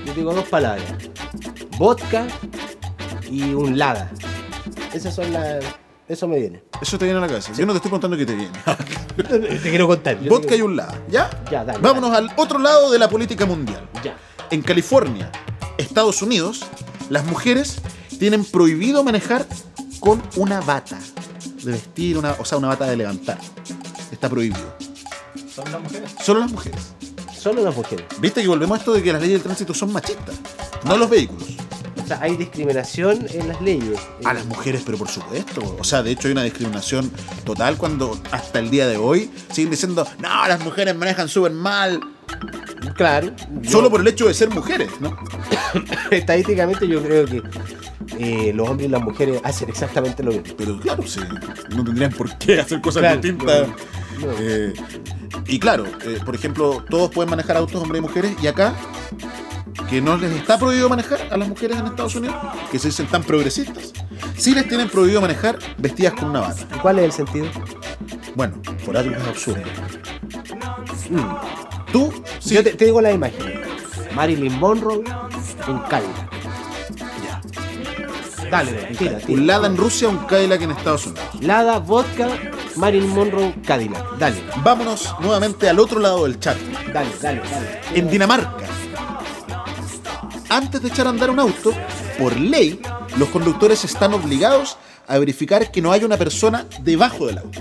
Yo 0.07 0.14
digo 0.14 0.34
dos 0.34 0.44
palabras. 0.48 0.84
Vodka 1.78 2.26
y 3.30 3.54
un 3.54 3.78
lada. 3.78 4.10
Esas 4.92 5.14
son 5.14 5.32
las... 5.32 5.64
Eso 6.06 6.28
me 6.28 6.38
viene. 6.38 6.62
Eso 6.82 6.98
te 6.98 7.06
viene 7.06 7.18
a 7.18 7.22
la 7.22 7.28
cabeza. 7.28 7.52
Yo 7.54 7.64
no 7.64 7.72
te 7.72 7.78
estoy 7.78 7.90
contando 7.90 8.16
que 8.16 8.26
te 8.26 8.34
viene. 8.34 8.52
te 9.16 9.70
quiero 9.70 9.86
contar. 9.86 10.16
Vodka 10.28 10.50
te 10.50 10.56
y 10.58 10.60
un 10.60 10.76
lado. 10.76 10.92
¿Ya? 11.08 11.30
Ya, 11.50 11.64
dale, 11.64 11.78
Vámonos 11.78 12.10
al 12.10 12.30
otro 12.36 12.58
lado 12.58 12.90
de 12.90 12.98
la 12.98 13.08
política 13.08 13.46
mundial. 13.46 13.88
Ya. 14.02 14.14
En 14.50 14.60
California, 14.60 15.32
Estados 15.78 16.20
Unidos, 16.20 16.66
las 17.08 17.24
mujeres 17.24 17.80
tienen 18.18 18.44
prohibido 18.44 19.02
manejar 19.02 19.46
con 19.98 20.22
una 20.36 20.60
bata 20.60 20.98
de 21.62 21.72
vestir, 21.72 22.18
una, 22.18 22.32
o 22.32 22.44
sea, 22.44 22.58
una 22.58 22.68
bata 22.68 22.84
de 22.84 22.96
levantar. 22.96 23.38
Está 24.12 24.28
prohibido. 24.28 24.76
Son 25.54 25.70
las 25.72 25.80
mujeres. 25.80 26.14
Solo 26.22 26.40
las 26.40 26.52
mujeres. 26.52 26.94
Solo 27.34 27.62
las 27.62 27.74
mujeres. 27.74 28.06
¿Viste 28.20 28.42
que 28.42 28.48
volvemos 28.48 28.76
a 28.76 28.78
esto 28.80 28.92
de 28.92 29.02
que 29.02 29.12
las 29.12 29.22
leyes 29.22 29.36
del 29.36 29.42
tránsito 29.42 29.72
son 29.72 29.92
machistas? 29.92 30.34
No 30.84 30.96
los 30.96 31.08
vehículos. 31.08 31.48
O 32.05 32.07
sea, 32.07 32.18
hay 32.20 32.36
discriminación 32.36 33.26
en 33.32 33.48
las 33.48 33.61
leyes. 33.62 33.98
A 34.24 34.34
las 34.34 34.44
mujeres, 34.44 34.82
pero 34.84 34.98
por 34.98 35.09
supuesto. 35.09 35.76
O 35.78 35.84
sea, 35.84 36.02
de 36.02 36.11
hecho 36.11 36.28
hay 36.28 36.32
una 36.32 36.42
discriminación 36.42 37.11
total 37.44 37.76
cuando 37.78 38.20
hasta 38.30 38.59
el 38.59 38.70
día 38.70 38.86
de 38.86 38.96
hoy 38.98 39.30
siguen 39.50 39.70
diciendo, 39.70 40.07
no, 40.20 40.46
las 40.46 40.61
mujeres 40.61 40.94
manejan 40.94 41.28
súper 41.28 41.52
mal. 41.52 42.00
Claro. 42.96 43.32
yo- 43.62 43.70
Solo 43.70 43.90
por 43.90 44.00
el 44.02 44.09
hecho 44.09 44.26
de 44.28 44.34
ser 44.34 44.50
mujeres, 44.50 44.90
¿no? 45.00 45.16
Estadísticamente 46.11 46.86
yo 46.86 47.02
creo 47.02 47.24
que 47.26 47.42
eh, 48.18 48.52
los 48.55 48.68
hombres 48.68 48.88
y 48.88 48.90
las 48.92 49.02
mujeres 49.02 49.40
hacen 49.44 49.68
exactamente 49.70 50.22
lo 50.22 50.32
mismo. 50.32 50.55
Pero 50.57 50.78
claro, 50.80 51.02
sí, 51.07 51.20
no 51.74 51.84
tendrían 51.84 52.12
por 52.12 52.36
qué 52.38 52.61
hacer 52.61 52.80
cosas 52.80 53.00
Claro, 53.00 53.20
distintas. 53.20 53.68
no, 53.68 54.26
no. 54.26 54.32
Eh, 54.40 54.72
y 55.46 55.59
claro, 55.59 55.86
eh, 56.05 56.18
por 56.24 56.34
ejemplo, 56.34 56.84
todos 56.88 57.11
pueden 57.11 57.30
manejar 57.30 57.57
autos, 57.57 57.80
hombres 57.82 57.98
y 58.00 58.02
mujeres, 58.02 58.32
y 58.42 58.46
acá, 58.46 58.74
que 59.88 60.00
no 60.00 60.16
les 60.16 60.32
está 60.32 60.58
prohibido 60.58 60.88
manejar 60.88 61.18
a 61.30 61.36
las 61.36 61.48
mujeres 61.48 61.78
en 61.78 61.86
Estados 61.86 62.14
Unidos, 62.14 62.36
que 62.70 62.78
se 62.78 62.88
dicen 62.88 63.06
tan 63.06 63.22
progresistas, 63.22 63.92
sí 64.36 64.54
les 64.54 64.68
tienen 64.68 64.88
prohibido 64.88 65.20
manejar 65.20 65.58
vestidas 65.78 66.14
con 66.14 66.30
una 66.30 66.40
bata. 66.40 66.66
¿Y 66.74 66.78
¿Cuál 66.78 66.98
es 67.00 67.04
el 67.06 67.12
sentido? 67.12 67.46
Bueno, 68.34 68.60
por 68.84 68.96
algo 68.96 69.14
es 69.16 69.22
absurdo. 69.28 69.62
Mm. 71.10 71.92
Tú, 71.92 72.12
sí, 72.40 72.54
Yo 72.54 72.64
te, 72.64 72.72
te 72.74 72.86
digo 72.86 73.00
la 73.00 73.12
imagen. 73.12 73.62
Marilyn 74.14 74.58
Monroe 74.58 75.02
en 75.68 75.78
Cadillac. 75.80 76.30
ya. 77.24 78.48
Dale, 78.50 78.72
tira, 78.98 79.18
tira. 79.18 79.38
Un 79.40 79.46
Lada 79.46 79.66
en 79.66 79.76
Rusia, 79.76 80.08
un 80.08 80.18
Cadillac 80.18 80.62
en 80.62 80.70
Estados 80.72 81.06
Unidos. 81.06 81.24
Lada, 81.40 81.78
vodka, 81.78 82.28
Marilyn 82.76 83.10
Monroe, 83.10 83.54
Cadillac. 83.66 84.18
Dale, 84.18 84.42
Vámonos 84.62 85.14
nuevamente 85.20 85.68
al 85.68 85.78
otro 85.78 86.00
lado 86.00 86.24
del 86.24 86.38
chat. 86.40 86.56
dale, 86.92 87.10
dale, 87.20 87.40
dale. 87.50 87.80
En 87.94 88.08
Dinamarca, 88.10 88.63
antes 90.57 90.80
de 90.82 90.88
echar 90.88 91.07
a 91.07 91.11
andar 91.11 91.30
un 91.30 91.40
auto, 91.40 91.72
por 92.18 92.36
ley, 92.38 92.80
los 93.18 93.28
conductores 93.30 93.84
están 93.84 94.14
obligados 94.14 94.76
a 95.07 95.18
verificar 95.18 95.70
que 95.70 95.82
no 95.82 95.92
haya 95.92 96.07
una 96.07 96.16
persona 96.16 96.66
debajo 96.82 97.26
del 97.26 97.38
auto. 97.38 97.61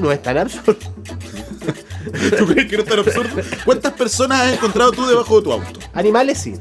No 0.00 0.10
es 0.10 0.22
tan 0.22 0.38
absurdo. 0.38 0.76
¿Tú 2.38 2.46
crees 2.46 2.68
que 2.68 2.76
no 2.76 2.82
es 2.82 2.88
tan 2.88 2.98
absurdo? 3.00 3.42
¿Cuántas 3.64 3.92
personas 3.92 4.40
has 4.40 4.52
encontrado 4.54 4.92
tú 4.92 5.06
debajo 5.06 5.36
de 5.36 5.42
tu 5.44 5.52
auto? 5.52 5.80
Animales 5.92 6.38
sí. 6.38 6.54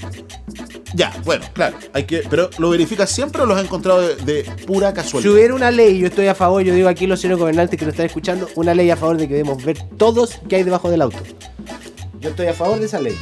Ya, 0.95 1.11
bueno, 1.25 1.43
claro, 1.53 1.75
hay 1.91 2.03
que, 2.03 2.21
pero 2.29 2.51
¿lo 2.59 2.69
verificas 2.69 3.09
siempre 3.09 3.41
o 3.41 3.47
los 3.47 3.57
has 3.57 3.63
encontrado 3.63 4.01
de, 4.01 4.15
de 4.15 4.43
pura 4.67 4.89
Si 4.89 4.95
casualidad? 4.95 5.33
hubiera 5.33 5.55
una 5.55 5.71
ley, 5.71 5.97
yo 5.97 6.05
estoy 6.05 6.27
a 6.27 6.35
favor, 6.35 6.61
yo 6.61 6.71
digo 6.75 6.87
aquí 6.87 7.07
los 7.07 7.19
señores 7.19 7.39
gobernantes 7.39 7.79
que 7.79 7.85
nos 7.85 7.93
están 7.93 8.05
escuchando, 8.05 8.47
una 8.55 8.75
ley 8.75 8.91
a 8.91 8.95
favor 8.95 9.17
de 9.17 9.27
que 9.27 9.33
debemos 9.33 9.63
ver 9.65 9.79
todos 9.97 10.35
que 10.47 10.57
hay 10.57 10.63
debajo 10.63 10.91
del 10.91 11.01
auto. 11.01 11.17
Yo 12.19 12.29
estoy 12.29 12.45
a 12.45 12.53
favor 12.53 12.77
de 12.79 12.85
esa 12.85 12.99
ley. 13.01 13.17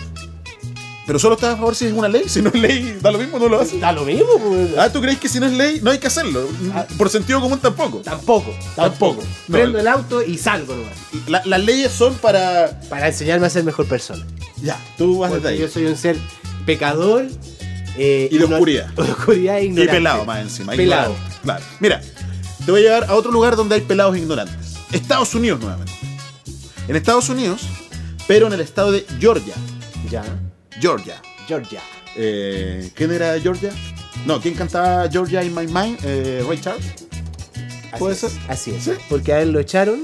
Pero 1.12 1.20
solo 1.20 1.36
estás 1.36 1.56
a 1.56 1.58
favor 1.58 1.76
si 1.76 1.88
es 1.88 1.92
una 1.92 2.08
ley, 2.08 2.24
si 2.30 2.42
no 2.42 2.48
es 2.54 2.56
ley, 2.56 2.98
da 3.02 3.12
lo 3.12 3.18
mismo, 3.20 3.38
no 3.38 3.50
lo 3.50 3.60
haces. 3.60 3.82
Da 3.82 3.92
lo 3.92 4.06
mismo, 4.06 4.28
pues. 4.48 4.78
Ah, 4.78 4.90
¿tú 4.90 5.02
crees 5.02 5.20
que 5.20 5.28
si 5.28 5.42
no 5.42 5.46
es 5.46 5.52
ley 5.52 5.82
no 5.84 5.92
hay 5.92 5.98
que 5.98 6.08
hacerlo? 6.08 6.48
Ah. 6.74 6.86
Por 6.98 7.10
sentido 7.10 7.42
común 7.42 7.60
tampoco. 7.60 7.98
Tampoco, 7.98 8.56
Tampoco. 8.78 9.22
No, 9.50 9.52
Prendo 9.58 9.78
el 9.78 9.88
auto 9.90 10.24
y 10.24 10.38
salgo 10.38 10.74
nomás. 10.74 10.94
La- 11.28 11.42
las 11.44 11.60
leyes 11.66 11.92
son 11.92 12.14
para... 12.14 12.80
Para 12.88 13.10
enseñarme 13.10 13.46
a 13.46 13.50
ser 13.50 13.66
mejor 13.66 13.88
persona. 13.88 14.26
Ya, 14.64 14.80
tú 14.98 15.20
vas 15.20 15.32
desde 15.32 15.42
Porque 15.42 15.54
ahí. 15.56 15.60
yo 15.60 15.68
soy 15.68 15.86
un 15.88 15.98
ser 15.98 16.16
pecador. 16.66 17.28
eh, 17.98 18.30
Y 18.32 18.38
de 18.38 18.46
oscuridad. 18.46 18.88
de 18.96 19.02
oscuridad 19.02 19.58
e 19.58 19.64
Y 19.64 19.66
ignorante. 19.66 19.92
pelado 19.94 20.24
más 20.24 20.40
encima. 20.40 20.72
Pelado. 20.78 21.12
ignorante. 21.12 21.40
Claro. 21.44 21.66
Mira, 21.82 22.02
te 22.66 22.72
voy 22.72 22.80
a 22.80 22.84
llevar 22.84 23.10
a 23.10 23.16
otro 23.16 23.32
lugar 23.34 23.58
donde 23.58 23.76
hay 23.76 23.82
pelados 23.82 24.16
ignorantes. 24.16 24.76
Estados 24.94 25.36
Unidos 25.36 25.60
nuevamente. 25.60 25.92
En 26.88 26.96
Estados 26.96 27.28
Unidos, 27.28 27.64
pero 28.30 28.48
en 28.48 28.54
el 28.54 28.62
estado 28.62 28.94
de 28.94 29.06
Georgia. 29.20 29.56
Ya. 30.10 30.24
Georgia. 30.82 31.22
Georgia. 31.48 31.82
Eh, 32.16 32.90
¿Quién 32.96 33.12
era 33.12 33.40
Georgia? 33.40 33.72
No, 34.26 34.42
¿quién 34.42 34.54
cantaba 34.56 35.10
Georgia 35.10 35.44
in 35.44 35.54
My 35.56 35.68
Mind? 35.68 36.00
Eh, 36.04 36.44
Ray 36.48 36.60
Charles. 36.60 36.86
Así 37.92 38.00
¿Puede 38.00 38.14
es, 38.16 38.20
ser? 38.22 38.32
Así 38.48 38.72
es. 38.72 38.84
¿Sí? 38.84 38.92
Porque 39.10 39.34
a 39.34 39.42
él 39.42 39.52
lo 39.52 39.60
echaron. 39.60 40.02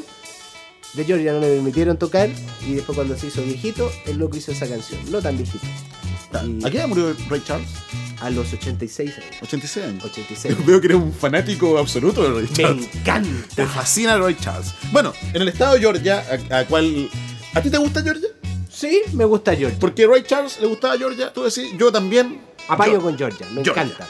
De 0.94 1.04
Georgia 1.04 1.34
no 1.34 1.40
le 1.40 1.48
permitieron 1.56 1.98
tocar. 1.98 2.30
Y 2.66 2.74
después, 2.76 2.96
cuando 2.96 3.18
se 3.18 3.28
hizo 3.28 3.42
viejito, 3.44 3.92
el 4.06 4.18
loco 4.18 4.38
hizo 4.38 4.52
esa 4.52 4.68
canción. 4.68 5.00
No 5.12 5.22
tan 5.22 5.38
viejito. 5.38 5.66
Y- 6.46 6.66
¿A 6.66 6.70
qué 6.70 6.78
edad 6.78 6.88
murió 6.88 7.16
Ray 7.30 7.42
Charles? 7.46 7.70
A 8.20 8.30
los 8.30 8.52
86 8.52 9.12
años. 9.18 9.36
86 9.42 9.86
años. 9.86 10.04
86. 10.06 10.56
Veo 10.66 10.82
que 10.82 10.88
eres 10.88 10.98
un 10.98 11.14
fanático 11.14 11.78
absoluto 11.78 12.24
de 12.24 12.30
Ray 12.30 12.48
Me 12.50 12.54
Charles. 12.64 12.92
Te 12.92 12.98
encanta. 13.00 13.68
fascina 13.68 14.18
Ray 14.18 14.36
Charles. 14.40 14.74
Bueno, 14.92 15.14
en 15.34 15.42
el 15.42 15.48
estado 15.50 15.76
de 15.76 15.80
Georgia, 15.82 16.24
a, 16.50 16.60
a 16.60 16.66
cual... 16.66 17.10
¿A 17.54 17.62
ti 17.62 17.70
te 17.70 17.78
gusta 17.78 18.02
Georgia? 18.04 18.28
Sí, 18.80 19.02
me 19.14 19.26
gusta 19.26 19.56
Georgia. 19.56 19.80
Porque 19.80 20.06
Ray 20.06 20.22
Charles 20.24 20.60
le 20.62 20.68
gustaba 20.68 20.96
Georgia, 20.98 21.34
tú 21.34 21.42
decís, 21.44 21.72
yo 21.80 21.92
también. 21.92 22.40
Apayo 22.68 22.94
Yo- 22.94 23.02
con 23.02 23.18
Georgia. 23.18 23.48
Me 23.52 23.64
Georgia. 23.64 23.84
encanta. 23.84 24.08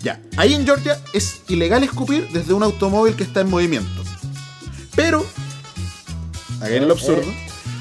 Ya, 0.00 0.20
ahí 0.36 0.54
en 0.54 0.64
Georgia 0.64 1.00
es 1.12 1.40
ilegal 1.48 1.82
escupir 1.82 2.28
desde 2.30 2.52
un 2.52 2.62
automóvil 2.62 3.16
que 3.16 3.24
está 3.24 3.40
en 3.40 3.50
movimiento. 3.50 4.02
Pero, 4.94 5.24
acá 6.60 6.68
en 6.76 6.82
el 6.84 6.90
absurdo, 6.90 7.24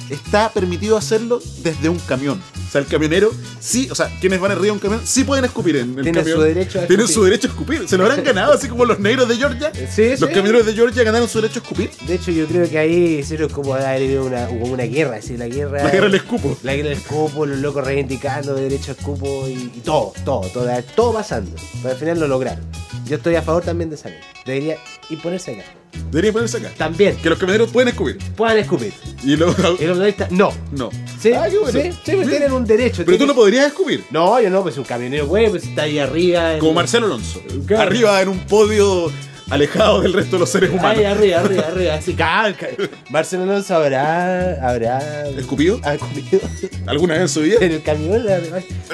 está 0.10 0.50
permitido 0.52 0.98
hacerlo 0.98 1.40
desde 1.62 1.90
un 1.90 2.00
camión. 2.00 2.42
O 2.74 2.76
sea, 2.76 2.82
el 2.82 2.88
camionero, 2.88 3.32
sí, 3.60 3.88
o 3.92 3.94
sea, 3.94 4.10
quienes 4.20 4.40
van 4.40 4.50
arriba 4.50 4.66
de 4.66 4.72
un 4.72 4.80
camión, 4.80 5.02
sí 5.06 5.24
pueden 5.24 5.46
escupir 5.46 5.76
en 5.76 5.90
el 5.90 5.94
Tienen 6.02 6.16
camión. 6.16 6.38
su 6.40 6.44
derecho 6.44 6.80
a 6.80 6.88
Tienen 6.88 7.06
escupir. 7.06 7.14
su 7.14 7.24
derecho 7.24 7.48
a 7.48 7.52
escupir. 7.52 7.88
Se 7.88 7.98
lo 8.00 8.06
habrán 8.06 8.24
ganado, 8.26 8.54
así 8.54 8.68
como 8.68 8.84
los 8.86 8.98
negros 8.98 9.28
de 9.30 9.36
Georgia. 9.36 9.72
Sí, 9.92 10.10
Los 10.20 10.22
sí. 10.22 10.26
camioneros 10.34 10.66
de 10.66 10.74
Georgia 10.74 11.04
ganaron 11.04 11.30
su 11.30 11.40
derecho 11.40 11.60
a 11.60 11.62
escupir. 11.62 11.92
De 12.08 12.16
hecho, 12.16 12.32
yo 12.32 12.48
creo 12.48 12.68
que 12.68 12.80
ahí 12.80 13.20
hicieron 13.20 13.50
como 13.50 13.76
haber 13.76 13.86
habido 13.86 14.26
una, 14.26 14.48
como 14.48 14.66
una 14.66 14.86
guerra. 14.86 15.18
Así, 15.18 15.38
la 15.38 15.48
guerra. 15.48 15.84
La 15.84 15.92
guerra 15.92 16.06
del 16.08 16.16
escupo. 16.16 16.58
La 16.64 16.74
guerra 16.74 16.90
del 16.90 16.98
escupo, 16.98 17.46
los 17.46 17.60
locos 17.60 17.86
reivindicando 17.86 18.56
de 18.56 18.64
derecho 18.64 18.94
a 18.94 18.96
escupo 18.96 19.48
y, 19.48 19.52
y 19.76 19.82
todo, 19.86 20.12
todo, 20.26 20.42
todo, 20.52 20.68
todo 20.96 21.14
pasando. 21.14 21.52
Pero 21.84 21.94
al 21.94 22.00
final 22.00 22.20
lo 22.22 22.28
lograron. 22.28 22.66
Yo 23.06 23.18
estoy 23.18 23.36
a 23.36 23.44
favor 23.44 23.62
también 23.64 23.92
de 23.92 23.98
esa 23.98 24.10
ley. 24.10 24.18
Debería 24.48 24.78
imponerse 25.12 25.52
acá. 25.52 25.64
Debería 26.12 26.32
ponerse 26.34 26.58
acá. 26.58 26.72
También, 26.78 27.16
Que 27.18 27.30
los 27.30 27.40
camioneros 27.40 27.72
pueden 27.72 27.88
escupir. 27.90 28.18
puedan 28.36 28.58
escupir. 28.58 28.94
Y 29.24 29.36
los. 29.36 29.56
Y 29.80 29.86
los 29.86 29.98
motoristas, 29.98 30.32
no. 30.32 30.52
No. 30.72 30.90
Sí, 31.20 31.32
Ah, 31.34 31.48
qué 31.50 31.58
bueno. 31.58 31.80
sí, 31.80 31.92
sí, 31.92 31.98
pues 32.14 32.18
Bien. 32.18 32.30
tienen 32.30 32.52
un 32.54 32.66
derecho. 32.66 33.04
Pero 33.06 33.18
tú 33.18 33.26
no 33.26 33.34
podrías 33.36 33.68
escupir. 33.68 34.04
No, 34.12 34.40
yo 34.42 34.50
no, 34.50 34.62
pues 34.64 34.78
un 34.78 34.84
camionero, 34.84 35.28
güey, 35.28 35.50
pues 35.50 35.64
está 35.64 35.84
ahí 35.84 35.98
arriba. 36.00 36.54
en- 36.54 36.60
Como 36.60 36.74
Marcelo 36.74 37.06
Alonso. 37.08 37.42
Claro. 37.66 37.84
Arriba 37.84 38.22
en 38.22 38.30
un 38.30 38.40
podio 38.40 39.12
alejado 39.50 40.02
del 40.02 40.14
resto 40.14 40.36
de 40.38 40.40
los 40.42 40.50
seres 40.50 40.70
humanos. 40.72 40.98
Ahí 40.98 41.04
arriba, 41.06 41.40
arriba, 41.40 41.64
arriba. 41.68 41.94
Así, 41.96 42.14
calca. 42.14 42.68
Marcelo 43.10 43.44
Alonso 43.44 43.76
habrá. 43.76 44.70
habrá. 44.70 45.28
¿Escupido? 45.30 45.80
¿Ha 45.84 45.98
comido? 45.98 46.40
¿Alguna 46.88 47.14
vez 47.14 47.22
en 47.24 47.30
su 47.30 47.42
vida? 47.42 47.58
En 47.62 47.72
el 47.72 47.82
camión. 47.84 48.24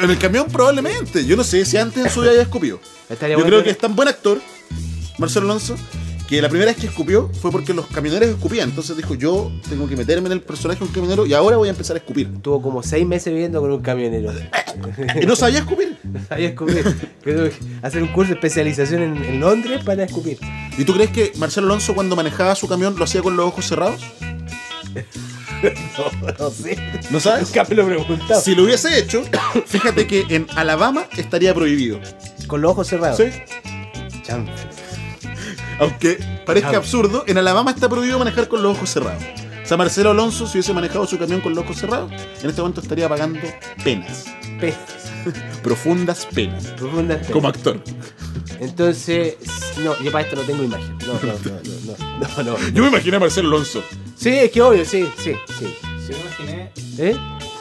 En 0.02 0.10
el 0.10 0.18
camión 0.18 0.48
probablemente. 0.52 1.26
Yo 1.26 1.36
no 1.36 1.44
sé 1.44 1.66
si 1.66 1.78
antes 1.78 2.06
en 2.06 2.10
su 2.12 2.22
vida 2.22 2.32
haya 2.32 2.42
escupido. 2.44 2.80
Yo 3.10 3.18
bueno 3.20 3.46
creo 3.46 3.64
que 3.64 3.72
es 3.72 3.78
tan 3.78 3.96
buen 3.96 4.08
actor, 4.08 4.40
Marcelo 5.18 5.46
Alonso, 5.48 5.76
que 6.30 6.44
la 6.44 6.48
primera 6.48 6.72
vez 6.72 6.80
que 6.80 6.86
escupió 6.86 7.28
fue 7.42 7.50
porque 7.50 7.74
los 7.74 7.88
camioneros 7.88 8.30
escupían. 8.30 8.70
Entonces 8.70 8.96
dijo, 8.96 9.16
yo 9.16 9.52
tengo 9.68 9.88
que 9.88 9.96
meterme 9.96 10.28
en 10.28 10.34
el 10.34 10.42
personaje 10.42 10.80
de 10.80 10.86
un 10.86 10.92
camionero 10.92 11.26
y 11.26 11.34
ahora 11.34 11.58
voy 11.58 11.70
a 11.70 11.72
empezar 11.72 11.96
a 11.96 12.00
escupir. 12.00 12.30
Tuvo 12.44 12.62
como 12.62 12.84
seis 12.84 13.06
meses 13.06 13.34
viviendo 13.34 13.60
con 13.60 13.72
un 13.72 13.82
camionero. 13.82 14.32
Y 15.22 15.26
no 15.26 15.36
sabía 15.36 15.60
escupir. 15.60 15.98
Sabía 16.30 16.50
escupir. 16.50 16.84
Que 17.24 17.52
hacer 17.82 18.02
un 18.02 18.10
curso 18.10 18.30
de 18.30 18.36
especialización 18.36 19.02
en, 19.02 19.26
en 19.26 19.40
Londres 19.40 19.84
para 19.84 20.04
escupir. 20.04 20.38
¿Y 20.78 20.86
tú 20.86 20.94
crees 20.94 21.10
que 21.10 21.34
Marcelo 21.38 21.68
Alonso 21.68 21.94
cuando 21.94 22.16
manejaba 22.16 22.56
su 22.56 22.68
camión 22.68 22.96
lo 22.96 23.04
hacía 23.04 23.22
con 23.22 23.36
los 23.36 23.48
ojos 23.48 23.68
cerrados? 23.68 24.00
no, 25.64 26.34
no 26.40 26.50
sé. 26.52 26.78
¿No 27.10 27.20
sabes? 27.20 27.48
Nunca 27.48 27.66
me 27.68 27.76
lo 27.76 27.86
preguntado. 27.88 28.40
Si 28.40 28.56
lo 28.56 28.64
hubiese 28.64 28.98
hecho, 29.00 29.24
fíjate 29.66 30.08
que 30.08 30.26
en 30.30 30.48
Alabama 30.56 31.08
estaría 31.18 31.54
prohibido. 31.54 32.00
Con 32.48 32.62
los 32.62 32.72
ojos 32.72 32.88
cerrados. 32.88 33.18
¿Sí? 33.18 33.26
Chanfle. 34.24 34.79
Aunque 35.80 36.20
parezca 36.46 36.78
absurdo, 36.78 37.24
en 37.28 37.38
Alabama 37.38 37.72
está 37.72 37.88
prohibido 37.90 38.20
manejar 38.20 38.48
con 38.48 38.62
los 38.62 38.78
ojos 38.78 38.90
cerrados. 38.90 39.24
O 39.64 39.68
sea, 39.70 39.78
Marcelo 39.78 40.12
Alonso, 40.12 40.48
si 40.48 40.54
hubiese 40.58 40.74
manejado 40.74 41.06
su 41.06 41.18
camión 41.20 41.42
con 41.42 41.54
los 41.54 41.64
ojos 41.64 41.78
cerrados, 41.78 42.12
en 42.12 42.50
este 42.50 42.62
momento 42.62 42.82
estaría 42.82 43.08
pagando 43.08 43.40
penas. 43.84 44.26
Pe- 44.60 44.74
Profundas 45.64 46.26
penas. 46.26 46.66
profundas 46.78 47.18
penas. 47.18 47.32
Como 47.32 47.48
actor. 47.48 47.82
Entonces, 48.60 49.36
no, 49.84 49.96
yo 50.02 50.12
para 50.12 50.24
esto 50.26 50.36
no 50.38 50.42
tengo 50.44 50.64
imagen. 50.64 50.98
No, 51.06 51.14
no, 51.14 51.20
no, 51.22 51.34
no, 51.86 51.96
no, 52.20 52.28
no, 52.44 52.58
no. 52.58 52.70
Yo 52.70 52.82
me 52.84 52.90
imaginé 52.90 53.18
a 53.18 53.20
Marcelo 53.20 53.50
Alonso. 53.50 53.84
Sí, 54.16 54.30
es 54.30 54.52
que 54.52 54.62
obvio, 54.62 54.84
sí, 54.86 55.08
sí, 55.18 55.34
sí. 55.60 55.76
Yo 56.10 56.16
me 56.18 56.22
imaginé 56.22 56.72
¿Eh? 56.98 57.16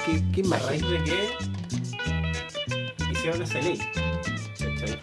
¿Qué, 0.07 0.23
qué 0.35 0.41
a 0.41 0.45
imagen? 0.45 0.67
raíz 0.67 0.83
de 0.91 1.05
que 1.05 1.29
hicieron 3.13 3.43
esa 3.43 3.61
ley. 3.61 3.79
¿Cachai? 4.59 4.99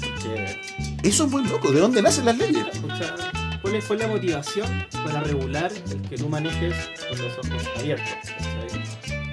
Porque, 0.00 0.60
Eso 1.02 1.24
es 1.24 1.30
muy 1.30 1.44
loco. 1.46 1.72
¿De 1.72 1.80
dónde 1.80 2.02
nacen 2.02 2.26
las 2.26 2.36
leyes? 2.36 2.66
escucha, 2.72 3.14
¿cuál 3.62 3.80
fue 3.80 3.96
la 3.96 4.06
motivación 4.06 4.86
para 5.04 5.20
regular 5.20 5.72
el 5.90 6.02
que 6.02 6.16
tú 6.16 6.28
manejes 6.28 6.74
con 7.08 7.18
los 7.18 7.38
ojos 7.38 7.68
abiertos? 7.78 8.08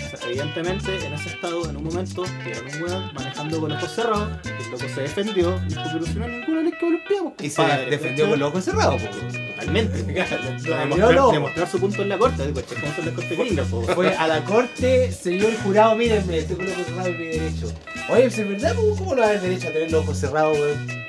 O 0.05 0.17
sea, 0.17 0.29
evidentemente, 0.29 1.05
en 1.05 1.13
ese 1.13 1.29
estado, 1.29 1.69
en 1.69 1.75
un 1.75 1.83
momento, 1.83 2.23
tiraron 2.43 2.73
un 2.73 2.83
weón 2.83 3.11
manejando 3.13 3.59
con 3.59 3.69
los 3.69 3.83
ojos 3.83 3.95
cerrados, 3.95 4.29
y 4.45 4.63
el 4.63 4.71
loco 4.71 4.85
se 4.95 5.01
defendió, 5.01 5.61
y 5.65 5.69
dijo, 5.69 5.81
pero 5.91 6.05
si 6.05 6.13
no 6.13 6.25
hay 6.25 6.31
ninguna 6.31 6.61
ley 6.61 6.71
que 6.79 6.85
golpeamos, 6.85 7.33
Y 7.41 7.49
se 7.49 7.55
compadre", 7.57 7.89
defendió 7.89 8.29
con 8.29 8.39
los 8.39 8.49
ojos 8.49 8.63
cerrados, 8.63 9.01
po. 9.01 9.09
Totalmente. 9.49 10.03
Demostrar, 11.33 11.69
su 11.69 11.79
punto 11.79 12.01
en 12.01 12.09
la 12.09 12.17
corte, 12.17 12.53
¿cachai? 12.53 12.77
¿Cómo 12.79 12.93
son 12.95 13.05
las 13.05 13.13
cortes 13.13 13.37
gringas, 13.37 13.67
po? 13.67 13.81
Fue 13.81 14.15
a 14.15 14.27
la 14.27 14.43
corte, 14.45 15.11
señor 15.11 15.53
jurado, 15.63 15.95
mírenme, 15.97 16.37
estoy 16.37 16.55
con 16.55 16.65
los 16.65 16.75
ojos 16.75 16.85
cerrados 16.87 17.09
y 17.09 17.13
mi 17.17 17.25
derecho. 17.25 17.73
Oye, 18.09 18.25
¿es 18.25 18.37
verdad? 18.37 18.75
¿Cómo 18.75 19.15
no 19.15 19.21
va 19.21 19.25
a 19.25 19.29
haber 19.31 19.41
derecho 19.41 19.67
a 19.67 19.71
tener 19.71 19.91
los 19.91 20.03
ojos 20.03 20.17
cerrados, 20.17 20.57
weón? 20.57 21.07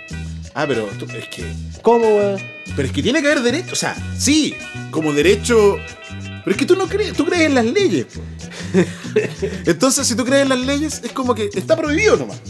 Ah, 0.60 0.64
pero 0.66 0.86
tú- 0.98 1.06
es 1.16 1.28
que. 1.28 1.44
¿Cómo, 1.82 2.04
weón? 2.08 2.40
Pero 2.74 2.88
es 2.88 2.92
que 2.92 3.00
tiene 3.00 3.20
que 3.22 3.28
haber 3.30 3.42
derecho. 3.44 3.72
O 3.72 3.76
sea, 3.76 3.94
sí, 4.18 4.54
como 4.90 5.12
derecho. 5.12 5.76
Pero 6.44 6.50
es 6.50 6.56
que 6.56 6.66
tú 6.66 6.74
no 6.74 6.86
crees, 6.88 7.12
tú 7.12 7.24
crees 7.24 7.42
en 7.42 7.54
las 7.54 7.64
leyes. 7.64 8.06
Entonces, 9.66 10.06
si 10.06 10.14
tú 10.16 10.24
crees 10.24 10.42
en 10.42 10.48
las 10.48 10.58
leyes, 10.58 11.00
es 11.04 11.12
como 11.12 11.34
que 11.34 11.48
está 11.54 11.76
prohibido 11.76 12.16
nomás. 12.16 12.40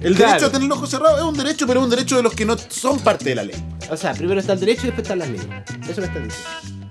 El 0.00 0.14
Claro. 0.14 0.32
derecho 0.32 0.46
a 0.46 0.52
tener 0.52 0.68
los 0.68 0.78
ojos 0.78 0.90
cerrados 0.90 1.18
es 1.18 1.24
un 1.24 1.36
derecho, 1.36 1.66
pero 1.66 1.80
es 1.80 1.84
un 1.84 1.90
derecho 1.90 2.16
de 2.16 2.22
los 2.22 2.34
que 2.34 2.44
no 2.44 2.56
son 2.68 2.98
parte 3.00 3.24
de 3.30 3.34
la 3.34 3.42
ley. 3.44 3.56
O 3.90 3.96
sea, 3.96 4.12
primero 4.12 4.38
está 4.38 4.52
el 4.52 4.60
derecho 4.60 4.82
y 4.82 4.86
después 4.86 5.04
están 5.04 5.18
las 5.18 5.28
leyes. 5.28 5.46
Eso 5.88 6.00
me 6.02 6.06
estás 6.06 6.22
diciendo. 6.22 6.90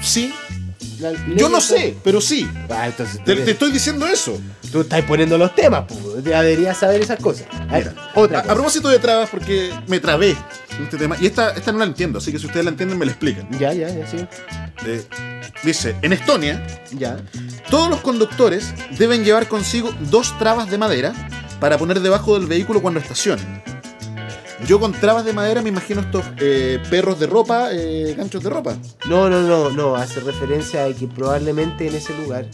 Sí, 0.00 0.32
yo 1.36 1.48
no 1.48 1.60
son- 1.60 1.78
sé, 1.78 1.96
pero 2.02 2.20
sí. 2.20 2.48
Ah, 2.70 2.86
entonces 2.86 3.22
Te, 3.24 3.50
estoy 3.50 3.70
diciendo 3.72 4.06
eso. 4.06 4.40
tú 4.70 4.80
estás 4.82 5.02
poniendo 5.02 5.36
los 5.38 5.54
temas, 5.54 5.84
pues. 5.88 6.24
Deberías 6.24 6.76
saber 6.78 7.00
esas 7.02 7.18
cosas. 7.20 7.46
A 7.68 7.78
ver, 7.78 7.90
Mira, 7.90 8.10
otra 8.14 8.38
a, 8.40 8.42
propósito 8.54 8.88
de 8.88 8.98
trabas, 8.98 9.28
porque 9.30 9.70
me 9.86 10.00
trabé 10.00 10.30
en 10.30 10.84
este 10.84 10.96
tema, 10.96 11.16
y 11.20 11.26
esta, 11.26 11.50
esta 11.50 11.72
no 11.72 11.78
la 11.78 11.84
entiendo, 11.84 12.18
así 12.18 12.32
que 12.32 12.38
si 12.38 12.46
ustedes 12.46 12.64
la 12.64 12.70
entienden, 12.70 12.98
me 12.98 13.04
la 13.06 13.12
explican. 13.12 13.46
Ya, 13.58 13.72
ya, 13.72 13.88
ya, 13.88 14.06
sí. 14.06 14.16
Eh, 14.86 15.04
dice, 15.62 15.94
en 16.02 16.12
Estonia, 16.12 16.66
Ya. 16.92 17.18
todos 17.70 17.88
los 17.90 18.00
conductores 18.00 18.72
deben 18.98 19.24
llevar 19.24 19.48
consigo 19.48 19.94
dos 20.10 20.36
trabas 20.38 20.70
de 20.70 20.78
madera 20.78 21.12
para 21.60 21.78
poner 21.78 22.00
debajo 22.00 22.38
del 22.38 22.46
vehículo 22.48 22.80
cuando 22.82 22.98
estacionen. 23.00 23.62
Yo 24.66 24.78
con 24.78 24.92
trabas 24.92 25.24
de 25.24 25.32
madera 25.32 25.60
me 25.60 25.70
imagino 25.70 26.00
estos 26.00 26.24
eh, 26.38 26.80
perros 26.88 27.18
de 27.18 27.26
ropa, 27.26 27.70
eh, 27.72 28.14
ganchos 28.16 28.44
de 28.44 28.50
ropa. 28.50 28.76
No, 29.08 29.28
no, 29.28 29.42
no, 29.42 29.70
no. 29.70 29.96
Hace 29.96 30.20
referencia 30.20 30.84
a 30.84 30.92
que 30.92 31.08
probablemente 31.08 31.88
en 31.88 31.94
ese 31.94 32.16
lugar, 32.16 32.46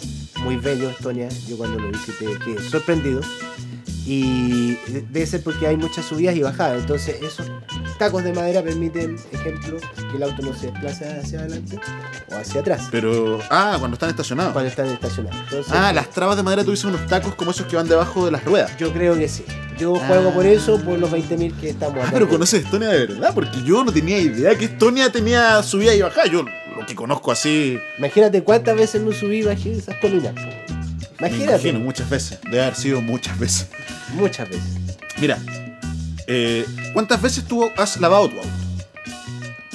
muy 0.43 0.57
bello, 0.57 0.89
Estonia, 0.89 1.29
yo 1.47 1.59
cuando 1.59 1.79
lo 1.79 1.89
visité 1.89 2.27
quedé 2.45 2.63
sorprendido. 2.63 3.21
Y 4.11 4.79
debe 5.13 5.27
ser 5.27 5.43
porque 5.43 5.67
hay 5.67 5.77
muchas 5.77 6.07
subidas 6.07 6.35
y 6.35 6.41
bajadas. 6.41 6.81
Entonces, 6.81 7.17
esos 7.21 7.47
tacos 7.99 8.25
de 8.25 8.33
madera 8.33 8.63
permiten, 8.63 9.17
ejemplo, 9.33 9.77
que 10.11 10.17
el 10.17 10.23
auto 10.23 10.41
no 10.41 10.55
se 10.57 10.71
desplace 10.71 11.05
hacia 11.07 11.41
adelante 11.41 11.79
o 12.33 12.37
hacia 12.37 12.63
atrás 12.63 12.89
Pero, 12.91 13.39
ah, 13.51 13.77
cuando 13.79 13.97
están 13.97 14.09
estacionados. 14.09 14.53
cuando 14.55 14.71
están 14.71 14.87
estacionados. 14.87 15.39
Entonces, 15.45 15.73
Ah, 15.77 15.93
las 15.93 16.09
trabas 16.09 16.39
de 16.39 16.43
madera 16.43 16.63
dices 16.65 16.87
unos 16.87 17.07
tacos 17.07 17.35
como 17.35 17.51
esos 17.51 17.67
que 17.67 17.77
van 17.77 17.87
debajo 17.87 18.25
de 18.25 18.31
las 18.33 18.43
ruedas. 18.45 18.75
Yo 18.79 18.93
creo 18.95 19.15
que 19.15 19.29
sí. 19.29 19.45
Yo 19.79 19.95
juego 19.97 20.31
Ah. 20.31 20.35
por 20.35 20.47
eso, 20.47 20.81
por 20.81 20.99
los 20.99 21.11
20.000 21.11 21.53
que 21.61 21.69
estamos 21.69 21.99
Ah, 22.03 22.09
pero 22.11 22.27
conoces 22.31 22.65
Estonia 22.65 22.89
de 22.89 23.07
verdad, 23.07 23.33
porque 23.35 23.63
yo 23.63 23.85
no 23.85 23.93
tenía 23.93 24.19
idea 24.19 24.57
que 24.57 24.65
Estonia 24.65 25.13
tenía 25.13 25.63
subida 25.63 25.95
y 25.95 26.01
bajada. 26.01 26.27
Yo 26.29 26.45
lo 26.45 26.87
que 26.87 26.95
conozco 26.95 27.31
así, 27.31 27.79
Imagínate 27.99 28.43
cuántas 28.43 28.75
veces 28.75 29.03
no 29.03 29.13
subí 29.13 29.41
y 29.41 29.43
bajé 29.43 29.73
esas 29.73 29.97
colinas. 29.97 30.33
Me 31.21 31.29
Imagínate. 31.29 31.53
imagino 31.69 31.81
muchas 31.81 32.09
veces. 32.11 32.39
Debe 32.45 32.63
haber 32.63 32.75
sido 32.77 33.01
muchas 33.01 33.39
veces. 33.39 33.67
Muchas 34.15 34.49
veces. 34.49 34.65
Mira, 35.21 35.39
eh, 36.27 36.65
¿cuántas 36.93 37.21
veces 37.21 37.45
tú 37.45 37.69
has 37.77 38.01
lavado 38.01 38.29
tu 38.29 38.37
auto? 38.37 38.49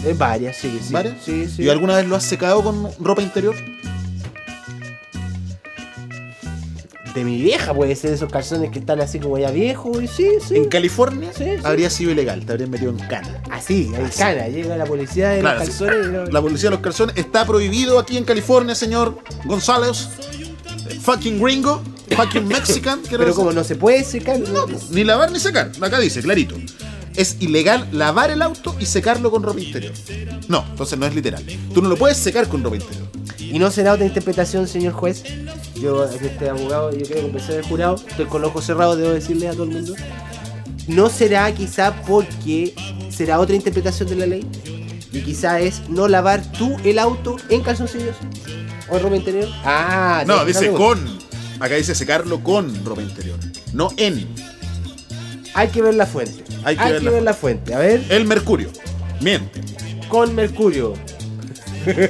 Eh, 0.06 0.14
varias, 0.18 0.58
sí, 0.58 0.80
sí. 0.86 0.94
¿Varias? 0.94 1.16
Sí, 1.24 1.48
sí. 1.48 1.64
¿Y 1.64 1.70
alguna 1.70 1.96
vez 1.98 2.08
lo 2.08 2.16
has 2.16 2.24
secado 2.24 2.64
con 2.64 2.90
ropa 3.00 3.22
interior? 3.22 3.56
De 7.14 7.24
mi 7.24 7.40
vieja 7.42 7.76
puede 7.76 7.96
ser 7.96 8.12
esos 8.14 8.32
calzones 8.32 8.72
que 8.72 8.80
están 8.80 9.00
así 9.00 9.20
como 9.20 9.38
ya 9.38 9.52
viejos. 9.52 10.02
Y 10.02 10.08
sí, 10.08 10.28
sí. 10.48 10.56
En 10.56 10.66
California 10.68 11.32
Sí, 11.32 11.44
sí. 11.44 11.62
habría 11.64 11.90
sido 11.92 12.10
ilegal, 12.12 12.44
te 12.44 12.54
habrían 12.54 12.72
metido 12.72 12.90
en 12.90 12.98
cana. 12.98 13.40
Así, 13.52 13.92
hay 13.96 14.06
Así. 14.06 14.18
cana. 14.18 14.48
Llega 14.48 14.76
la 14.76 14.86
policía 14.86 15.30
de 15.30 15.42
Claro, 15.42 15.60
los 15.60 15.68
sí. 15.68 15.84
calzones 15.84 16.30
y 16.30 16.32
La 16.32 16.42
policía 16.42 16.70
de 16.70 16.76
los 16.76 16.80
calzones 16.84 17.16
está 17.18 17.46
prohibido 17.46 18.00
aquí 18.00 18.18
en 18.18 18.24
California, 18.24 18.74
señor 18.74 19.20
González. 19.46 20.10
Fucking 21.02 21.42
gringo, 21.42 21.82
fucking 22.16 22.48
mexican. 22.48 23.02
Pero 23.10 23.20
decir. 23.20 23.36
como 23.36 23.52
no 23.52 23.64
se 23.64 23.76
puede 23.76 24.04
secar. 24.04 24.40
no, 24.40 24.66
Ni 24.92 25.04
lavar 25.04 25.32
ni 25.32 25.40
secar. 25.40 25.72
Acá 25.82 26.00
dice, 26.00 26.22
clarito. 26.22 26.56
Es 27.16 27.38
ilegal 27.40 27.88
lavar 27.92 28.32
el 28.32 28.42
auto 28.42 28.76
y 28.80 28.86
secarlo 28.88 29.30
con 29.30 29.44
ropa 29.44 29.60
interior. 29.60 29.94
No, 30.48 30.66
entonces 30.68 30.98
no 30.98 31.06
es 31.06 31.14
literal. 31.14 31.46
Tú 31.74 31.82
no 31.82 31.90
lo 31.90 31.96
puedes 31.96 32.18
secar 32.18 32.48
con 32.48 32.64
ropa 32.64 32.76
interior. 32.78 33.08
Y 33.40 33.60
no 33.60 33.70
será 33.70 33.94
otra 33.94 34.06
interpretación, 34.06 34.68
señor 34.68 34.94
juez. 34.94 35.24
Yo, 35.76 36.10
que 36.18 36.28
este 36.28 36.50
abogado, 36.50 36.92
yo 36.92 37.06
quiero 37.06 37.22
conversar 37.22 37.56
del 37.56 37.66
jurado. 37.66 37.96
Estoy 38.08 38.26
con 38.26 38.42
los 38.42 38.50
ojos 38.50 38.66
cerrados, 38.66 38.98
debo 38.98 39.12
decirle 39.12 39.48
a 39.48 39.52
todo 39.52 39.66
el 39.66 39.70
mundo. 39.70 39.94
No 40.88 41.10
será 41.10 41.54
quizá 41.54 41.96
porque 42.08 42.74
será 43.10 43.40
otra 43.40 43.56
interpretación 43.56 44.10
de 44.10 44.16
la 44.16 44.26
ley. 44.26 44.48
Y 45.12 45.22
quizá 45.22 45.60
es 45.60 45.88
no 45.90 46.08
lavar 46.08 46.42
tú 46.54 46.76
el 46.84 46.98
auto 46.98 47.36
en 47.50 47.62
calzoncillos 47.62 48.16
o 48.90 49.00
ropa 49.00 49.16
interior. 49.16 49.48
Ah, 49.64 50.24
No, 50.26 50.38
ya, 50.38 50.46
dice 50.46 50.72
con. 50.72 51.00
Acá 51.60 51.76
dice 51.76 51.96
secarlo 51.96 52.44
con 52.44 52.84
ropa 52.86 53.02
interior. 53.02 53.38
No 53.74 53.90
en. 53.98 54.28
Hay 55.54 55.68
que 55.70 55.82
ver 55.82 55.94
la 55.96 56.06
fuente. 56.06 56.44
Hay 56.64 56.76
que 56.76 56.84
ver 56.92 57.04
la 57.04 57.22
la 57.22 57.34
fuente. 57.34 57.74
A 57.74 57.80
ver, 57.80 58.04
El 58.10 58.26
mercurio. 58.26 58.70
Miente. 59.22 59.62
con 60.10 60.34
mercurio. 60.36 60.94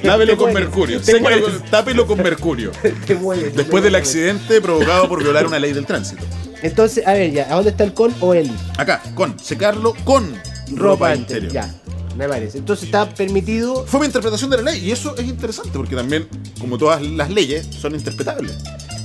Lávelo 0.03 0.37
con 0.37 0.51
mueres, 0.51 0.69
mercurio. 0.69 1.01
con- 1.41 1.69
tápelo 1.69 2.05
con 2.07 2.17
mercurio. 2.21 2.71
Te 3.07 3.15
mueres, 3.15 3.55
Después 3.55 3.83
del 3.83 3.93
te 3.93 3.97
accidente 3.99 4.61
provocado 4.61 5.07
por 5.09 5.21
violar 5.23 5.45
una 5.47 5.59
ley 5.59 5.73
del 5.73 5.85
tránsito. 5.85 6.23
Entonces, 6.61 7.05
a 7.05 7.13
ver, 7.13 7.31
ya, 7.31 7.51
¿a 7.51 7.55
dónde 7.55 7.71
está 7.71 7.83
el 7.83 7.93
con 7.93 8.13
o 8.21 8.33
el? 8.33 8.49
Acá, 8.77 9.01
con. 9.15 9.37
Secarlo 9.39 9.93
con 10.05 10.33
ropa, 10.75 11.13
interior. 11.15 11.51
Ya, 11.51 11.73
me 12.15 12.27
parece. 12.27 12.57
Entonces 12.59 12.85
está 12.85 13.09
permitido. 13.13 13.85
Fue 13.85 13.99
mi 13.99 14.05
interpretación 14.07 14.49
de 14.49 14.57
la 14.57 14.63
ley 14.71 14.83
y 14.85 14.91
eso 14.91 15.15
es 15.17 15.25
interesante 15.27 15.71
porque 15.73 15.95
también, 15.95 16.27
como 16.59 16.77
todas 16.77 17.01
las 17.01 17.29
leyes, 17.29 17.65
son 17.67 17.95
interpretables. 17.95 18.55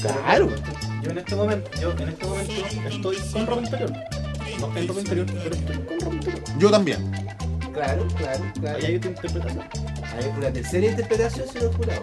Claro. 0.03 0.49
Yo 1.03 1.11
en 1.11 1.19
este 1.19 1.37
momento, 1.37 1.71
yo 1.81 1.93
en 1.93 2.09
este 2.09 2.27
momento 2.27 2.53
estoy 2.91 3.17
con 3.33 3.47
ropa 3.47 3.63
interior. 3.63 3.93
No 4.61 4.77
en 4.77 4.89
ropa 4.89 5.01
interior, 5.01 5.27
pero 5.43 5.55
estoy 5.55 5.77
con 5.77 6.01
ropa 6.01 6.15
interior. 6.17 6.43
Yo 6.59 6.71
también. 6.71 7.13
Claro, 7.73 8.07
claro, 8.17 8.45
claro. 8.61 8.79
Ahí 8.79 8.85
hay 8.87 8.97
otra 8.97 9.11
interpretación. 9.11 9.65
Hay 10.19 10.25
una 10.37 10.53
tercera 10.53 10.87
interpretación, 10.87 11.49
señor 11.53 11.77
jurado. 11.77 12.03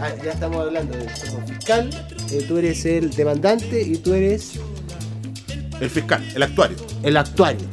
Ah, 0.00 0.10
ya 0.24 0.32
estamos 0.32 0.56
hablando 0.66 0.96
de 0.96 1.14
somos 1.14 1.50
fiscal, 1.50 1.90
eh, 2.30 2.44
tú 2.48 2.56
eres 2.56 2.84
el 2.86 3.10
demandante 3.10 3.82
y 3.82 3.96
tú 3.98 4.14
eres 4.14 4.52
El 5.80 5.90
fiscal, 5.90 6.26
el 6.34 6.42
actuario. 6.42 6.76
el 7.02 7.16
actuario. 7.18 7.66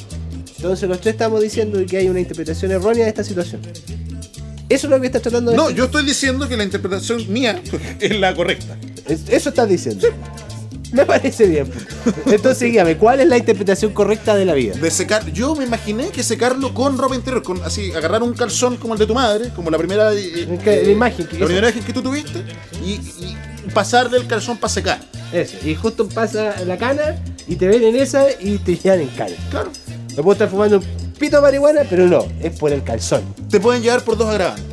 Entonces 0.61 0.89
los 0.89 0.99
tres 0.99 1.13
estamos 1.13 1.41
diciendo 1.41 1.79
que 1.89 1.97
hay 1.97 2.09
una 2.09 2.19
interpretación 2.19 2.71
errónea 2.71 3.03
de 3.05 3.09
esta 3.09 3.23
situación. 3.23 3.61
Eso 4.67 4.87
es 4.87 4.91
lo 4.91 4.99
que 4.99 5.07
estás 5.07 5.21
tratando 5.21 5.51
de 5.51 5.57
No, 5.57 5.63
decir. 5.63 5.77
yo 5.77 5.85
estoy 5.85 6.05
diciendo 6.05 6.47
que 6.49 6.57
la 6.57 6.63
interpretación 6.65 7.31
mía 7.31 7.61
es 7.99 8.19
la 8.19 8.35
correcta. 8.35 8.77
Es- 9.07 9.29
Eso 9.29 9.49
estás 9.49 9.69
diciendo. 9.69 10.07
Me 10.91 11.05
parece 11.05 11.45
bien. 11.45 11.71
Entonces, 12.25 12.59
dígame, 12.71 12.97
¿cuál 12.97 13.19
es 13.19 13.27
la 13.27 13.37
interpretación 13.37 13.93
correcta 13.93 14.35
de 14.35 14.43
la 14.45 14.53
vida? 14.55 14.73
De 14.75 14.89
secar, 14.91 15.31
yo 15.31 15.55
me 15.55 15.63
imaginé 15.63 16.09
que 16.09 16.23
secarlo 16.23 16.73
con 16.73 16.97
ropa 16.97 17.15
interior, 17.15 17.43
con 17.43 17.61
así, 17.63 17.91
agarrar 17.91 18.23
un 18.23 18.33
calzón 18.33 18.75
como 18.77 18.93
el 18.95 18.99
de 18.99 19.05
tu 19.05 19.13
madre, 19.13 19.49
como 19.55 19.69
la 19.69 19.77
primera, 19.77 20.11
eh, 20.13 20.59
que 20.63 20.83
la 20.83 20.91
imagen 20.91 21.27
que 21.27 21.37
la 21.37 21.45
primera 21.45 21.67
vez 21.71 21.85
que 21.85 21.93
tú 21.93 22.01
tuviste, 22.01 22.43
y, 22.83 22.93
y 22.93 23.37
pasarle 23.71 24.17
el 24.17 24.25
calzón 24.25 24.57
para 24.57 24.73
secar. 24.73 24.99
Eso. 25.31 25.57
Y 25.63 25.75
justo 25.75 26.09
pasa 26.09 26.55
la 26.65 26.75
cana 26.77 27.17
y 27.47 27.55
te 27.55 27.67
ven 27.67 27.83
en 27.83 27.95
esa 27.95 28.25
y 28.39 28.57
te 28.57 28.75
llevan 28.75 29.01
en 29.01 29.07
cana. 29.09 29.35
Claro. 29.51 29.71
Me 30.15 30.23
puedo 30.23 30.33
estar 30.33 30.49
fumando 30.49 30.77
un 30.77 31.13
pito 31.13 31.37
de 31.37 31.41
marihuana, 31.41 31.81
pero 31.89 32.07
no, 32.07 32.25
es 32.41 32.57
por 32.57 32.71
el 32.71 32.83
calzón. 32.83 33.21
Te 33.49 33.59
pueden 33.59 33.81
llevar 33.81 34.03
por 34.03 34.17
dos 34.17 34.29
agravantes. 34.29 34.65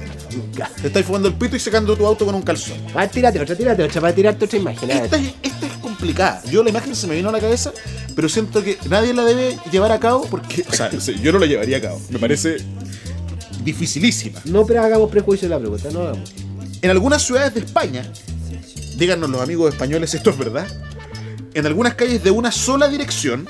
Te 0.81 0.89
estáis 0.89 1.07
fumando 1.07 1.29
el 1.29 1.35
pito 1.35 1.57
y 1.57 1.61
secando 1.61 1.97
tu 1.97 2.07
auto 2.07 2.27
con 2.27 2.35
un 2.35 2.43
calzón. 2.43 2.77
Ah, 2.95 3.07
tírate 3.07 3.41
otra, 3.41 3.57
tírate 3.57 3.83
otra, 3.83 4.01
para 4.01 4.15
tirarte 4.15 4.45
otra 4.45 4.59
imagen. 4.59 4.91
Esta 4.91 5.17
es, 5.17 5.35
esta 5.43 5.67
es 5.67 5.73
complicada. 5.75 6.43
Yo 6.51 6.63
la 6.63 6.71
imagen 6.71 6.95
se 6.95 7.07
me 7.07 7.15
vino 7.15 7.29
a 7.29 7.33
la 7.33 7.41
cabeza, 7.41 7.73
pero 8.15 8.29
siento 8.29 8.63
que 8.63 8.79
nadie 8.89 9.15
la 9.15 9.25
debe 9.25 9.57
llevar 9.71 9.93
a 9.93 10.01
cabo 10.01 10.27
porque, 10.31 10.65
o 10.69 10.73
sea, 10.73 10.91
yo 10.91 11.33
no 11.33 11.39
la 11.39 11.47
llevaría 11.47 11.79
a 11.79 11.81
cabo. 11.81 12.01
Me 12.11 12.19
parece 12.19 12.57
dificilísima. 13.65 14.41
No, 14.45 14.65
pero 14.67 14.83
hagamos 14.83 15.11
prejuicio 15.11 15.49
de 15.49 15.55
la 15.55 15.61
pregunta, 15.61 15.89
no 15.93 16.03
hagamos. 16.03 16.33
En 16.83 16.91
algunas 16.91 17.23
ciudades 17.23 17.55
de 17.55 17.61
España, 17.61 18.05
díganos 18.97 19.31
los 19.31 19.41
amigos 19.41 19.73
españoles, 19.73 20.15
esto 20.15 20.31
es 20.31 20.39
verdad. 20.39 20.67
En 21.55 21.67
algunas 21.67 21.95
calles 21.95 22.23
de 22.23 22.31
una 22.31 22.53
sola 22.53 22.89
dirección, 22.89 23.49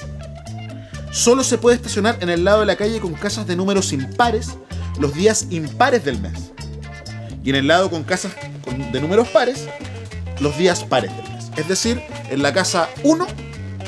solo 1.17 1.43
se 1.43 1.57
puede 1.57 1.77
estacionar 1.77 2.19
en 2.21 2.29
el 2.29 2.45
lado 2.45 2.61
de 2.61 2.67
la 2.67 2.77
calle 2.77 3.01
con 3.01 3.14
casas 3.14 3.47
de 3.47 3.57
números 3.57 3.93
impares 3.93 4.59
los 5.01 5.14
días 5.14 5.47
impares 5.51 6.05
del 6.05 6.21
mes. 6.21 6.53
Y 7.43 7.51
en 7.51 7.57
el 7.57 7.69
lado 7.69 7.89
con 7.89 8.05
casas 8.05 8.33
de 8.93 9.01
números 9.01 9.29
pares, 9.29 9.67
los 10.41 10.57
días 10.59 10.85
pares 10.85 11.11
del 11.17 11.33
mes. 11.33 11.51
Es 11.57 11.69
decir, 11.69 12.03
en 12.31 12.43
la 12.43 12.53
casa 12.53 12.89
1, 13.03 13.27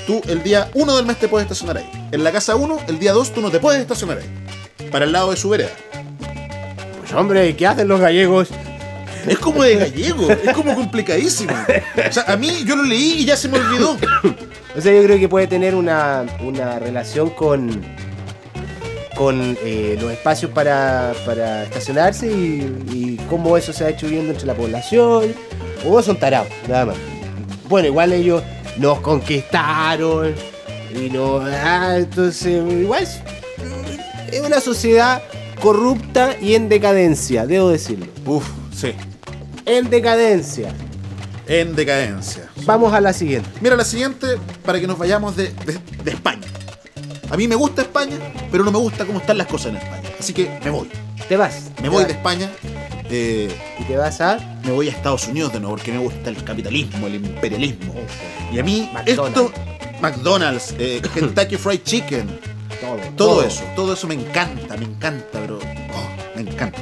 tú 0.06 0.22
el 0.26 0.42
día 0.42 0.70
1 0.74 0.96
del 0.96 1.06
mes 1.06 1.18
te 1.18 1.28
puedes 1.28 1.44
estacionar 1.44 1.78
ahí. 1.78 2.08
En 2.12 2.24
la 2.24 2.32
casa 2.32 2.56
1, 2.56 2.78
el 2.88 2.98
día 2.98 3.12
2, 3.12 3.34
tú 3.34 3.40
no 3.42 3.50
te 3.50 3.60
puedes 3.60 3.80
estacionar 3.80 4.18
ahí. 4.18 4.88
Para 4.90 5.04
el 5.04 5.12
lado 5.12 5.30
de 5.30 5.36
su 5.36 5.50
vereda. 5.50 5.70
Pues 7.00 7.12
hombre, 7.12 7.54
¿qué 7.56 7.66
hacen 7.66 7.88
los 7.88 8.00
gallegos? 8.00 8.48
Es 9.26 9.38
como 9.38 9.64
de 9.64 9.76
gallego, 9.76 10.30
es 10.30 10.52
como 10.54 10.74
complicadísimo. 10.74 11.52
O 12.08 12.12
sea, 12.12 12.24
a 12.26 12.36
mí 12.36 12.64
yo 12.64 12.76
lo 12.76 12.84
leí 12.84 13.18
y 13.18 13.24
ya 13.26 13.36
se 13.36 13.48
me 13.48 13.58
olvidó. 13.58 13.98
O 14.78 14.80
sea, 14.80 14.94
yo 14.94 15.02
creo 15.02 15.18
que 15.18 15.28
puede 15.28 15.48
tener 15.48 15.74
una, 15.74 16.24
una 16.40 16.78
relación 16.78 17.30
con 17.30 17.82
con 19.16 19.58
eh, 19.64 19.98
los 20.00 20.12
espacios 20.12 20.52
para, 20.52 21.12
para 21.26 21.64
estacionarse 21.64 22.28
y, 22.30 22.84
y 22.92 23.16
cómo 23.28 23.56
eso 23.56 23.72
se 23.72 23.84
ha 23.84 23.88
hecho 23.88 24.06
viviendo 24.06 24.30
entre 24.30 24.46
la 24.46 24.54
población. 24.54 25.34
O 25.84 26.00
son 26.00 26.16
tarados, 26.16 26.46
nada 26.68 26.86
más. 26.86 26.96
Bueno, 27.68 27.88
igual 27.88 28.12
ellos 28.12 28.44
nos 28.76 29.00
conquistaron 29.00 30.32
y 30.94 31.10
no. 31.10 31.40
ah, 31.40 31.96
entonces, 31.96 32.62
igual 32.72 33.02
es, 33.02 33.20
es 34.30 34.40
una 34.40 34.60
sociedad 34.60 35.20
corrupta 35.60 36.36
y 36.40 36.54
en 36.54 36.68
decadencia, 36.68 37.44
debo 37.44 37.70
decirlo. 37.70 38.06
Uf, 38.24 38.48
sí. 38.72 38.92
En 39.66 39.90
decadencia. 39.90 40.72
En 41.48 41.74
decadencia. 41.74 42.47
Vamos 42.68 42.92
a 42.92 43.00
la 43.00 43.14
siguiente. 43.14 43.48
Mira, 43.62 43.76
la 43.76 43.84
siguiente, 43.84 44.26
para 44.62 44.78
que 44.78 44.86
nos 44.86 44.98
vayamos 44.98 45.34
de, 45.36 45.44
de- 45.64 45.80
de 46.04 46.10
España. 46.10 46.46
A 47.30 47.36
mí 47.38 47.48
me 47.48 47.54
gusta 47.54 47.80
España, 47.80 48.16
pero 48.52 48.62
no 48.62 48.70
me 48.70 48.76
gusta 48.78 49.06
cómo 49.06 49.20
están 49.20 49.38
las 49.38 49.46
cosas 49.46 49.68
en 49.70 49.76
España. 49.76 50.02
Así 50.20 50.34
que 50.34 50.50
me 50.62 50.68
voy. 50.70 50.90
Te 51.30 51.38
vas. 51.38 51.70
Me 51.76 51.84
te 51.84 51.88
voy 51.88 51.98
vas. 51.98 52.06
de 52.08 52.12
España. 52.12 52.50
eh, 53.10 53.48
Y 53.80 53.84
te 53.84 53.96
vas 53.96 54.20
a. 54.20 54.38
me 54.64 54.70
voy 54.72 54.88
a 54.88 54.90
Estados 54.92 55.26
Unidos 55.28 55.50
de 55.54 55.60
nuevo 55.60 55.76
porque 55.76 55.92
me 55.92 55.98
gusta 55.98 56.28
el 56.28 56.44
capitalismo, 56.44 57.06
el 57.06 57.14
imperialismo. 57.16 57.94
Eso. 57.94 58.54
Y 58.54 58.58
a 58.58 58.62
mí 58.62 58.90
McDonald's. 58.92 59.38
esto, 59.40 59.52
McDonald's, 60.02 60.74
eh, 60.78 61.00
Kentucky 61.14 61.56
Fried 61.56 61.80
Chicken, 61.84 62.28
Todo, 62.82 62.98
todo 63.16 63.42
eso, 63.44 63.62
todo 63.74 63.94
eso 63.94 64.06
me 64.06 64.14
encanta, 64.14 64.76
me 64.76 64.84
encanta, 64.84 65.26
pero 65.40 65.58
oh, 65.58 66.36
me 66.36 66.42
encanta. 66.42 66.78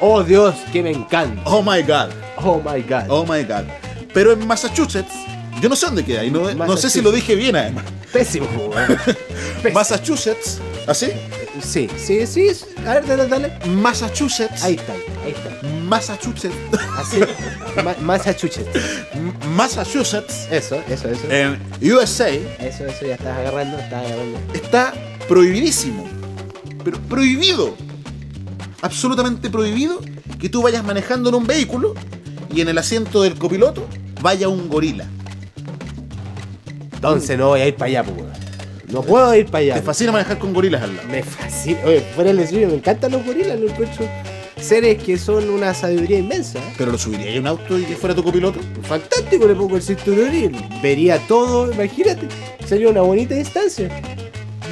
Oh 0.00 0.22
Dios, 0.24 0.54
que 0.72 0.82
me 0.82 0.90
encanta. 0.90 1.42
Oh 1.44 1.62
my 1.62 1.82
god, 1.82 2.08
Oh 2.38 2.60
my 2.64 2.80
god. 2.82 3.04
oh 3.10 3.24
my 3.26 3.42
god. 3.44 3.64
Pero 4.14 4.32
en 4.32 4.46
Massachusetts, 4.46 5.12
yo 5.60 5.68
no 5.68 5.76
sé 5.76 5.86
dónde 5.86 6.04
queda 6.04 6.24
y 6.24 6.30
no, 6.30 6.52
no 6.54 6.76
sé 6.76 6.90
si 6.90 7.00
lo 7.00 7.12
dije 7.12 7.34
bien 7.34 7.56
además. 7.56 7.84
Pésimo. 8.12 8.46
Pésimo. 9.62 9.74
Massachusetts, 9.74 10.58
¿así? 10.86 11.08
Sí, 11.62 11.88
sí, 11.96 12.26
sí. 12.26 12.48
A 12.86 12.94
ver, 12.94 13.06
dale, 13.06 13.26
dale. 13.28 13.52
Massachusetts. 13.68 14.62
Ahí 14.64 14.74
está, 14.74 14.92
ahí 14.92 15.32
está. 15.32 15.66
Massachusetts. 15.84 16.54
Así. 16.98 17.20
Ma- 17.84 17.94
Massachusetts. 18.00 18.68
M- 19.14 19.32
Massachusetts. 19.54 20.46
Eso, 20.50 20.82
eso, 20.88 21.08
eso. 21.08 21.30
En 21.30 21.60
USA 21.94 22.28
Eso, 22.30 22.86
eso, 22.86 23.06
ya 23.06 23.14
estás 23.14 23.36
agarrando, 23.38 23.78
estás 23.78 24.04
agarrando. 24.06 24.38
está 24.54 24.92
prohibidísimo. 25.28 26.08
Pero 26.84 26.98
prohibido. 27.02 27.76
Absolutamente 28.80 29.48
prohibido 29.50 30.00
que 30.40 30.48
tú 30.48 30.62
vayas 30.62 30.82
manejando 30.82 31.28
en 31.28 31.36
un 31.36 31.46
vehículo 31.46 31.94
y 32.52 32.60
en 32.60 32.68
el 32.68 32.78
asiento 32.78 33.22
del 33.22 33.34
copiloto 33.34 33.86
vaya 34.20 34.48
un 34.48 34.68
gorila. 34.68 35.06
Entonces 36.94 37.36
no 37.36 37.48
voy 37.48 37.60
a 37.60 37.68
ir 37.68 37.74
para 37.74 37.86
allá, 37.86 38.04
pues. 38.04 38.26
No 38.92 39.02
puedo 39.02 39.34
ir 39.34 39.46
para 39.46 39.58
allá. 39.58 39.74
Te 39.74 39.82
fascina 39.82 40.12
manejar 40.12 40.38
con 40.38 40.52
gorilas 40.52 40.82
al 40.82 40.94
lado. 40.94 41.08
Me 41.08 41.22
fascina. 41.22 41.80
Oye, 41.84 42.04
fuera 42.14 42.30
el 42.30 42.46
suyo, 42.46 42.68
me 42.68 42.74
encantan 42.74 43.12
los 43.12 43.24
gorilas, 43.24 43.58
los 43.58 43.70
encuentro 43.70 44.06
seres 44.60 45.02
que 45.02 45.18
son 45.18 45.50
una 45.50 45.74
sabiduría 45.74 46.18
inmensa. 46.18 46.60
Pero 46.78 46.92
lo 46.92 46.98
subiría 46.98 47.36
a 47.36 47.40
un 47.40 47.46
auto 47.46 47.78
y 47.78 47.84
que 47.84 47.96
fuera 47.96 48.14
tu 48.14 48.22
copiloto. 48.22 48.60
Fantástico, 48.82 49.46
le 49.46 49.54
pongo 49.54 49.76
el 49.76 49.82
cinturón 49.82 50.32
y 50.34 50.48
vería 50.80 51.18
todo, 51.26 51.72
imagínate. 51.72 52.28
Sería 52.64 52.88
una 52.88 53.00
bonita 53.00 53.36
instancia. 53.36 53.88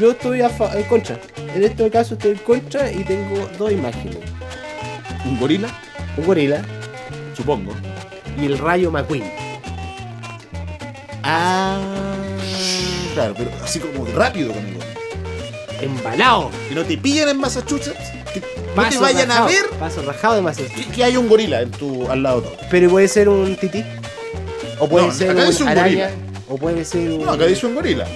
Yo 0.00 0.12
estoy 0.12 0.42
a 0.42 0.50
en 0.74 0.84
contra. 0.84 1.18
En 1.54 1.64
este 1.64 1.90
caso 1.90 2.14
estoy 2.14 2.32
en 2.32 2.38
contra 2.38 2.92
y 2.92 3.02
tengo 3.04 3.48
dos 3.58 3.72
imágenes. 3.72 4.18
Un 5.24 5.38
gorila, 5.40 5.68
Un 6.16 6.24
gorila 6.24 6.62
supongo. 7.40 7.72
y 8.40 8.46
el 8.46 8.58
rayo 8.58 8.90
McQueen. 8.90 9.24
Ah. 11.22 11.78
Claro, 13.14 13.34
pero 13.36 13.50
así 13.64 13.78
como 13.80 14.06
rápido 14.06 14.52
con 14.52 14.64
el 14.64 14.74
gorila. 14.74 14.86
Embalado. 15.80 16.50
Que 16.68 16.74
no 16.74 16.84
te 16.84 16.96
pillen 16.98 17.28
en 17.28 17.38
Massachusetts. 17.38 17.98
Que 18.32 18.40
no 18.40 18.46
te 18.46 18.74
Paso 18.76 19.00
vayan 19.00 19.28
rajado, 19.28 19.46
a 19.46 19.50
ver 19.50 19.68
Paso 19.78 20.02
rajado 20.02 20.34
de 20.36 20.42
Massachusetts. 20.42 20.86
que, 20.86 20.92
que 20.92 21.04
hay 21.04 21.16
un 21.16 21.28
gorila 21.28 21.60
en 21.62 21.70
tu, 21.70 22.08
al 22.10 22.22
lado 22.22 22.42
tuyo. 22.42 22.56
Pero 22.70 22.90
puede 22.90 23.08
ser 23.08 23.28
un 23.28 23.56
tití. 23.56 23.84
O 24.78 24.88
puede 24.88 25.06
No, 25.08 25.12
ser 25.12 25.30
acá 25.30 25.40
un 25.42 25.46
dice 25.50 25.62
un 25.62 25.68
araña. 25.68 25.84
gorila. 25.84 26.10
O 26.48 26.56
puede 26.56 26.84
ser 26.84 27.10
un. 27.10 27.24
No, 27.24 27.32
acá 27.32 27.46
dice 27.46 27.66
un 27.66 27.74
gorila. 27.74 28.06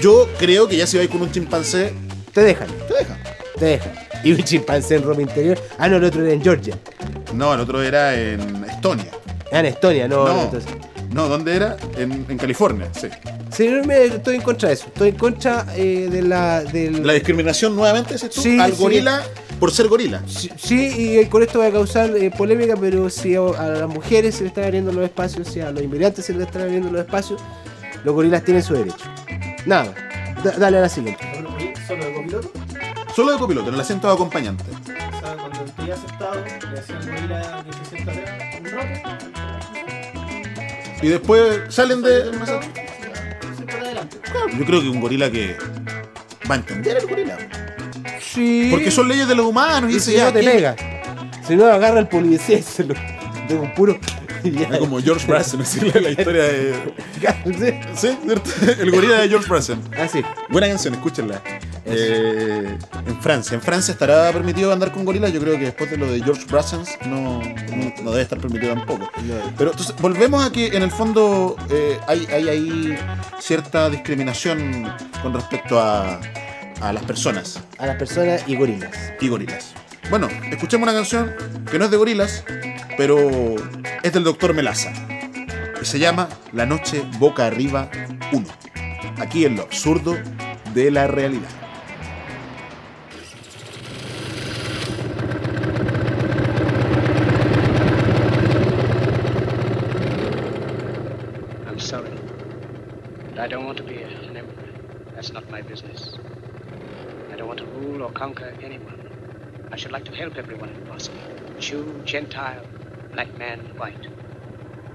Yo 0.00 0.28
creo 0.38 0.66
que 0.68 0.76
ya 0.76 0.86
si 0.86 0.96
vais 0.96 1.08
con 1.08 1.22
un 1.22 1.30
chimpancé, 1.30 1.94
Te 2.32 2.42
dejan, 2.42 2.66
te 2.88 2.94
deja. 2.94 3.16
te 3.58 3.64
dejan. 3.66 3.92
Y 4.24 4.32
un 4.32 4.42
chimpancé 4.42 4.96
en 4.96 5.02
ropa 5.02 5.20
interior. 5.22 5.58
Ah, 5.78 5.88
no, 5.88 5.96
el 5.98 6.04
otro 6.04 6.22
era 6.24 6.32
en 6.32 6.42
Georgia. 6.42 6.76
No, 7.34 7.52
el 7.54 7.60
otro 7.60 7.82
era 7.82 8.14
en 8.14 8.64
Estonia. 8.64 9.10
Ah, 9.52 9.60
en 9.60 9.66
Estonia, 9.66 10.08
no. 10.08 10.26
No, 10.26 10.42
entonces. 10.44 10.70
no 11.12 11.28
¿dónde 11.28 11.54
era? 11.54 11.76
En, 11.98 12.24
en 12.28 12.38
California, 12.38 12.88
sí. 12.98 13.08
Sí, 13.52 13.68
me- 13.86 14.04
estoy 14.06 14.36
en 14.36 14.40
contra 14.42 14.68
de 14.68 14.74
eso. 14.74 14.86
Estoy 14.86 15.10
en 15.10 15.16
contra 15.16 15.66
eh, 15.76 16.08
de 16.10 16.22
la. 16.22 16.62
Del... 16.64 17.06
La 17.06 17.12
discriminación 17.12 17.76
nuevamente, 17.76 18.14
dices 18.14 18.30
tú, 18.30 18.40
Sí, 18.40 18.58
al 18.58 18.72
sí. 18.72 18.82
gorila 18.82 19.22
por 19.60 19.70
ser 19.70 19.86
gorila. 19.88 20.20
Sí, 20.26 20.50
sí, 20.56 21.18
y 21.20 21.26
con 21.26 21.42
esto 21.42 21.60
va 21.60 21.66
a 21.66 21.70
causar 21.70 22.10
eh, 22.16 22.30
polémica, 22.36 22.74
pero 22.80 23.08
si 23.10 23.36
a, 23.36 23.40
a 23.40 23.66
las 23.68 23.88
mujeres 23.88 24.34
se 24.34 24.42
les 24.42 24.50
están 24.50 24.64
abriendo 24.64 24.90
los 24.92 25.04
espacios, 25.04 25.46
si 25.48 25.60
a 25.60 25.70
los 25.70 25.82
inmigrantes 25.82 26.24
se 26.24 26.32
les 26.32 26.46
están 26.46 26.62
abriendo 26.62 26.90
los 26.90 27.00
espacios, 27.02 27.40
los 28.04 28.14
gorilas 28.14 28.44
tienen 28.44 28.62
su 28.62 28.74
derecho. 28.74 29.04
Nada. 29.66 29.94
Da- 30.42 30.56
dale 30.58 30.78
a 30.78 30.80
la 30.82 30.88
siguiente. 30.88 31.24
Solo 33.14 33.32
de 33.32 33.38
copiloto. 33.38 33.68
En 33.68 33.74
el 33.74 33.80
asiento 33.80 34.08
de 34.08 34.14
acompañante. 34.14 34.64
O 34.64 35.20
sea, 35.20 35.36
cuando 35.36 35.64
estoy 35.64 35.90
aceptado, 35.90 36.44
le 36.72 36.78
hacía 36.80 36.96
un 36.98 37.06
gorila 37.06 37.64
que 37.64 37.72
se 37.72 37.84
sienta 37.90 38.12
atrás, 38.12 38.30
un 38.60 38.66
rato. 38.66 39.10
Y 41.02 41.08
después 41.08 41.60
salen 41.74 42.02
de. 42.02 42.24
Yo 44.58 44.64
creo 44.64 44.80
que 44.82 44.88
un 44.88 45.00
gorila 45.00 45.30
que 45.30 45.56
va 46.50 46.54
a 46.54 46.58
entender 46.58 46.96
el 46.98 47.06
gorila. 47.06 47.36
Sí. 48.20 48.68
Porque 48.70 48.90
son 48.90 49.08
leyes 49.08 49.28
de 49.28 49.34
los 49.34 49.46
humanos 49.46 49.90
y 49.92 49.96
Y 49.96 50.00
si 50.00 50.14
ya. 50.14 50.24
no 50.26 50.32
te 50.32 50.42
pega. 50.42 50.74
Si 51.46 51.54
no, 51.56 51.66
agarra 51.66 52.00
el 52.00 52.08
policía 52.08 52.58
y 52.58 52.62
se 52.62 52.84
lo. 52.84 52.94
de 53.48 53.54
un 53.54 53.72
puro. 53.74 53.96
Es 54.72 54.78
como 54.78 55.00
George 55.00 55.26
Brazen, 55.26 55.60
decirle 55.60 56.00
la 56.00 56.10
historia 56.10 56.42
de. 56.44 56.74
Sí. 56.74 57.80
Sí, 57.94 58.18
¿cierto? 58.26 58.50
El 58.80 58.90
gorila 58.90 59.20
de 59.20 59.28
George 59.28 59.48
Brazen. 59.48 59.80
Así. 59.98 60.22
Buena 60.50 60.68
canción, 60.68 60.94
escúchenla. 60.94 61.40
Eh, 61.86 62.76
en 63.06 63.20
Francia. 63.20 63.54
¿En 63.54 63.60
Francia 63.60 63.92
estará 63.92 64.32
permitido 64.32 64.72
andar 64.72 64.90
con 64.92 65.04
gorilas? 65.04 65.32
Yo 65.32 65.40
creo 65.40 65.54
que 65.58 65.66
después 65.66 65.90
de 65.90 65.96
lo 65.98 66.10
de 66.10 66.22
George 66.22 66.44
Brassens 66.50 66.90
no, 67.06 67.40
no, 67.42 67.92
no 68.02 68.10
debe 68.10 68.22
estar 68.22 68.38
permitido 68.38 68.74
tampoco. 68.74 69.10
Pero 69.58 69.70
entonces, 69.70 69.94
volvemos 70.00 70.44
a 70.44 70.50
que 70.50 70.68
en 70.68 70.82
el 70.82 70.90
fondo 70.90 71.56
eh, 71.70 71.98
hay, 72.06 72.26
hay 72.32 72.48
ahí 72.48 72.98
cierta 73.40 73.90
discriminación 73.90 74.92
con 75.22 75.34
respecto 75.34 75.78
a, 75.78 76.20
a 76.80 76.92
las 76.92 77.02
personas 77.04 77.60
A 77.78 77.86
las 77.86 77.96
personas 77.96 78.42
y 78.46 78.56
gorilas. 78.56 78.90
y 79.20 79.28
gorilas. 79.28 79.72
Bueno, 80.10 80.28
escuchemos 80.50 80.86
una 80.88 80.94
canción 80.96 81.34
que 81.70 81.78
no 81.78 81.86
es 81.86 81.90
de 81.90 81.96
gorilas, 81.96 82.44
pero 82.96 83.56
es 84.02 84.12
del 84.12 84.24
doctor 84.24 84.54
Melaza. 84.54 84.92
Y 85.80 85.84
se 85.84 85.98
llama 85.98 86.28
La 86.52 86.66
Noche 86.66 87.02
Boca 87.18 87.46
Arriba 87.46 87.90
1. 88.32 88.46
Aquí 89.18 89.44
en 89.44 89.56
lo 89.56 89.62
absurdo 89.62 90.16
de 90.72 90.90
la 90.90 91.06
realidad. 91.06 91.48
I'm 101.66 101.78
sorry. 101.78 102.10
I 103.38 103.48
don't 103.48 103.66
want 103.66 103.78
to 103.78 103.84
be 103.84 104.02
an 104.02 104.36
emperor. 104.36 104.68
That's 105.14 105.32
not 105.32 105.48
my 105.50 105.62
business. 105.62 106.16
I 107.32 107.36
don't 107.36 107.48
want 107.48 107.58
to 107.58 107.66
rule 107.66 108.02
or 108.02 108.12
conquer 108.12 108.54
anyone. 108.62 109.00
I 109.72 109.76
should 109.76 109.92
like 109.92 110.04
to 110.04 110.12
help 110.12 110.36
everyone 110.36 110.70
if 110.70 110.88
possible. 110.88 111.18
Jew, 111.58 112.00
Gentile, 112.04 112.64
black 113.14 113.38
man, 113.38 113.60
and 113.60 113.78
white. 113.78 114.08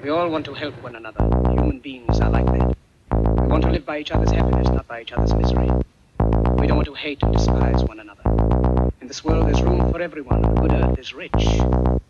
We 0.04 0.10
all 0.10 0.30
want 0.30 0.44
to 0.46 0.54
help 0.54 0.76
one 0.84 0.98
another. 0.98 1.24
Human 1.52 1.80
beings 1.80 2.20
are 2.20 2.30
like 2.30 2.46
that. 2.48 2.76
We 3.12 3.48
want 3.48 3.64
to 3.64 3.72
live 3.72 3.86
by 3.86 4.00
each 4.00 4.12
other's 4.12 4.32
happiness, 4.32 4.68
not 4.68 4.86
by 4.90 5.04
each 5.04 5.14
other's 5.14 5.34
misery. 5.34 5.70
We 6.60 6.68
don't 6.68 6.76
want 6.76 6.88
to 6.88 6.96
hate 6.96 7.24
and 7.24 7.34
despise 7.34 7.82
one 7.86 8.02
another. 8.02 8.92
In 9.00 9.08
this 9.08 9.24
world, 9.24 9.48
there's 9.48 9.62
room 9.62 9.90
for 9.90 10.02
everyone. 10.02 10.42
The 10.42 10.62
good 10.62 10.74
earth 10.74 11.00
is 11.00 11.14
rich 11.14 11.32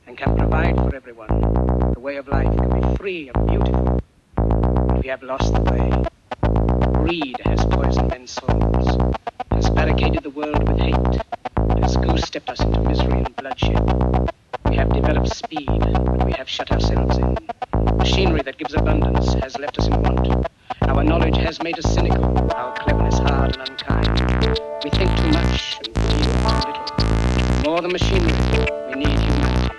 and 0.07 0.17
can 0.17 0.35
provide 0.35 0.75
for 0.77 0.95
everyone. 0.95 1.93
The 1.93 1.99
way 1.99 2.15
of 2.15 2.27
life 2.27 2.57
can 2.57 2.81
be 2.81 2.97
free 2.97 3.29
and 3.31 3.47
beautiful. 3.47 4.01
But 4.35 5.03
we 5.03 5.09
have 5.09 5.21
lost 5.21 5.53
the 5.53 5.61
way. 5.61 5.91
Greed 7.03 7.39
has 7.45 7.63
poisoned 7.65 8.09
men's 8.09 8.31
souls, 8.31 9.13
has 9.51 9.69
barricaded 9.69 10.23
the 10.23 10.31
world 10.31 10.67
with 10.67 10.79
hate, 10.79 11.21
has 11.83 11.97
goose-stepped 11.97 12.49
us 12.49 12.61
into 12.61 12.81
misery 12.81 13.19
and 13.19 13.35
bloodshed. 13.35 14.29
We 14.69 14.75
have 14.75 14.93
developed 14.93 15.35
speed, 15.35 15.67
but 15.67 16.25
we 16.25 16.31
have 16.33 16.47
shut 16.47 16.71
ourselves 16.71 17.17
in. 17.17 17.35
Machinery 17.97 18.43
that 18.43 18.57
gives 18.59 18.75
abundance 18.75 19.33
has 19.33 19.57
left 19.57 19.79
us 19.79 19.87
in 19.87 19.99
want. 20.03 20.47
Our 20.83 21.03
knowledge 21.03 21.37
has 21.37 21.61
made 21.63 21.79
us 21.79 21.91
cynical, 21.91 22.23
our 22.53 22.75
cleverness 22.75 23.17
hard 23.17 23.57
and 23.57 23.67
unkind. 23.67 24.59
We 24.83 24.91
think 24.91 25.09
too 25.17 25.31
much 25.31 25.79
and 25.79 25.95
feel 25.97 26.33
too 26.45 26.69
little. 26.69 27.63
More 27.63 27.81
than 27.81 27.91
machinery, 27.91 28.31
we 28.89 28.95
need 28.95 29.19
humanity. 29.19 29.75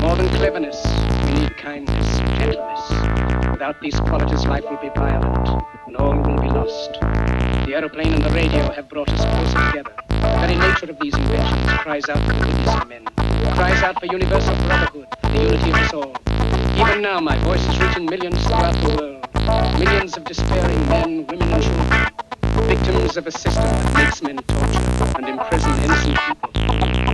More 0.00 0.14
than 0.14 0.28
cleverness, 0.36 0.84
we 1.24 1.40
need 1.40 1.56
kindness, 1.56 2.18
gentleness. 2.36 3.50
Without 3.50 3.80
these 3.80 3.98
qualities, 3.98 4.44
life 4.44 4.64
will 4.64 4.76
be 4.76 4.90
violent, 4.90 5.64
and 5.86 5.96
all 5.96 6.14
will 6.16 6.42
be 6.42 6.48
lost. 6.48 7.00
The 7.00 7.72
aeroplane 7.74 8.12
and 8.12 8.22
the 8.22 8.30
radio 8.30 8.70
have 8.72 8.90
brought 8.90 9.08
us 9.08 9.24
closer 9.24 9.70
together. 9.70 10.13
The 10.24 10.38
very 10.40 10.56
nature 10.56 10.90
of 10.90 10.98
these 11.00 11.14
inventions 11.14 11.70
cries 11.82 12.08
out 12.08 12.16
for 12.26 12.32
the 12.32 12.40
goodness 12.46 12.74
of 12.74 12.88
men, 12.88 13.04
cries 13.54 13.82
out 13.82 14.00
for 14.00 14.06
universal 14.06 14.56
brotherhood, 14.56 15.06
the 15.22 15.28
unity 15.42 15.68
of 15.68 15.76
us 15.76 15.92
all. 15.92 16.16
Even 16.80 17.02
now, 17.02 17.20
my 17.20 17.36
voice 17.44 17.60
is 17.68 17.78
reaching 17.78 18.06
millions 18.06 18.42
throughout 18.46 18.72
the 18.72 18.96
world. 18.96 19.78
Millions 19.78 20.16
of 20.16 20.24
despairing 20.24 20.88
men, 20.88 21.26
women, 21.26 21.52
and 21.52 21.62
children. 21.62 22.08
Victims 22.66 23.18
of 23.18 23.26
a 23.26 23.30
system 23.32 23.64
that 23.64 23.96
makes 23.98 24.22
men 24.22 24.38
torture 24.48 25.12
and 25.18 25.28
imprison 25.28 25.84
innocent 25.84 26.18
people. 26.18 27.13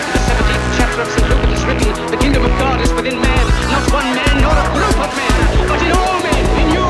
In 0.81 0.87
the 0.89 0.97
17th 0.97 0.97
chapter 0.97 1.01
of 1.01 1.09
St. 1.13 1.29
Luke 1.29 1.43
it 1.45 1.53
is 1.53 1.63
written, 1.65 1.89
the 2.09 2.17
kingdom 2.17 2.41
of 2.41 2.53
God 2.57 2.81
is 2.81 2.91
within 2.93 3.21
man, 3.21 3.45
not 3.69 3.85
one 3.93 4.09
man 4.17 4.33
nor 4.41 4.49
a 4.49 4.65
group 4.73 4.97
of 4.97 5.11
men, 5.13 5.37
but 5.69 5.77
in 5.77 5.93
all 5.93 6.17
men, 6.25 6.43
in 6.57 6.67
you. 6.73 6.87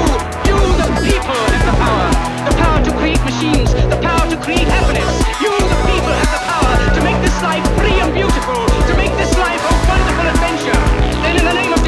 You, 0.48 0.56
the 0.80 0.88
people, 1.04 1.36
have 1.36 1.66
the 1.68 1.76
power. 1.76 2.08
The 2.48 2.56
power 2.56 2.80
to 2.88 2.92
create 2.96 3.20
machines, 3.28 3.76
the 3.76 4.00
power 4.00 4.24
to 4.32 4.38
create 4.40 4.64
happiness. 4.64 5.12
You, 5.44 5.52
the 5.52 5.80
people, 5.92 6.08
have 6.08 6.32
the 6.32 6.44
power 6.48 6.76
to 6.96 7.02
make 7.04 7.20
this 7.20 7.36
life 7.44 7.68
free 7.76 8.00
and 8.00 8.16
beautiful, 8.16 8.64
to 8.64 8.94
make 8.96 9.12
this 9.20 9.36
life 9.36 9.60
a 9.60 9.74
wonderful 9.92 10.28
adventure. 10.40 10.82
Then 11.20 11.36
in 11.36 11.44
the 11.44 11.56
name 11.60 11.74
of 11.76 11.81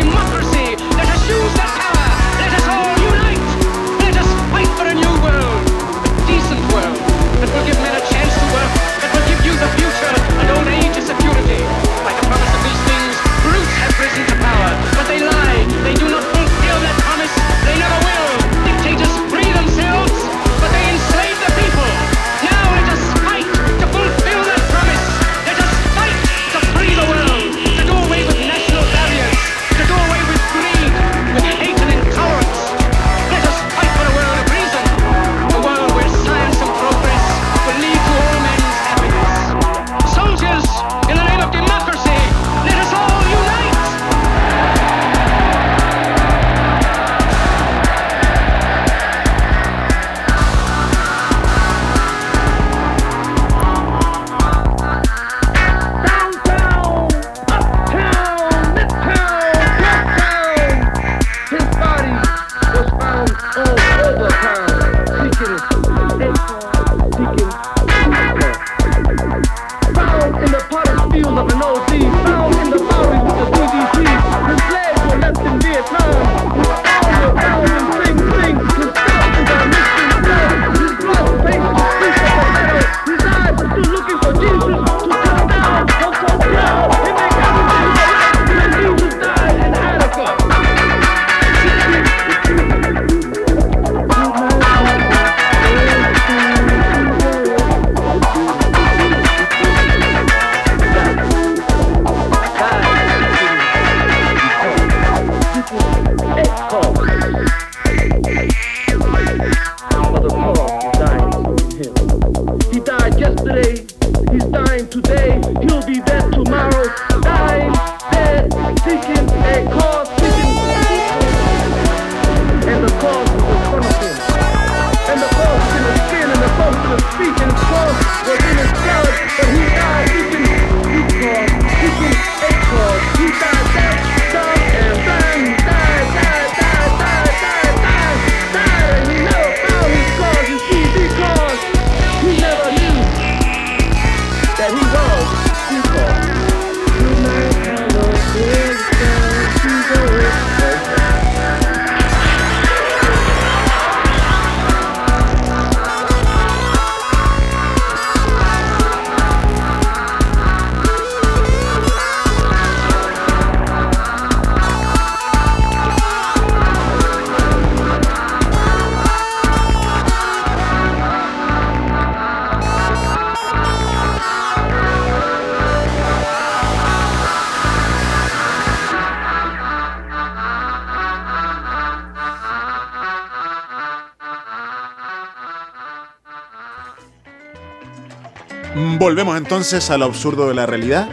Volvemos 189.13 189.37
entonces 189.37 189.91
a 189.91 189.97
lo 189.99 190.05
absurdo 190.05 190.47
de 190.47 190.55
la 190.55 190.65
realidad. 190.65 191.07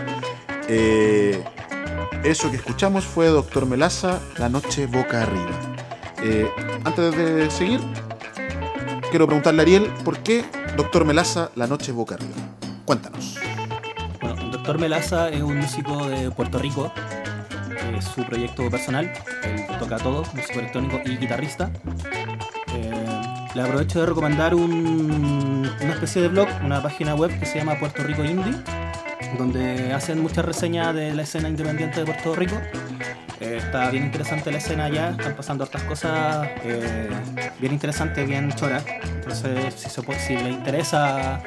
Eh, 0.68 1.44
eso 2.24 2.50
que 2.50 2.56
escuchamos 2.56 3.04
fue 3.04 3.26
Doctor 3.26 3.66
Melaza, 3.66 4.20
La 4.38 4.48
Noche 4.48 4.86
Boca 4.86 5.20
Arriba. 5.20 5.50
Eh, 6.22 6.50
antes 6.82 7.14
de 7.14 7.50
seguir, 7.50 7.78
quiero 9.10 9.26
preguntarle 9.26 9.60
a 9.60 9.64
Ariel, 9.64 9.92
¿por 10.02 10.16
qué 10.20 10.46
Doctor 10.78 11.04
Melaza, 11.04 11.50
La 11.56 11.66
Noche 11.66 11.92
Boca 11.92 12.14
Arriba? 12.14 12.36
Cuéntanos. 12.86 13.38
Bueno, 14.22 14.48
Doctor 14.50 14.78
Melaza 14.78 15.28
es 15.28 15.42
un 15.42 15.58
músico 15.58 16.06
de 16.08 16.30
Puerto 16.30 16.58
Rico. 16.58 16.90
Es 17.98 18.06
su 18.06 18.24
proyecto 18.24 18.70
personal. 18.70 19.12
Él 19.44 19.66
toca 19.78 19.98
todo, 19.98 20.22
músico 20.34 20.58
electrónico 20.60 21.00
y 21.04 21.18
guitarrista. 21.18 21.70
Eh, 22.74 23.20
le 23.54 23.60
aprovecho 23.60 24.00
de 24.00 24.06
recomendar 24.06 24.54
un- 24.54 25.39
una 25.82 25.94
especie 25.94 26.22
de 26.22 26.28
blog, 26.28 26.48
una 26.64 26.82
página 26.82 27.14
web 27.14 27.38
que 27.38 27.46
se 27.46 27.58
llama 27.58 27.78
Puerto 27.78 28.02
Rico 28.02 28.24
Indie, 28.24 28.54
donde 29.38 29.92
hacen 29.92 30.20
muchas 30.20 30.44
reseñas 30.44 30.94
de 30.94 31.14
la 31.14 31.22
escena 31.22 31.48
independiente 31.48 32.00
de 32.00 32.06
Puerto 32.06 32.34
Rico. 32.34 32.56
Eh, 33.40 33.56
está 33.58 33.90
bien 33.90 34.04
interesante 34.04 34.50
la 34.50 34.58
escena 34.58 34.84
allá, 34.84 35.10
están 35.10 35.34
pasando 35.34 35.64
hartas 35.64 35.82
cosas 35.84 36.48
eh, 36.62 37.08
bien 37.58 37.72
interesantes, 37.72 38.26
bien 38.26 38.52
choras. 38.52 38.84
Entonces, 39.14 39.74
si, 39.74 39.88
se 39.88 40.42
le 40.42 40.50
interesa 40.50 41.42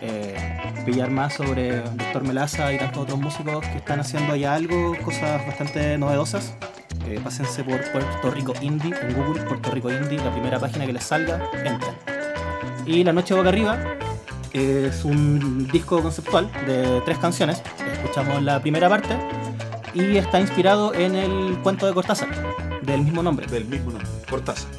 eh, 0.00 0.36
pillar 0.84 1.10
más 1.10 1.34
sobre 1.34 1.80
Doctor 1.82 2.24
Melaza 2.24 2.72
y 2.72 2.78
tantos 2.78 3.04
otros 3.04 3.18
músicos 3.18 3.64
que 3.66 3.78
están 3.78 4.00
haciendo 4.00 4.32
allá 4.32 4.54
algo, 4.54 4.96
cosas 5.04 5.46
bastante 5.46 5.98
novedosas, 5.98 6.54
eh, 7.06 7.20
pásense 7.22 7.62
por 7.62 7.80
Puerto 7.92 8.30
Rico 8.30 8.52
Indie 8.60 8.94
en 9.00 9.14
Google, 9.14 9.42
Puerto 9.42 9.70
Rico 9.70 9.90
Indie, 9.92 10.18
la 10.18 10.32
primera 10.32 10.58
página 10.58 10.86
que 10.86 10.92
les 10.92 11.04
salga, 11.04 11.40
entren. 11.64 12.15
Y 12.86 13.02
La 13.02 13.12
Noche 13.12 13.34
Boca 13.34 13.48
Arriba 13.48 13.78
es 14.52 15.04
un 15.04 15.66
disco 15.72 16.00
conceptual 16.00 16.50
de 16.66 17.02
tres 17.04 17.18
canciones. 17.18 17.60
Escuchamos 17.92 18.42
la 18.42 18.60
primera 18.60 18.88
parte 18.88 19.16
y 19.92 20.16
está 20.16 20.40
inspirado 20.40 20.94
en 20.94 21.16
el 21.16 21.58
cuento 21.62 21.86
de 21.86 21.94
Cortázar, 21.94 22.28
del 22.82 23.02
mismo 23.02 23.22
nombre. 23.22 23.46
Del 23.46 23.64
mismo 23.64 23.90
nombre, 23.90 24.08
Cortázar. 24.30 24.70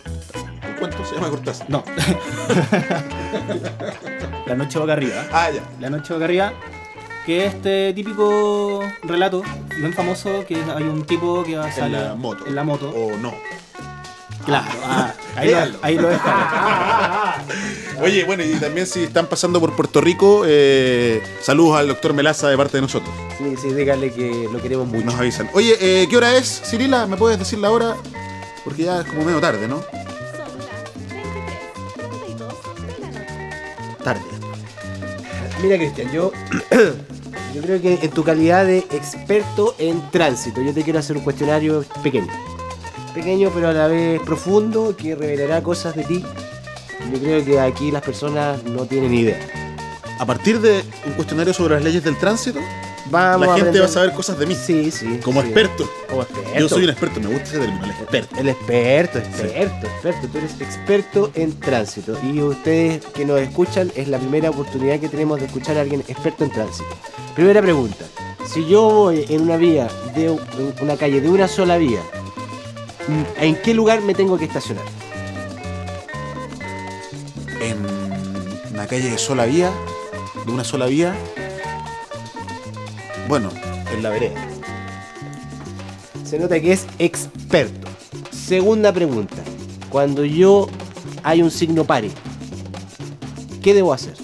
¿El 0.68 0.76
cuento 0.78 1.04
se 1.06 1.16
llama 1.16 1.30
Cortázar? 1.30 1.70
No. 1.70 1.84
la 4.48 4.56
Noche 4.56 4.80
Boca 4.80 4.94
Arriba. 4.94 5.26
Ah, 5.34 5.50
ya. 5.54 5.62
La 5.82 5.90
Noche 5.90 6.14
Boca 6.14 6.26
Arriba, 6.26 6.54
que 7.26 7.46
es 7.46 7.56
este 7.56 7.94
típico 7.94 8.82
relato 9.04 9.44
bien 9.78 9.94
famoso 9.94 10.46
que 10.48 10.56
hay 10.56 10.84
un 10.84 11.06
tipo 11.06 11.44
que 11.44 11.58
va 11.58 11.66
a 11.66 11.70
En 11.70 11.76
salir 11.76 12.00
la 12.00 12.16
moto. 12.16 12.48
En 12.48 12.56
la 12.56 12.64
moto. 12.64 12.90
O 12.90 13.18
no. 13.18 13.34
Claro, 14.48 14.66
ah, 14.86 15.14
ahí, 15.36 15.50
lo, 15.50 15.78
ahí 15.82 15.98
lo. 15.98 16.08
Oye, 18.02 18.24
bueno, 18.24 18.44
y 18.46 18.54
también 18.54 18.88
si 18.88 19.04
están 19.04 19.28
pasando 19.28 19.60
por 19.60 19.76
Puerto 19.76 20.00
Rico, 20.00 20.44
eh, 20.48 21.22
saludos 21.42 21.78
al 21.78 21.90
doctor 21.90 22.14
Melaza 22.14 22.48
de 22.48 22.56
parte 22.56 22.78
de 22.78 22.82
nosotros. 22.82 23.14
Sí, 23.38 23.56
sí, 23.62 23.74
dígale 23.74 24.14
que 24.14 24.48
lo 24.50 24.62
queremos 24.62 24.88
mucho. 24.88 25.06
Nos 25.06 25.16
avisan. 25.16 25.50
Oye, 25.54 25.76
eh, 25.82 26.08
¿qué 26.10 26.16
hora 26.16 26.38
es, 26.38 26.62
Cirila? 26.64 27.08
¿Me 27.08 27.18
puedes 27.18 27.38
decir 27.38 27.60
la 27.60 27.72
hora? 27.72 27.98
Porque 28.64 28.84
ya 28.84 29.02
es 29.02 29.08
como 29.08 29.26
medio 29.26 29.42
tarde, 29.42 29.68
¿no? 29.68 29.82
Son 29.82 30.60
las 30.60 30.80
23.32 32.00 32.38
de 32.86 33.00
la 33.02 33.10
noche. 33.12 34.04
tarde. 34.06 34.22
Mira, 35.62 35.76
Cristian, 35.76 36.10
yo, 36.14 36.32
yo 37.54 37.62
creo 37.64 37.82
que 37.82 38.00
en 38.02 38.12
tu 38.12 38.24
calidad 38.24 38.66
de 38.66 38.78
experto 38.92 39.76
en 39.78 40.10
tránsito, 40.10 40.62
yo 40.62 40.74
te 40.74 40.84
quiero 40.84 41.00
hacer 41.00 41.18
un 41.18 41.24
cuestionario 41.24 41.84
pequeño. 42.02 42.32
Pequeño, 43.18 43.50
pero 43.52 43.70
a 43.70 43.74
la 43.74 43.88
vez 43.88 44.22
profundo, 44.22 44.96
que 44.96 45.16
revelará 45.16 45.64
cosas 45.64 45.96
de 45.96 46.04
ti. 46.04 46.24
Yo 47.12 47.20
creo 47.20 47.44
que 47.44 47.60
aquí 47.60 47.90
las 47.90 48.04
personas 48.04 48.64
no 48.64 48.86
tienen 48.86 49.12
idea. 49.12 49.40
A 50.20 50.26
partir 50.28 50.62
de 50.62 50.84
un 51.04 51.14
cuestionario 51.14 51.52
sobre 51.52 51.74
las 51.74 51.84
leyes 51.84 52.04
del 52.04 52.16
tránsito, 52.20 52.60
Vamos 53.10 53.48
la 53.48 53.56
gente 53.56 53.80
va 53.80 53.86
a 53.86 53.90
saber 53.90 54.14
cosas 54.14 54.38
de 54.38 54.46
mí. 54.46 54.54
Sí, 54.54 54.92
sí. 54.92 55.20
Como 55.24 55.42
sí. 55.42 55.48
experto. 55.48 55.90
Como 56.08 56.22
experto. 56.22 56.60
Yo 56.60 56.70
soy 56.70 56.84
un 56.84 56.92
experto, 56.92 57.20
me 57.20 57.28
gusta 57.30 57.44
ese 57.44 57.58
término, 57.58 57.84
el 57.86 57.90
experto. 57.90 58.40
El 58.40 58.50
experto, 58.50 59.18
experto, 59.18 59.88
experto. 59.88 60.28
Tú 60.28 60.38
eres 60.38 60.62
experto 60.62 61.32
en 61.34 61.60
tránsito. 61.60 62.20
Y 62.24 62.40
ustedes 62.40 63.04
que 63.16 63.26
nos 63.26 63.40
escuchan, 63.40 63.92
es 63.96 64.10
la 64.10 64.20
primera 64.20 64.52
oportunidad 64.52 65.00
que 65.00 65.10
tenemos 65.10 65.40
de 65.40 65.48
escuchar 65.48 65.76
a 65.78 65.82
alguien 65.82 66.04
experto 66.08 66.44
en 66.44 66.52
tránsito. 66.52 66.90
Primera 67.34 67.64
pregunta. 67.64 68.06
Si 68.46 68.64
yo 68.68 68.88
voy 68.90 69.26
en 69.28 69.42
una 69.42 69.58
vía, 69.58 69.88
de 70.14 70.38
una 70.82 70.98
calle 70.98 71.20
de 71.20 71.30
una 71.30 71.48
sola 71.48 71.78
vía, 71.78 72.02
¿en 73.40 73.56
qué 73.62 73.74
lugar 73.74 74.02
me 74.02 74.14
tengo 74.14 74.38
que 74.38 74.46
estacionar? 74.46 74.86
En 77.62 77.78
una 78.74 78.88
calle 78.88 79.10
de 79.10 79.18
sola 79.18 79.46
vía, 79.46 79.72
de 80.46 80.52
una 80.52 80.64
sola 80.64 80.86
vía, 80.88 81.16
bueno, 83.28 83.50
en 83.94 84.04
la 84.04 84.10
vereda. 84.10 84.36
Se 86.24 86.40
nota 86.40 86.60
que 86.60 86.74
es 86.74 86.86
experto. 87.00 87.88
Segunda 88.32 88.94
pregunta. 88.94 89.38
Cuando 89.90 90.26
yo 90.26 90.68
hay 91.24 91.42
un 91.42 91.52
signo 91.52 91.86
pare, 91.86 92.12
¿qué 93.62 93.74
debo 93.74 93.94
hacer? 93.94 94.16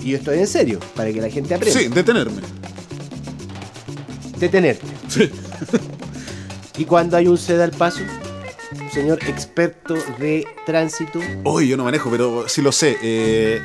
Y 0.00 0.10
yo 0.10 0.18
estoy 0.18 0.38
en 0.38 0.46
serio, 0.46 0.80
para 0.94 1.12
que 1.12 1.20
la 1.20 1.30
gente 1.30 1.54
aprenda. 1.54 1.78
Sí, 1.78 1.88
detenerme. 1.88 2.42
Detenerte. 4.38 4.86
Sí. 5.08 5.30
Y 6.78 6.84
cuando 6.84 7.16
hay 7.16 7.26
un 7.26 7.36
ceda 7.38 7.64
al 7.64 7.72
paso, 7.72 8.00
señor 8.92 9.18
experto 9.26 9.94
de 10.18 10.46
tránsito, 10.64 11.20
Hoy 11.44 11.68
yo 11.68 11.76
no 11.76 11.84
manejo, 11.84 12.10
pero 12.10 12.48
sí 12.48 12.62
lo 12.62 12.70
sé. 12.72 12.96
eh, 13.02 13.60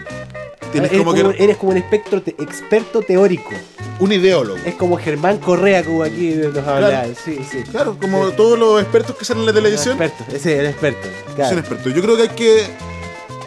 tienes 0.72 0.91
eres, 0.91 1.03
como 1.03 1.16
como, 1.16 1.32
que 1.34 1.43
eres 1.43 1.57
como 1.57 1.72
un 1.72 1.78
espectro 1.78 2.22
te- 2.24 2.36
experto 2.41 3.01
teórico. 3.01 3.51
un 3.99 4.11
ideólogo. 4.11 4.57
Es 4.66 4.74
como 4.76 4.97
Germán 4.97 5.38
Correa, 5.38 5.84
como 5.84 6.01
aquí 6.03 6.34
nos 6.36 6.57
habla. 6.68 6.89
Claro. 6.89 7.14
Sí, 7.24 7.39
sí. 7.49 7.61
Claro, 7.72 7.97
como 8.01 8.32
todos 8.32 8.57
los 8.57 8.82
expertos 8.82 9.16
que 9.16 9.26
salen 9.26 9.41
en 9.41 9.47
la 9.47 9.53
televisión, 9.53 10.01
Experto, 10.01 10.36
ese 10.36 10.53
es 10.55 10.59
el 10.61 10.66
experto. 10.66 11.07
claro. 11.36 11.49
son 11.51 11.59
expertos. 11.59 11.93
Yo 11.93 12.01
creo 12.01 12.16
que 12.16 12.22
hay 12.24 12.30
que 12.30 12.66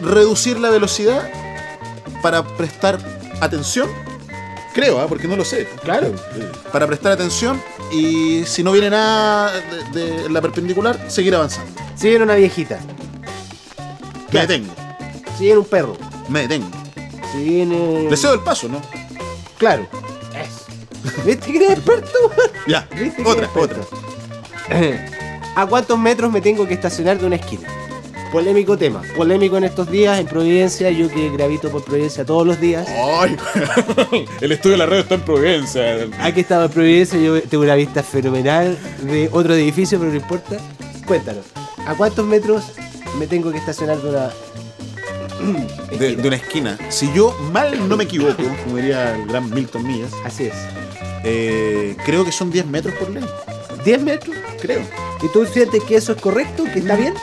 reducir 0.01 0.59
la 0.59 0.69
velocidad 0.69 1.29
para 2.21 2.43
prestar 2.55 2.97
atención. 3.41 3.89
Creo, 4.73 4.99
¿ah? 5.01 5.07
porque 5.09 5.27
no 5.27 5.35
lo 5.35 5.43
sé. 5.43 5.67
Claro. 5.83 6.13
Para 6.71 6.85
prestar 6.87 7.11
atención 7.11 7.59
y 7.91 8.43
si 8.45 8.63
no 8.63 8.71
viene 8.71 8.89
nada 8.89 9.51
de, 9.93 10.23
de 10.23 10.29
la 10.29 10.41
perpendicular, 10.41 11.09
seguir 11.09 11.35
avanzando. 11.35 11.71
Si 11.95 12.07
viene 12.09 12.23
una 12.23 12.35
viejita, 12.35 12.79
Me 14.31 14.41
detengo, 14.41 14.73
si 15.37 15.45
viene 15.45 15.59
un 15.59 15.65
perro, 15.65 15.97
me 16.29 16.41
detengo. 16.41 16.67
si 17.31 17.43
viene. 17.43 18.07
Le 18.09 18.17
cedo 18.17 18.33
el 18.33 18.41
paso, 18.41 18.67
¿no? 18.67 18.81
Claro. 19.57 19.87
¿Viste 21.25 21.51
que 21.51 21.57
eres 21.57 21.71
experto? 21.77 22.09
Ya, 22.67 22.87
¿Viste 22.99 23.23
que 23.23 23.29
otra, 23.29 23.49
otra. 23.55 23.77
¿A 25.55 25.65
cuántos 25.65 25.97
metros 25.97 26.31
me 26.31 26.41
tengo 26.41 26.67
que 26.67 26.73
estacionar 26.75 27.17
de 27.17 27.25
una 27.25 27.37
esquina? 27.37 27.67
Polémico 28.31 28.77
tema. 28.77 29.01
Polémico 29.15 29.57
en 29.57 29.63
estos 29.63 29.89
días 29.89 30.19
en 30.19 30.27
Providencia. 30.27 30.91
Yo 30.91 31.09
que 31.09 31.29
gravito 31.29 31.69
por 31.69 31.83
Providencia 31.83 32.25
todos 32.25 32.45
los 32.45 32.59
días. 32.59 32.87
Ay, 32.87 33.35
el 34.41 34.51
estudio 34.51 34.73
de 34.73 34.77
la 34.79 34.85
red 34.85 34.99
está 34.99 35.15
en 35.15 35.21
Providencia. 35.21 36.07
Aquí 36.19 36.41
estaba 36.41 36.65
en 36.65 36.71
Providencia, 36.71 37.19
yo 37.19 37.41
tengo 37.41 37.63
una 37.63 37.75
vista 37.75 38.03
fenomenal 38.03 38.77
de 39.03 39.29
otro 39.31 39.53
edificio, 39.53 39.97
pero 39.97 40.11
no 40.11 40.17
importa. 40.17 40.57
Cuéntanos, 41.05 41.45
¿a 41.85 41.95
cuántos 41.95 42.25
metros 42.25 42.65
me 43.17 43.27
tengo 43.27 43.51
que 43.51 43.57
estacionar 43.57 43.97
de 44.01 44.09
una 44.09 44.29
De, 45.97 46.15
una 46.27 46.35
esquina. 46.35 46.77
Si 46.89 47.11
yo 47.13 47.33
mal 47.51 47.87
no 47.87 47.95
me 47.95 48.03
equivoco, 48.03 48.43
como 48.63 48.77
diría 48.77 49.15
el 49.15 49.27
gran 49.27 49.49
Milton 49.49 49.85
Millas, 49.85 50.11
Así 50.25 50.45
es. 50.45 50.53
eh, 51.23 51.95
creo 52.05 52.25
que 52.25 52.31
son 52.31 52.51
10 52.51 52.65
metros 52.65 52.93
por 52.95 53.09
ley. 53.09 53.23
¿10 53.85 53.99
metros? 53.99 54.35
Creo. 54.61 54.81
¿Y 55.23 55.27
tú 55.31 55.45
sientes 55.45 55.83
que 55.83 55.95
eso 55.95 56.11
es 56.13 56.21
correcto? 56.21 56.65
¿Que 56.65 56.79
está 56.79 56.95
bien? 56.95 57.13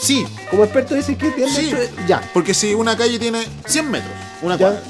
Sí, 0.00 0.26
Como 0.50 0.64
experto 0.64 0.94
dices 0.94 1.16
que 1.16 1.30
10 1.30 1.50
Sí. 1.52 1.72
Ya. 2.06 2.22
porque 2.32 2.54
si 2.54 2.72
una 2.74 2.96
calle 2.96 3.18
tiene 3.18 3.44
100 3.66 3.90
metros, 3.90 4.12
una 4.42 4.56
Ya. 4.56 4.66
cuadra, 4.66 4.82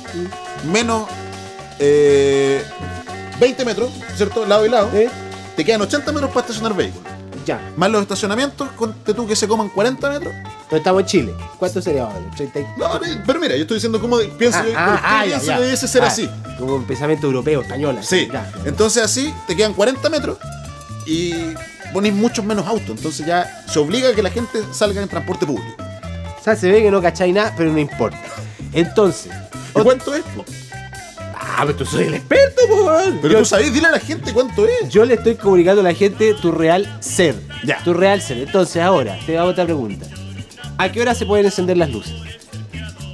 menos 0.70 1.08
eh, 1.78 2.62
20 3.40 3.64
metros, 3.64 3.90
¿cierto? 4.16 4.44
Lado 4.46 4.66
y 4.66 4.68
lado, 4.68 4.90
¿Eh? 4.94 5.08
te 5.56 5.64
quedan 5.64 5.80
80 5.80 6.12
metros 6.12 6.30
para 6.30 6.40
estacionar 6.42 6.74
vehículos. 6.74 7.06
Ya. 7.46 7.60
Más 7.76 7.90
los 7.90 8.02
estacionamientos, 8.02 8.68
conte 8.76 9.14
tú 9.14 9.26
que 9.26 9.34
se 9.34 9.48
coman 9.48 9.68
40 9.70 10.10
metros. 10.10 10.34
Pero 10.68 10.78
estamos 10.78 11.00
en 11.00 11.06
Chile. 11.06 11.34
¿Cuánto 11.58 11.80
sería 11.80 12.02
ahora? 12.02 12.20
30 12.36 12.60
y- 12.60 12.66
No, 12.76 13.00
pero 13.26 13.40
mira, 13.40 13.54
yo 13.56 13.62
estoy 13.62 13.76
diciendo 13.76 13.98
cómo 14.00 14.18
pienso, 14.38 14.58
Ah, 14.58 14.64
yo- 14.66 14.74
ah, 14.76 14.86
por 14.90 14.94
qué 15.00 15.06
ah, 15.06 15.18
ya, 15.24 15.24
pienso 15.30 15.46
ya. 15.46 15.54
que 15.56 15.60
debiese 15.62 15.88
ser 15.88 16.02
Ah, 16.02 16.06
así. 16.08 16.28
Como 16.58 16.74
un 16.74 16.84
pensamiento 16.84 17.26
europeo, 17.26 17.62
español. 17.62 17.96
así, 17.98 18.20
Sí, 18.24 18.28
ya. 18.30 18.52
entonces 18.66 19.02
así 19.02 19.32
te 19.46 19.56
quedan 19.56 19.72
40 19.72 20.10
metros 20.10 20.36
y 21.06 21.32
pones 21.92 22.12
muchos 22.12 22.44
menos 22.44 22.66
autos. 22.66 22.90
Entonces 22.96 23.26
ya 23.26 23.64
se 23.68 23.78
obliga 23.78 24.10
a 24.10 24.14
que 24.14 24.22
la 24.22 24.30
gente 24.30 24.60
salga 24.72 25.02
en 25.02 25.08
transporte 25.08 25.46
público. 25.46 25.76
O 26.38 26.42
sea, 26.42 26.56
se 26.56 26.70
ve 26.70 26.82
que 26.82 26.90
no 26.90 27.02
cacháis 27.02 27.34
nada, 27.34 27.52
pero 27.56 27.72
no 27.72 27.78
importa. 27.78 28.18
Entonces. 28.72 29.32
¿Y 29.76 29.82
¿Cuánto 29.82 30.14
es? 30.14 30.22
po? 30.36 30.44
Ah, 31.34 31.62
pero 31.66 31.76
tú 31.76 31.84
soy 31.84 32.04
el 32.04 32.14
experto, 32.14 32.62
po. 32.68 32.90
Pero 33.20 33.34
Yo- 33.34 33.38
tú 33.40 33.44
sabes, 33.44 33.72
dile 33.72 33.88
a 33.88 33.90
la 33.92 34.00
gente 34.00 34.32
cuánto 34.32 34.64
es. 34.66 34.88
Yo 34.88 35.04
le 35.04 35.14
estoy 35.14 35.34
comunicando 35.34 35.80
a 35.80 35.84
la 35.84 35.94
gente 35.94 36.34
tu 36.34 36.52
real 36.52 36.88
ser. 37.00 37.34
Ya. 37.64 37.78
Tu 37.82 37.92
real 37.94 38.20
ser. 38.22 38.38
Entonces, 38.38 38.80
ahora, 38.82 39.18
te 39.26 39.36
hago 39.36 39.50
otra 39.50 39.64
pregunta. 39.64 40.06
¿A 40.78 40.90
qué 40.92 41.00
hora 41.02 41.14
se 41.14 41.26
pueden 41.26 41.46
encender 41.46 41.76
las 41.76 41.90
luces? 41.90 42.14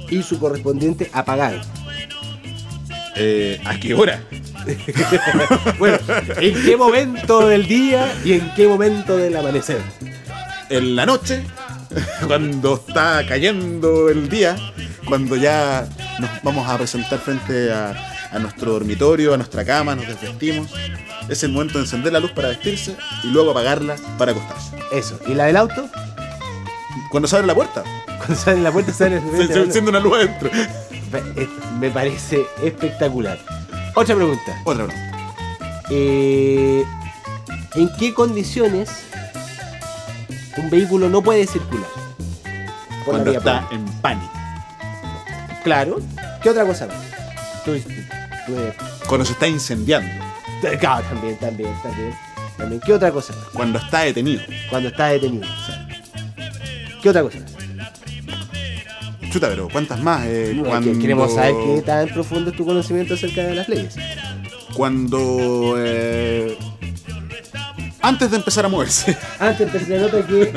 Y 0.09 0.21
su 0.21 0.37
correspondiente 0.39 1.09
apagado. 1.11 1.59
Eh, 3.15 3.59
¿A 3.65 3.79
qué 3.79 3.93
hora? 3.95 4.21
Bueno, 5.79 5.97
¿en 6.37 6.63
qué 6.63 6.77
momento 6.77 7.47
del 7.47 7.67
día 7.67 8.13
y 8.23 8.33
en 8.33 8.53
qué 8.55 8.67
momento 8.67 9.17
del 9.17 9.35
amanecer? 9.35 9.81
En 10.69 10.95
la 10.95 11.05
noche, 11.05 11.43
cuando 12.27 12.75
está 12.75 13.25
cayendo 13.27 14.09
el 14.09 14.29
día, 14.29 14.55
cuando 15.05 15.35
ya 15.35 15.87
nos 16.19 16.29
vamos 16.43 16.67
a 16.67 16.77
presentar 16.77 17.19
frente 17.19 17.71
a, 17.71 18.15
a 18.31 18.39
nuestro 18.39 18.73
dormitorio, 18.73 19.33
a 19.33 19.37
nuestra 19.37 19.63
cama, 19.63 19.95
nos 19.95 20.07
desvestimos. 20.07 20.71
Es 21.29 21.43
el 21.43 21.51
momento 21.51 21.77
de 21.79 21.85
encender 21.85 22.13
la 22.13 22.19
luz 22.19 22.31
para 22.31 22.49
vestirse 22.49 22.95
y 23.23 23.27
luego 23.27 23.51
apagarla 23.51 23.95
para 24.17 24.31
acostarse. 24.31 24.75
Eso. 24.91 25.19
¿Y 25.27 25.33
la 25.33 25.45
del 25.45 25.57
auto? 25.57 25.89
Cuando 27.09 27.27
se 27.27 27.35
abre 27.35 27.47
la 27.47 27.55
puerta, 27.55 27.83
Cuando 28.17 28.35
sale 28.35 28.57
en 28.57 28.63
la 28.63 28.71
puerta 28.71 28.93
sale 28.93 29.21
se, 29.37 29.47
se 29.47 29.59
enciende 29.61 29.89
una 29.89 29.99
luz 29.99 30.17
adentro. 30.17 30.49
Me 31.79 31.89
parece 31.89 32.45
espectacular. 32.61 33.37
Otra 33.95 34.15
pregunta. 34.15 34.61
Otra 34.63 34.85
pregunta. 34.85 35.11
Eh, 35.89 36.83
¿En 37.75 37.89
qué 37.97 38.13
condiciones 38.13 38.89
un 40.57 40.69
vehículo 40.69 41.09
no 41.09 41.21
puede 41.21 41.45
circular? 41.47 41.87
Por 43.05 43.15
la 43.15 43.23
Cuando 43.23 43.29
vía 43.31 43.39
está 43.39 43.61
pública. 43.67 43.75
en 43.75 44.01
pánico. 44.01 44.33
Claro. 45.63 45.99
¿Qué 46.41 46.49
otra 46.49 46.65
cosa 46.65 46.87
más? 46.87 46.97
Tú, 47.63 47.73
tú- 47.79 48.53
Cuando 49.07 49.25
se 49.25 49.33
está 49.33 49.47
incendiando. 49.47 50.09
claro, 50.79 51.03
también, 51.07 51.37
también, 51.39 51.73
también, 51.81 52.13
también. 52.57 52.81
¿Qué 52.85 52.93
otra 52.93 53.11
cosa 53.11 53.33
más? 53.33 53.45
Cuando 53.53 53.79
está 53.79 54.01
detenido. 54.01 54.41
Cuando 54.69 54.89
está 54.89 55.07
detenido. 55.07 55.47
¿Qué 57.01 57.09
otra 57.09 57.21
cosa 57.23 57.39
más? 57.39 57.54
Chuta, 59.35 59.49
pero 59.49 59.67
¿cuántas 59.67 59.99
más? 59.99 60.25
Eh, 60.27 60.57
cuando, 60.65 60.97
Queremos 60.97 61.33
saber 61.33 61.53
qué 61.65 61.81
tan 61.81 62.07
profundo 62.07 62.51
es 62.51 62.55
tu 62.55 62.65
conocimiento 62.65 63.15
acerca 63.15 63.43
de 63.43 63.53
las 63.53 63.67
leyes. 63.67 63.93
Cuando. 64.73 65.75
eh, 65.77 66.57
antes 68.01 68.31
de 68.31 68.37
empezar 68.37 68.63
a 68.63 68.69
moverse. 68.69 69.17
Antes 69.39 69.89
de 69.89 69.99
nota 69.99 70.25
que. 70.25 70.53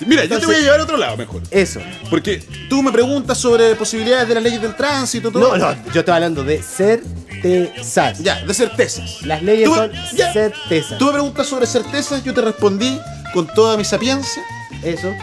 Mira, 0.08 0.24
yo 0.24 0.40
te 0.40 0.46
voy 0.46 0.56
a 0.56 0.58
llevar 0.58 0.80
a 0.80 0.82
otro 0.82 0.96
lado 0.96 1.16
mejor. 1.16 1.40
Eso. 1.52 1.78
Porque 2.10 2.42
tú 2.68 2.82
me 2.82 2.90
preguntas 2.90 3.38
sobre 3.38 3.76
posibilidades 3.76 4.26
de 4.26 4.34
las 4.34 4.42
leyes 4.42 4.60
del 4.60 4.74
tránsito, 4.74 5.30
todo. 5.30 5.56
No, 5.56 5.72
no, 5.72 5.92
yo 5.92 6.00
estoy 6.00 6.14
hablando 6.14 6.42
de 6.42 6.60
certezas. 6.60 8.18
Ya, 8.18 8.44
de 8.44 8.54
certezas. 8.54 9.22
Las 9.22 9.40
leyes 9.40 9.68
Tú 9.68 9.74
son 9.76 9.92
ya. 10.16 10.32
certezas. 10.32 10.98
Tú 10.98 11.06
me 11.06 11.12
preguntas 11.12 11.46
sobre 11.46 11.68
certezas, 11.68 12.24
yo 12.24 12.34
te 12.34 12.40
respondí 12.40 12.98
con 13.32 13.46
toda 13.46 13.76
mi 13.76 13.84
sapiencia, 13.84 14.42
Eso. 14.82 15.14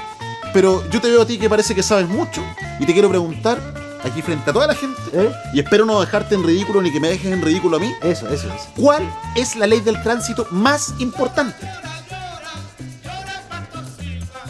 Pero 0.55 0.89
yo 0.89 1.01
te 1.01 1.09
veo 1.09 1.21
a 1.21 1.25
ti 1.27 1.37
que 1.37 1.49
parece 1.49 1.75
que 1.75 1.83
sabes 1.83 2.07
mucho 2.07 2.41
y 2.79 2.85
te 2.85 2.93
quiero 2.93 3.09
preguntar 3.09 3.59
aquí 4.05 4.21
frente 4.21 4.49
a 4.49 4.53
toda 4.53 4.67
la 4.67 4.73
gente 4.75 4.95
¿eh? 5.11 5.29
y 5.53 5.59
espero 5.59 5.85
no 5.85 5.99
dejarte 5.99 6.33
en 6.33 6.43
ridículo 6.45 6.81
ni 6.81 6.93
que 6.93 6.99
me 7.01 7.09
dejes 7.09 7.29
en 7.33 7.41
ridículo 7.41 7.75
a 7.75 7.79
mí. 7.81 7.91
Eso, 8.01 8.25
eso, 8.29 8.47
eso. 8.47 8.67
¿Cuál 8.77 9.03
es 9.35 9.57
la 9.57 9.67
ley 9.67 9.81
del 9.81 10.01
tránsito 10.01 10.47
más 10.51 10.93
importante? 10.99 11.67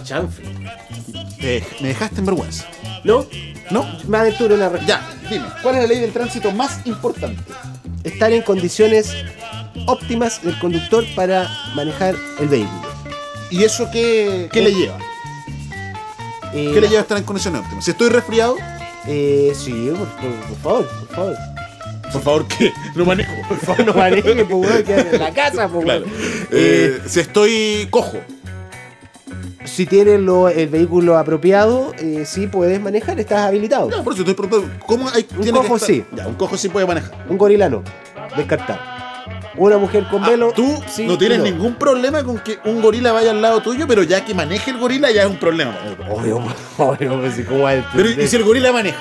Chanfle. 0.04 0.46
Te- 1.40 1.64
me 1.82 1.88
dejaste 1.88 2.20
en 2.20 2.26
vergüenza. 2.26 2.66
¿No? 3.04 3.26
¿No? 3.72 3.84
Me 4.08 4.18
aventuro 4.20 4.54
una 4.56 4.70
respuesta. 4.70 5.02
Ya, 5.24 5.30
dime, 5.30 5.48
¿cuál 5.64 5.76
es 5.76 5.82
la 5.82 5.88
ley 5.88 6.00
del 6.02 6.12
tránsito 6.14 6.52
más 6.52 6.86
importante? 6.86 7.42
Estar 8.04 8.32
en 8.32 8.44
condiciones 8.44 9.12
óptimas 9.88 10.44
del 10.44 10.58
conductor 10.60 11.04
para 11.16 11.50
manejar 11.74 12.16
el 12.40 12.48
vehículo. 12.48 12.82
¿Y 13.50 13.64
eso 13.64 13.90
qué, 13.92 14.50
qué 14.52 14.62
le 14.62 14.72
lleva? 14.72 14.98
Eh, 16.56 16.72
¿Qué 16.74 16.82
le 16.82 16.88
lleva 16.88 17.00
a 17.00 17.02
estar 17.02 17.18
en 17.18 17.24
condiciones 17.24 17.62
óptimas? 17.62 17.84
Si 17.86 17.92
estoy 17.92 18.10
resfriado, 18.10 18.56
Eh, 19.08 19.52
sí, 19.56 19.92
por, 19.92 20.08
por- 20.08 20.48
por 20.48 20.58
favor, 20.64 20.88
por 21.08 21.16
favor. 21.16 21.36
por 22.12 22.22
favor, 22.24 22.48
¿qué? 22.48 22.74
No 22.96 23.06
manejo. 23.06 23.32
Por 23.48 23.58
favor, 23.60 23.86
no 23.86 23.94
maneje, 23.94 24.46
pues, 24.46 24.50
weón, 24.88 25.08
en 25.14 25.20
la 25.20 25.32
casa, 25.34 25.68
pues, 25.68 25.86
Claro. 25.86 26.06
weón. 26.06 26.48
Eh, 26.52 27.02
si 27.06 27.20
estoy 27.20 27.88
cojo, 27.92 28.18
Si 29.66 29.88
tienes 29.88 30.20
lo- 30.20 30.48
el 30.48 30.70
vehículo 30.70 31.18
apropiado, 31.18 31.92
eh, 31.98 32.24
sí 32.28 32.46
puedes 32.46 32.80
manejar, 32.80 33.20
estás 33.20 33.40
habilitado. 33.48 33.90
No, 33.90 34.04
por 34.04 34.14
eso 34.14 34.22
estoy 34.22 34.36
preguntando, 34.36 34.86
¿cómo 34.86 35.10
hay, 35.10 35.24
Un 35.36 35.42
tiene 35.42 35.60
que 35.60 35.64
cojo 35.68 35.76
estar- 35.78 35.88
sí. 35.88 36.06
Ya, 36.16 36.28
un 36.28 36.36
cojo 36.36 36.56
sí 36.56 36.70
puede 36.70 36.86
manejar. 36.86 37.26
Un 37.28 37.38
gorila 37.38 37.68
no, 37.68 37.82
descartado. 38.38 38.80
Una 39.58 39.78
mujer 39.78 40.06
con 40.10 40.24
Ah, 40.24 40.30
velo. 40.30 40.52
tú 40.56 40.82
sí 40.88 41.06
no 41.08 41.18
tienes 41.18 41.40
ningún 41.40 41.76
problema 41.76 42.24
con 42.24 42.40
que 42.40 42.60
un 42.66 42.82
gorila 42.82 43.12
vaya 43.12 43.32
al 43.32 43.42
lado 43.42 43.62
tuyo, 43.62 43.88
pero 43.88 44.04
ya 44.04 44.24
que 44.26 44.34
maneje 44.34 44.72
el 44.72 44.78
gorila 44.78 45.12
ya 45.12 45.24
es 45.24 45.30
un 45.30 45.38
problema. 45.38 45.74
Obvio, 46.10 46.44
obvio, 46.78 47.20
pues, 47.20 47.42
¿cómo 47.48 47.68
a 47.68 47.74
Pero? 47.96 48.10
¿y 48.10 48.28
si 48.28 48.36
el 48.36 48.44
gorila 48.44 48.72
maneja? 48.72 48.98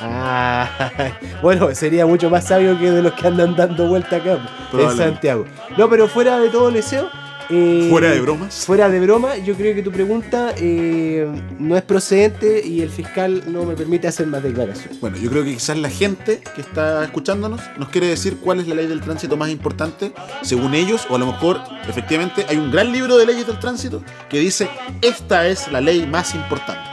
Ah, 0.00 0.68
bueno, 1.42 1.72
sería 1.74 2.06
mucho 2.06 2.28
más 2.28 2.44
sabio 2.46 2.78
que 2.78 2.90
de 2.90 3.02
los 3.02 3.12
que 3.12 3.26
andan 3.26 3.54
dando 3.54 3.86
vuelta 3.86 4.16
acá 4.16 4.38
en. 4.72 4.96
Santiago. 4.96 5.44
No, 5.76 5.88
pero 5.88 6.08
fuera 6.08 6.38
de 6.40 6.48
todo 6.48 6.70
deseo. 6.70 7.08
Eh, 7.50 7.88
Fuera 7.90 8.10
de 8.10 8.20
bromas. 8.20 8.54
Fuera 8.66 8.88
de 8.88 9.00
broma, 9.00 9.36
yo 9.38 9.54
creo 9.54 9.74
que 9.74 9.82
tu 9.82 9.90
pregunta 9.90 10.54
eh, 10.56 11.26
no 11.58 11.76
es 11.76 11.82
procedente 11.82 12.66
y 12.66 12.80
el 12.80 12.90
fiscal 12.90 13.44
no 13.48 13.64
me 13.64 13.74
permite 13.74 14.08
hacer 14.08 14.26
más 14.26 14.42
declaraciones. 14.42 15.00
Bueno, 15.00 15.16
yo 15.16 15.30
creo 15.30 15.44
que 15.44 15.54
quizás 15.54 15.76
la 15.76 15.90
gente 15.90 16.40
que 16.54 16.60
está 16.60 17.04
escuchándonos 17.04 17.60
nos 17.78 17.88
quiere 17.88 18.08
decir 18.08 18.38
cuál 18.38 18.60
es 18.60 18.68
la 18.68 18.74
ley 18.74 18.86
del 18.86 19.00
tránsito 19.00 19.36
más 19.36 19.50
importante 19.50 20.12
según 20.42 20.74
ellos, 20.74 21.06
o 21.08 21.16
a 21.16 21.18
lo 21.18 21.26
mejor 21.26 21.60
efectivamente 21.88 22.46
hay 22.48 22.56
un 22.56 22.70
gran 22.70 22.92
libro 22.92 23.16
de 23.16 23.26
leyes 23.26 23.46
del 23.46 23.58
tránsito 23.58 24.02
que 24.28 24.38
dice 24.38 24.68
esta 25.00 25.46
es 25.46 25.70
la 25.70 25.80
ley 25.80 26.06
más 26.06 26.34
importante. 26.34 26.92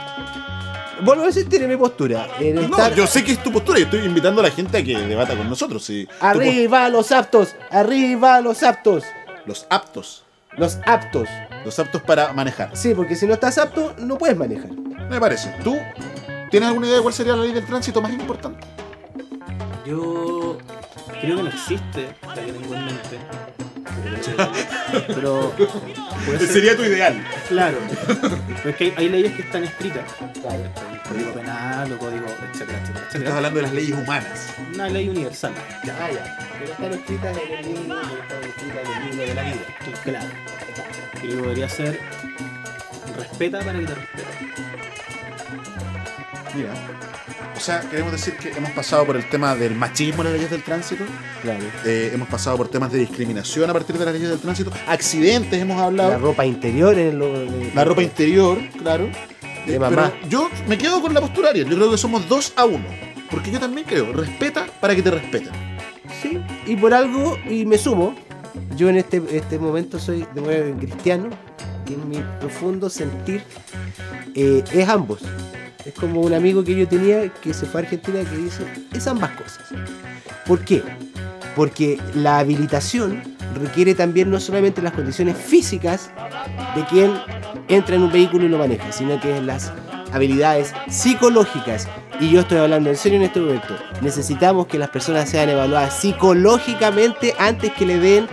Vuelvo 1.02 1.22
a 1.24 1.26
decir, 1.26 1.48
tiene 1.48 1.66
mi 1.66 1.76
postura. 1.76 2.28
En 2.38 2.70
No, 2.70 2.94
yo 2.94 3.06
sé 3.06 3.24
que 3.24 3.32
es 3.32 3.42
tu 3.42 3.50
postura 3.50 3.78
y 3.78 3.82
estoy 3.82 4.00
invitando 4.00 4.40
a 4.40 4.44
la 4.44 4.50
gente 4.50 4.78
a 4.78 4.84
que 4.84 4.98
debata 4.98 5.36
con 5.36 5.48
nosotros. 5.48 5.84
Si 5.84 6.06
Arriba 6.20 6.88
los 6.88 7.10
aptos, 7.12 7.54
arriba 7.70 8.40
los 8.40 8.62
aptos, 8.62 9.04
los 9.46 9.66
aptos, 9.70 10.24
los 10.56 10.78
aptos. 10.86 11.28
los 11.64 11.78
aptos 11.78 12.02
para 12.02 12.32
manejar. 12.32 12.76
Sí, 12.76 12.94
porque 12.94 13.14
si 13.14 13.26
no 13.26 13.34
estás 13.34 13.58
apto, 13.58 13.94
no 13.98 14.18
puedes 14.18 14.36
manejar. 14.36 14.70
Me 14.72 15.20
parece. 15.20 15.54
¿Tú 15.62 15.76
tienes 16.50 16.68
alguna 16.68 16.86
idea 16.86 16.96
de 16.96 17.02
cuál 17.02 17.14
sería 17.14 17.36
la 17.36 17.42
ley 17.42 17.52
del 17.52 17.66
tránsito 17.66 18.00
más 18.00 18.12
importante? 18.12 18.66
Yo 19.84 20.58
creo 21.20 21.36
que 21.36 21.42
no 21.42 21.48
existe 21.48 22.14
la 22.26 22.34
que 22.34 22.52
tengo 22.52 22.74
en 22.74 22.84
mente. 22.86 23.18
Pero 25.06 25.52
puede 26.26 26.38
ser, 26.38 26.48
Sería 26.48 26.76
tu 26.76 26.82
ideal. 26.82 27.24
claro. 27.48 27.78
Pero 28.06 28.70
es 28.70 28.76
que 28.76 28.84
hay, 28.84 28.94
hay 28.96 29.08
leyes 29.08 29.32
que 29.32 29.42
están 29.42 29.64
escritas. 29.64 30.04
El 30.20 31.00
código 31.08 31.32
penal 31.32 31.92
o 31.92 31.98
código, 31.98 32.26
etcétera, 32.52 32.78
etcétera, 32.80 33.06
Estás 33.12 33.34
hablando 33.34 33.56
de 33.58 33.62
las 33.62 33.72
leyes 33.72 33.98
humanas. 33.98 34.54
Una 34.74 34.88
ley 34.88 35.08
universal. 35.08 35.52
Ya, 35.84 36.10
ya. 36.10 36.38
Pero 36.58 36.72
están 36.72 36.92
escritas 36.92 37.36
en 37.36 37.58
el 37.58 37.66
libro, 37.74 38.00
están 38.00 38.44
escritas 38.44 38.84
en 38.84 39.02
el 39.02 39.10
libro 39.10 39.26
de 39.26 39.34
la 39.34 39.42
vida. 39.42 40.00
Claro. 40.04 40.28
Que 41.20 41.28
podría 41.36 41.68
ser 41.68 42.00
respeta 43.16 43.58
para 43.60 43.78
que 43.78 43.86
te 43.86 43.94
respete. 43.94 44.24
Mira. 46.54 46.72
O 47.60 47.62
sea, 47.62 47.80
queremos 47.90 48.10
decir 48.10 48.34
que 48.38 48.48
hemos 48.56 48.70
pasado 48.70 49.04
por 49.04 49.16
el 49.16 49.28
tema 49.28 49.54
del 49.54 49.74
machismo 49.74 50.22
en 50.22 50.28
las 50.28 50.32
leyes 50.32 50.50
del 50.50 50.62
tránsito, 50.62 51.04
Claro. 51.42 51.62
eh, 51.84 52.10
hemos 52.14 52.26
pasado 52.26 52.56
por 52.56 52.68
temas 52.68 52.90
de 52.90 52.98
discriminación 53.00 53.68
a 53.68 53.74
partir 53.74 53.98
de 53.98 54.04
las 54.06 54.14
leyes 54.14 54.30
del 54.30 54.38
tránsito, 54.38 54.72
accidentes 54.88 55.60
hemos 55.60 55.76
La 55.76 55.84
hablado, 55.84 56.18
ropa 56.18 56.46
interior 56.46 56.98
en 56.98 57.18
lo, 57.18 57.26
de- 57.38 57.70
la 57.74 57.84
ropa 57.84 58.02
interior, 58.02 58.58
claro. 58.78 59.10
De 59.66 59.74
Eh, 59.74 59.78
mamá. 59.78 60.10
Pero 60.22 60.28
yo 60.30 60.50
me 60.66 60.78
quedo 60.78 61.02
con 61.02 61.12
la 61.12 61.20
postura 61.20 61.50
Ariel, 61.50 61.68
yo 61.68 61.76
creo 61.76 61.90
que 61.90 61.98
somos 61.98 62.26
dos 62.30 62.54
a 62.56 62.64
uno. 62.64 62.86
Porque 63.30 63.50
yo 63.50 63.60
también 63.60 63.86
creo, 63.86 64.10
respeta 64.10 64.66
para 64.80 64.96
que 64.96 65.02
te 65.02 65.10
respeten. 65.10 65.50
Sí, 66.22 66.40
y 66.66 66.76
por 66.76 66.94
algo, 66.94 67.36
y 67.48 67.66
me 67.66 67.76
sumo, 67.76 68.14
yo 68.74 68.88
en 68.88 68.96
este, 68.96 69.22
este 69.32 69.58
momento 69.58 69.98
soy 69.98 70.26
de 70.34 70.40
nuevo 70.40 70.78
cristiano, 70.78 71.28
que 71.86 71.92
en 71.92 72.08
mi 72.08 72.22
profundo 72.40 72.88
sentir 72.88 73.42
eh, 74.34 74.64
es 74.72 74.88
ambos. 74.88 75.20
Es 75.84 75.94
como 75.94 76.20
un 76.20 76.34
amigo 76.34 76.62
que 76.62 76.76
yo 76.76 76.86
tenía 76.86 77.28
que 77.28 77.54
se 77.54 77.66
fue 77.66 77.80
a 77.80 77.84
Argentina 77.84 78.20
que 78.28 78.36
dice, 78.36 78.64
es 78.92 79.06
ambas 79.06 79.30
cosas. 79.30 79.66
¿Por 80.46 80.60
qué? 80.64 80.82
Porque 81.56 81.98
la 82.14 82.38
habilitación 82.38 83.22
requiere 83.60 83.94
también 83.94 84.30
no 84.30 84.38
solamente 84.40 84.82
las 84.82 84.92
condiciones 84.92 85.36
físicas 85.36 86.10
de 86.74 86.84
quien 86.84 87.12
entra 87.68 87.96
en 87.96 88.02
un 88.02 88.12
vehículo 88.12 88.44
y 88.44 88.48
lo 88.48 88.58
maneja, 88.58 88.92
sino 88.92 89.18
que 89.20 89.40
las 89.40 89.72
habilidades 90.12 90.72
psicológicas. 90.88 91.88
Y 92.20 92.30
yo 92.30 92.40
estoy 92.40 92.58
hablando 92.58 92.90
en 92.90 92.96
serio 92.96 93.18
en 93.18 93.24
este 93.24 93.40
momento. 93.40 93.76
Necesitamos 94.02 94.66
que 94.66 94.78
las 94.78 94.90
personas 94.90 95.28
sean 95.28 95.48
evaluadas 95.48 95.98
psicológicamente 95.98 97.34
antes 97.38 97.72
que 97.72 97.86
le 97.86 97.98
den 97.98 98.28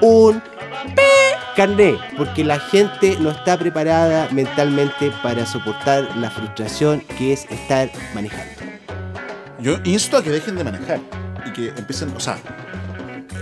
un 0.00 0.40
pi 0.40 1.31
carné, 1.54 1.98
porque 2.16 2.44
la 2.44 2.58
gente 2.58 3.16
no 3.20 3.30
está 3.30 3.58
preparada 3.58 4.28
mentalmente 4.30 5.12
para 5.22 5.46
soportar 5.46 6.16
la 6.16 6.30
frustración 6.30 7.00
que 7.18 7.32
es 7.32 7.44
estar 7.50 7.90
manejando. 8.14 8.52
Yo 9.60 9.76
insto 9.84 10.16
a 10.16 10.22
que 10.22 10.30
dejen 10.30 10.56
de 10.56 10.64
manejar 10.64 11.00
y 11.46 11.52
que 11.52 11.68
empiecen, 11.68 12.14
o 12.16 12.20
sea, 12.20 12.38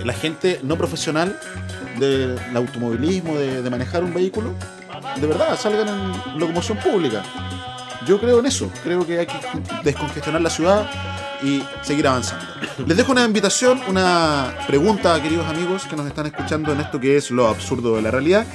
la 0.04 0.12
gente 0.12 0.60
no 0.62 0.76
profesional 0.76 1.38
del 1.98 2.38
automovilismo, 2.54 3.36
de, 3.36 3.62
de 3.62 3.70
manejar 3.70 4.04
un 4.04 4.12
vehículo, 4.12 4.54
de 5.20 5.26
verdad, 5.26 5.58
salgan 5.58 5.88
en 5.88 6.38
locomoción 6.38 6.78
pública. 6.78 7.22
Yo 8.06 8.20
creo 8.20 8.40
en 8.40 8.46
eso, 8.46 8.70
creo 8.82 9.06
que 9.06 9.18
hay 9.18 9.26
que 9.26 9.38
descongestionar 9.84 10.40
la 10.40 10.50
ciudad 10.50 10.90
y 11.42 11.62
seguir 11.82 12.06
avanzando. 12.06 12.44
Les 12.86 12.96
dejo 12.96 13.12
una 13.12 13.24
invitación, 13.24 13.80
una 13.88 14.54
pregunta, 14.66 15.20
queridos 15.22 15.46
amigos 15.48 15.84
que 15.84 15.96
nos 15.96 16.06
están 16.06 16.26
escuchando 16.26 16.72
en 16.72 16.80
esto 16.80 17.00
que 17.00 17.16
es 17.16 17.30
lo 17.30 17.48
absurdo 17.48 17.96
de 17.96 18.02
la 18.02 18.10
realidad. 18.10 18.46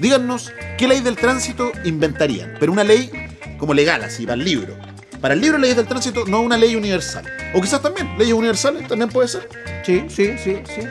Díganos 0.00 0.52
qué 0.76 0.86
ley 0.86 1.00
del 1.00 1.16
tránsito 1.16 1.72
inventarían, 1.84 2.54
pero 2.60 2.72
una 2.72 2.84
ley 2.84 3.10
como 3.58 3.74
legal, 3.74 4.02
así, 4.02 4.24
para 4.26 4.34
el 4.34 4.44
libro. 4.44 4.76
Para 5.20 5.34
el 5.34 5.40
libro, 5.40 5.58
leyes 5.58 5.76
del 5.76 5.86
tránsito, 5.86 6.24
no 6.26 6.40
una 6.40 6.56
ley 6.56 6.76
universal. 6.76 7.24
O 7.54 7.60
quizás 7.60 7.80
también, 7.80 8.16
leyes 8.18 8.34
universales 8.34 8.86
también 8.86 9.10
puede 9.10 9.28
ser. 9.28 9.48
Sí, 9.84 10.04
sí, 10.08 10.36
sí, 10.42 10.58
sí. 10.66 10.82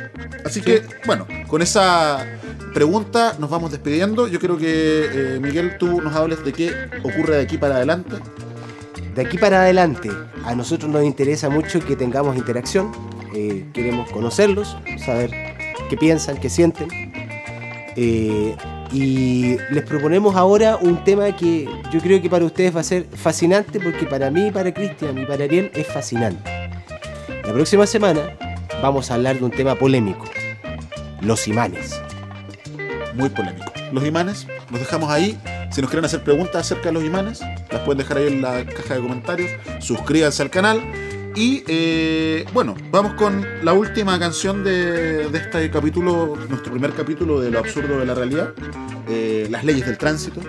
Así 0.43 0.61
que, 0.61 0.83
bueno, 1.05 1.27
con 1.47 1.61
esa 1.61 2.25
pregunta 2.73 3.35
nos 3.39 3.49
vamos 3.49 3.71
despidiendo. 3.71 4.27
Yo 4.27 4.39
quiero 4.39 4.57
que, 4.57 5.35
eh, 5.35 5.39
Miguel, 5.39 5.77
tú 5.77 6.01
nos 6.01 6.15
hables 6.15 6.43
de 6.43 6.53
qué 6.53 6.73
ocurre 7.03 7.37
de 7.37 7.43
aquí 7.43 7.57
para 7.57 7.75
adelante. 7.75 8.15
De 9.15 9.21
aquí 9.21 9.37
para 9.37 9.61
adelante, 9.61 10.09
a 10.43 10.53
nosotros 10.55 10.91
nos 10.91 11.03
interesa 11.05 11.49
mucho 11.49 11.79
que 11.79 11.95
tengamos 11.95 12.35
interacción. 12.35 12.91
eh, 13.33 13.65
queremos 13.73 14.09
conocerlos, 14.11 14.77
saber 15.03 15.31
qué 15.89 15.97
piensan, 15.97 16.37
qué 16.37 16.49
sienten. 16.49 16.89
Eh, 17.95 18.55
y 18.91 19.57
les 19.71 19.83
proponemos 19.83 20.35
ahora 20.35 20.77
un 20.77 21.03
tema 21.03 21.35
que 21.35 21.67
yo 21.91 21.99
creo 22.01 22.21
que 22.21 22.29
para 22.29 22.45
ustedes 22.45 22.75
va 22.75 22.81
a 22.81 22.83
ser 22.83 23.05
fascinante, 23.13 23.79
porque 23.79 24.05
para 24.05 24.29
mí, 24.31 24.51
para 24.51 24.73
Cristian 24.73 25.17
y 25.17 25.25
para 25.25 25.45
Ariel 25.45 25.71
es 25.73 25.87
fascinante. 25.87 26.49
La 27.45 27.53
próxima 27.53 27.85
semana 27.87 28.37
vamos 28.81 29.11
a 29.11 29.15
hablar 29.15 29.37
de 29.37 29.45
un 29.45 29.51
tema 29.51 29.75
polémico, 29.75 30.25
los 31.21 31.47
imanes. 31.47 32.01
Muy 33.13 33.29
polémico. 33.29 33.71
Los 33.91 34.05
imanes, 34.05 34.47
los 34.71 34.79
dejamos 34.79 35.09
ahí. 35.09 35.37
Si 35.75 35.81
nos 35.81 35.89
quieren 35.91 36.05
hacer 36.05 36.23
preguntas 36.23 36.55
acerca 36.55 36.85
de 36.85 36.93
los 36.93 37.03
imanes, 37.03 37.41
las 37.69 37.81
pueden 37.81 37.97
dejar 37.97 38.15
ahí 38.15 38.27
en 38.27 38.41
la 38.41 38.65
caja 38.65 38.93
de 38.93 39.01
comentarios. 39.01 39.51
Suscríbanse 39.79 40.41
al 40.41 40.49
canal. 40.49 40.81
Y 41.35 41.65
eh, 41.67 42.45
bueno, 42.53 42.75
vamos 42.91 43.15
con 43.15 43.45
la 43.61 43.73
última 43.73 44.17
canción 44.17 44.63
de, 44.63 45.27
este 45.33 45.69
capítulo, 45.69 46.37
nuestro 46.47 46.71
primer 46.71 46.93
capítulo 46.93 47.41
de 47.41 47.51
lo 47.51 47.59
absurdo 47.59 47.99
de 47.99 48.05
la 48.05 48.13
realidad, 48.13 48.53
eh, 49.09 49.49
las 49.51 49.65
leyes 49.65 49.85
del 49.85 49.97
tránsito. 49.97 50.39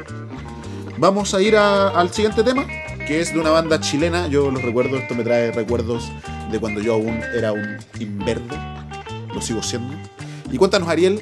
Vamos 0.97 1.35
a 1.35 1.43
ir 1.43 1.57
al 1.57 2.09
siguiente 2.13 2.45
tema, 2.45 2.65
que 3.05 3.21
es 3.21 3.33
de 3.33 3.41
una 3.41 3.51
banda 3.51 3.81
chilena. 3.81 4.29
Yo 4.29 4.49
los 4.53 4.63
recuerdo, 4.63 4.97
esto 4.97 5.17
me 5.17 5.25
trae 5.25 5.51
recuerdos 5.51 6.09
de 6.53 6.61
cuando 6.61 6.81
yo 6.81 6.95
aún 6.95 7.21
era 7.35 7.51
un 7.51 7.79
inverde. 7.99 8.57
Lo 9.35 9.43
sigo 9.43 9.61
siendo. 9.61 9.93
Y 10.53 10.57
cuéntanos, 10.57 10.89
Ariel, 10.89 11.21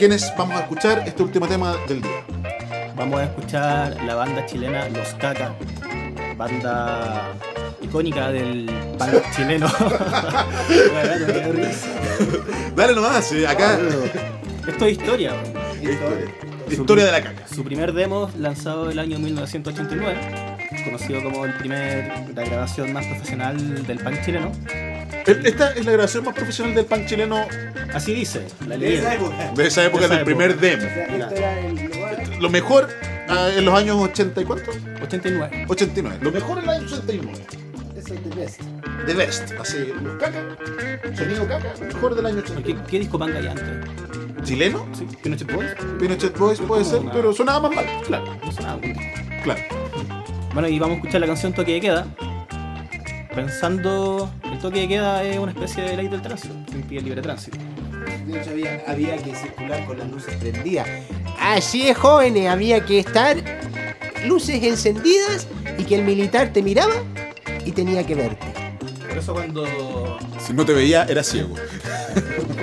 ¿quiénes 0.00 0.32
vamos 0.36 0.56
a 0.56 0.62
escuchar 0.62 1.04
este 1.06 1.22
último 1.22 1.46
tema 1.46 1.76
del 1.86 2.02
día? 2.02 2.26
Vamos 2.96 3.20
a 3.20 3.24
escuchar 3.24 4.02
la 4.04 4.14
banda 4.14 4.46
chilena 4.46 4.88
Los 4.88 5.12
Caca, 5.14 5.54
banda 6.36 7.34
icónica 7.82 8.30
del 8.30 8.70
punk 8.98 9.22
chileno. 9.36 9.66
Dale 12.74 12.94
nomás, 12.94 13.30
eh, 13.32 13.46
acá. 13.46 13.78
Esto 14.66 14.86
es 14.86 14.92
historia. 14.92 15.34
Historia. 15.82 16.34
Historia 16.70 17.04
de 17.04 17.12
la 17.12 17.22
caca. 17.22 17.46
Su 17.46 17.62
primer 17.64 17.92
demo 17.92 18.30
lanzado 18.38 18.90
el 18.90 18.98
año 18.98 19.18
1989, 19.18 20.18
conocido 20.86 21.22
como 21.22 21.44
el 21.44 21.52
primer, 21.58 22.10
la 22.34 22.44
grabación 22.44 22.94
más 22.94 23.04
profesional 23.06 23.86
del 23.86 23.98
punk 23.98 24.24
chileno. 24.24 24.50
Esta 25.26 25.72
es 25.72 25.84
la 25.84 25.92
grabación 25.92 26.24
más 26.24 26.34
profesional 26.34 26.74
del 26.74 26.86
punk 26.86 27.06
chileno 27.06 27.46
Así 27.96 28.14
dice, 28.14 28.46
la 28.66 28.76
leyenda. 28.76 29.10
de 29.54 29.66
esa 29.66 29.84
época, 29.84 30.02
De 30.02 30.06
esa 30.06 30.16
del 30.16 30.24
primer 30.24 30.58
demo. 30.58 30.84
Lo 32.40 32.50
mejor 32.50 32.88
ah, 33.28 33.50
en 33.56 33.64
los 33.64 33.74
años 33.74 33.96
80 33.96 34.40
y 34.40 34.44
cuánto? 34.44 34.70
89. 35.02 35.66
89. 35.68 36.18
Lo 36.20 36.32
mejor 36.32 36.58
en 36.58 36.64
el 36.64 36.70
año 36.70 36.86
89. 36.86 37.46
The 39.06 39.14
best. 39.14 39.52
Así, 39.60 39.78
los 40.02 40.16
caca. 40.16 40.42
Sonido 41.16 41.46
caca. 41.46 41.72
Mejor 41.80 42.14
del 42.14 42.26
año 42.26 42.42
¿Qué, 42.42 42.52
89. 42.52 42.84
qué 42.88 42.98
disco 42.98 43.18
punk 43.18 43.34
hay 43.34 43.46
antes? 43.46 44.44
¿Chileno? 44.44 44.86
¿Sí? 44.92 45.06
¿Pinochet 45.22 45.52
Boys? 45.52 45.70
Pinochet 45.98 46.38
Boys 46.38 46.60
puede 46.60 46.84
ser, 46.84 47.00
pero 47.12 47.32
sonaba 47.32 47.68
más 47.68 47.76
mal. 47.76 47.86
Claro, 48.06 48.36
no 48.44 48.52
sonaba 48.52 48.78
muy 48.78 48.94
Claro. 49.42 49.60
Bueno, 50.52 50.68
y 50.68 50.78
vamos 50.78 50.94
a 50.94 50.98
escuchar 50.98 51.20
la 51.20 51.26
canción 51.26 51.52
Toque 51.52 51.72
de 51.74 51.80
Queda. 51.80 52.06
Pensando, 53.36 54.30
el 54.44 54.58
toque 54.58 54.80
de 54.80 54.88
queda 54.88 55.22
es 55.22 55.38
una 55.38 55.52
especie 55.52 55.84
de 55.84 55.94
ley 55.94 56.08
del 56.08 56.22
tránsito, 56.22 56.54
impide 56.72 57.00
el 57.00 57.04
libre 57.04 57.20
tránsito. 57.20 57.58
De 58.26 58.40
hecho, 58.40 58.50
había, 58.50 58.82
había 58.86 59.18
que 59.18 59.34
circular 59.34 59.84
con 59.84 59.98
las 59.98 60.10
luces 60.10 60.34
prendidas. 60.36 60.88
Así 61.40 61.88
es, 61.88 61.96
jóvenes, 61.96 62.48
había 62.48 62.84
que 62.84 62.98
estar 62.98 63.36
luces 64.26 64.62
encendidas 64.62 65.46
y 65.78 65.84
que 65.84 65.94
el 65.96 66.02
militar 66.04 66.52
te 66.52 66.62
miraba 66.62 66.94
y 67.64 67.72
tenía 67.72 68.04
que 68.06 68.14
verte. 68.14 68.46
Por 69.08 69.18
eso 69.18 69.32
cuando, 69.34 70.18
Si 70.44 70.52
no 70.52 70.64
te 70.64 70.72
veía, 70.72 71.04
era 71.04 71.22
ciego. 71.22 71.54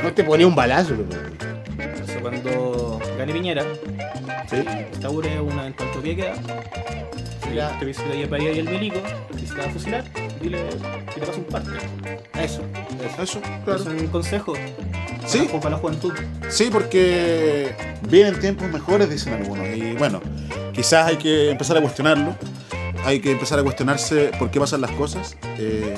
No 0.04 0.14
te 0.14 0.24
ponía 0.24 0.48
un 0.48 0.56
balazo. 0.56 0.94
¿no? 0.96 1.04
por 1.08 2.10
eso 2.10 2.20
cuando 2.22 3.00
gane 3.18 3.34
Piñera, 3.34 3.64
¿Sí? 4.50 4.58
instaure 4.94 5.40
una 5.40 5.68
en 5.68 5.74
cuanto 5.74 5.94
toque 5.98 6.10
de 6.10 6.16
queda, 6.16 6.34
Ya. 7.54 7.78
te 7.80 7.86
visita 7.86 8.10
ahí 8.12 8.26
para 8.26 8.44
ahí 8.44 8.60
el 8.60 8.70
milico, 8.70 9.00
y 9.38 9.40
si 9.48 9.54
te 9.54 9.62
va 9.62 9.66
a 9.66 9.70
fusilar, 9.70 10.04
dile 10.42 10.58
que 11.14 11.20
te 11.22 11.26
pasa 11.28 11.38
un 11.40 11.44
parte. 11.46 11.70
Eso. 12.42 12.62
Eso, 13.22 13.40
Es 13.40 13.64
claro. 13.64 13.84
un 13.92 14.08
consejo 14.08 14.54
Sí. 15.26 15.40
para, 15.48 15.60
para 15.60 15.70
la 15.76 15.78
juventud. 15.82 16.14
Sí, 16.50 16.70
porque 16.72 17.76
vienen 18.10 18.40
tiempos 18.40 18.70
mejores, 18.70 19.10
dicen 19.10 19.34
algunos. 19.34 19.66
Y 19.76 19.94
bueno, 19.94 20.22
quizás 20.74 21.08
hay 21.08 21.18
que 21.18 21.50
empezar 21.52 21.78
a 21.78 21.82
cuestionarlo. 21.82 22.36
Hay 23.06 23.20
que 23.20 23.32
empezar 23.32 23.60
a 23.60 23.64
cuestionarse 23.64 24.32
por 24.40 24.50
qué 24.50 24.60
pasan 24.60 24.82
las 24.82 24.92
cosas. 24.92 25.36
eh, 25.58 25.96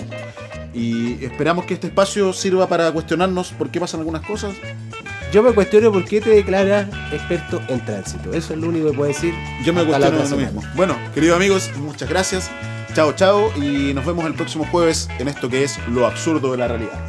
y 0.73 1.23
esperamos 1.23 1.63
que 1.65 1.73
este 1.75 1.87
espacio 1.87 2.33
sirva 2.33 2.67
para 2.67 2.91
cuestionarnos 2.91 3.53
por 3.53 3.69
qué 3.71 3.79
pasan 3.79 4.01
algunas 4.01 4.25
cosas. 4.25 4.53
Yo 5.31 5.41
me 5.41 5.53
cuestiono 5.53 5.91
por 5.91 6.03
qué 6.03 6.19
te 6.19 6.29
declaras 6.31 6.87
experto 7.13 7.61
en 7.69 7.83
tránsito. 7.85 8.33
Eso 8.33 8.53
es 8.53 8.59
lo 8.59 8.67
único 8.67 8.91
que 8.91 8.97
puedo 8.97 9.07
decir. 9.07 9.33
Yo 9.63 9.73
me 9.73 9.85
cuestiono 9.85 10.23
lo 10.29 10.35
mismo. 10.37 10.61
Bueno, 10.75 10.97
queridos 11.13 11.37
amigos, 11.37 11.71
muchas 11.77 12.09
gracias. 12.09 12.51
Chao, 12.93 13.13
chao. 13.13 13.51
Y 13.55 13.93
nos 13.93 14.05
vemos 14.05 14.25
el 14.25 14.33
próximo 14.33 14.65
jueves 14.69 15.07
en 15.17 15.29
esto 15.29 15.49
que 15.49 15.63
es 15.63 15.77
lo 15.87 16.05
absurdo 16.05 16.51
de 16.51 16.57
la 16.57 16.67
realidad. 16.67 16.99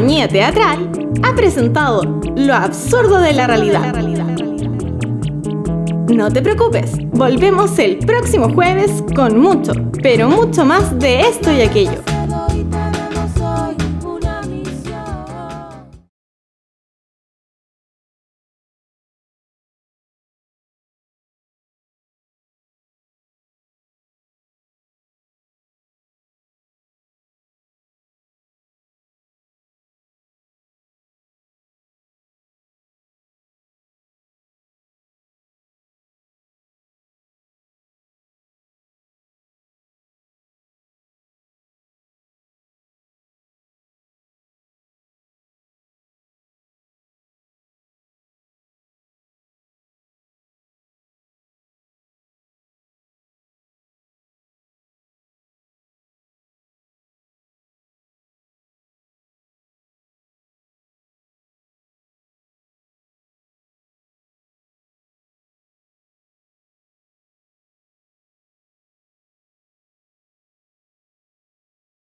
Compañía 0.00 0.28
teatral, 0.28 0.90
ha 1.22 1.34
presentado 1.34 2.00
Lo 2.34 2.54
absurdo 2.54 3.20
de 3.20 3.34
la 3.34 3.46
realidad. 3.46 3.94
No 6.08 6.30
te 6.30 6.40
preocupes, 6.40 6.92
volvemos 7.10 7.78
el 7.78 7.98
próximo 7.98 8.48
jueves 8.48 9.04
con 9.14 9.38
mucho, 9.38 9.72
pero 10.02 10.30
mucho 10.30 10.64
más 10.64 10.98
de 10.98 11.20
esto 11.20 11.52
y 11.52 11.60
aquello. 11.60 11.99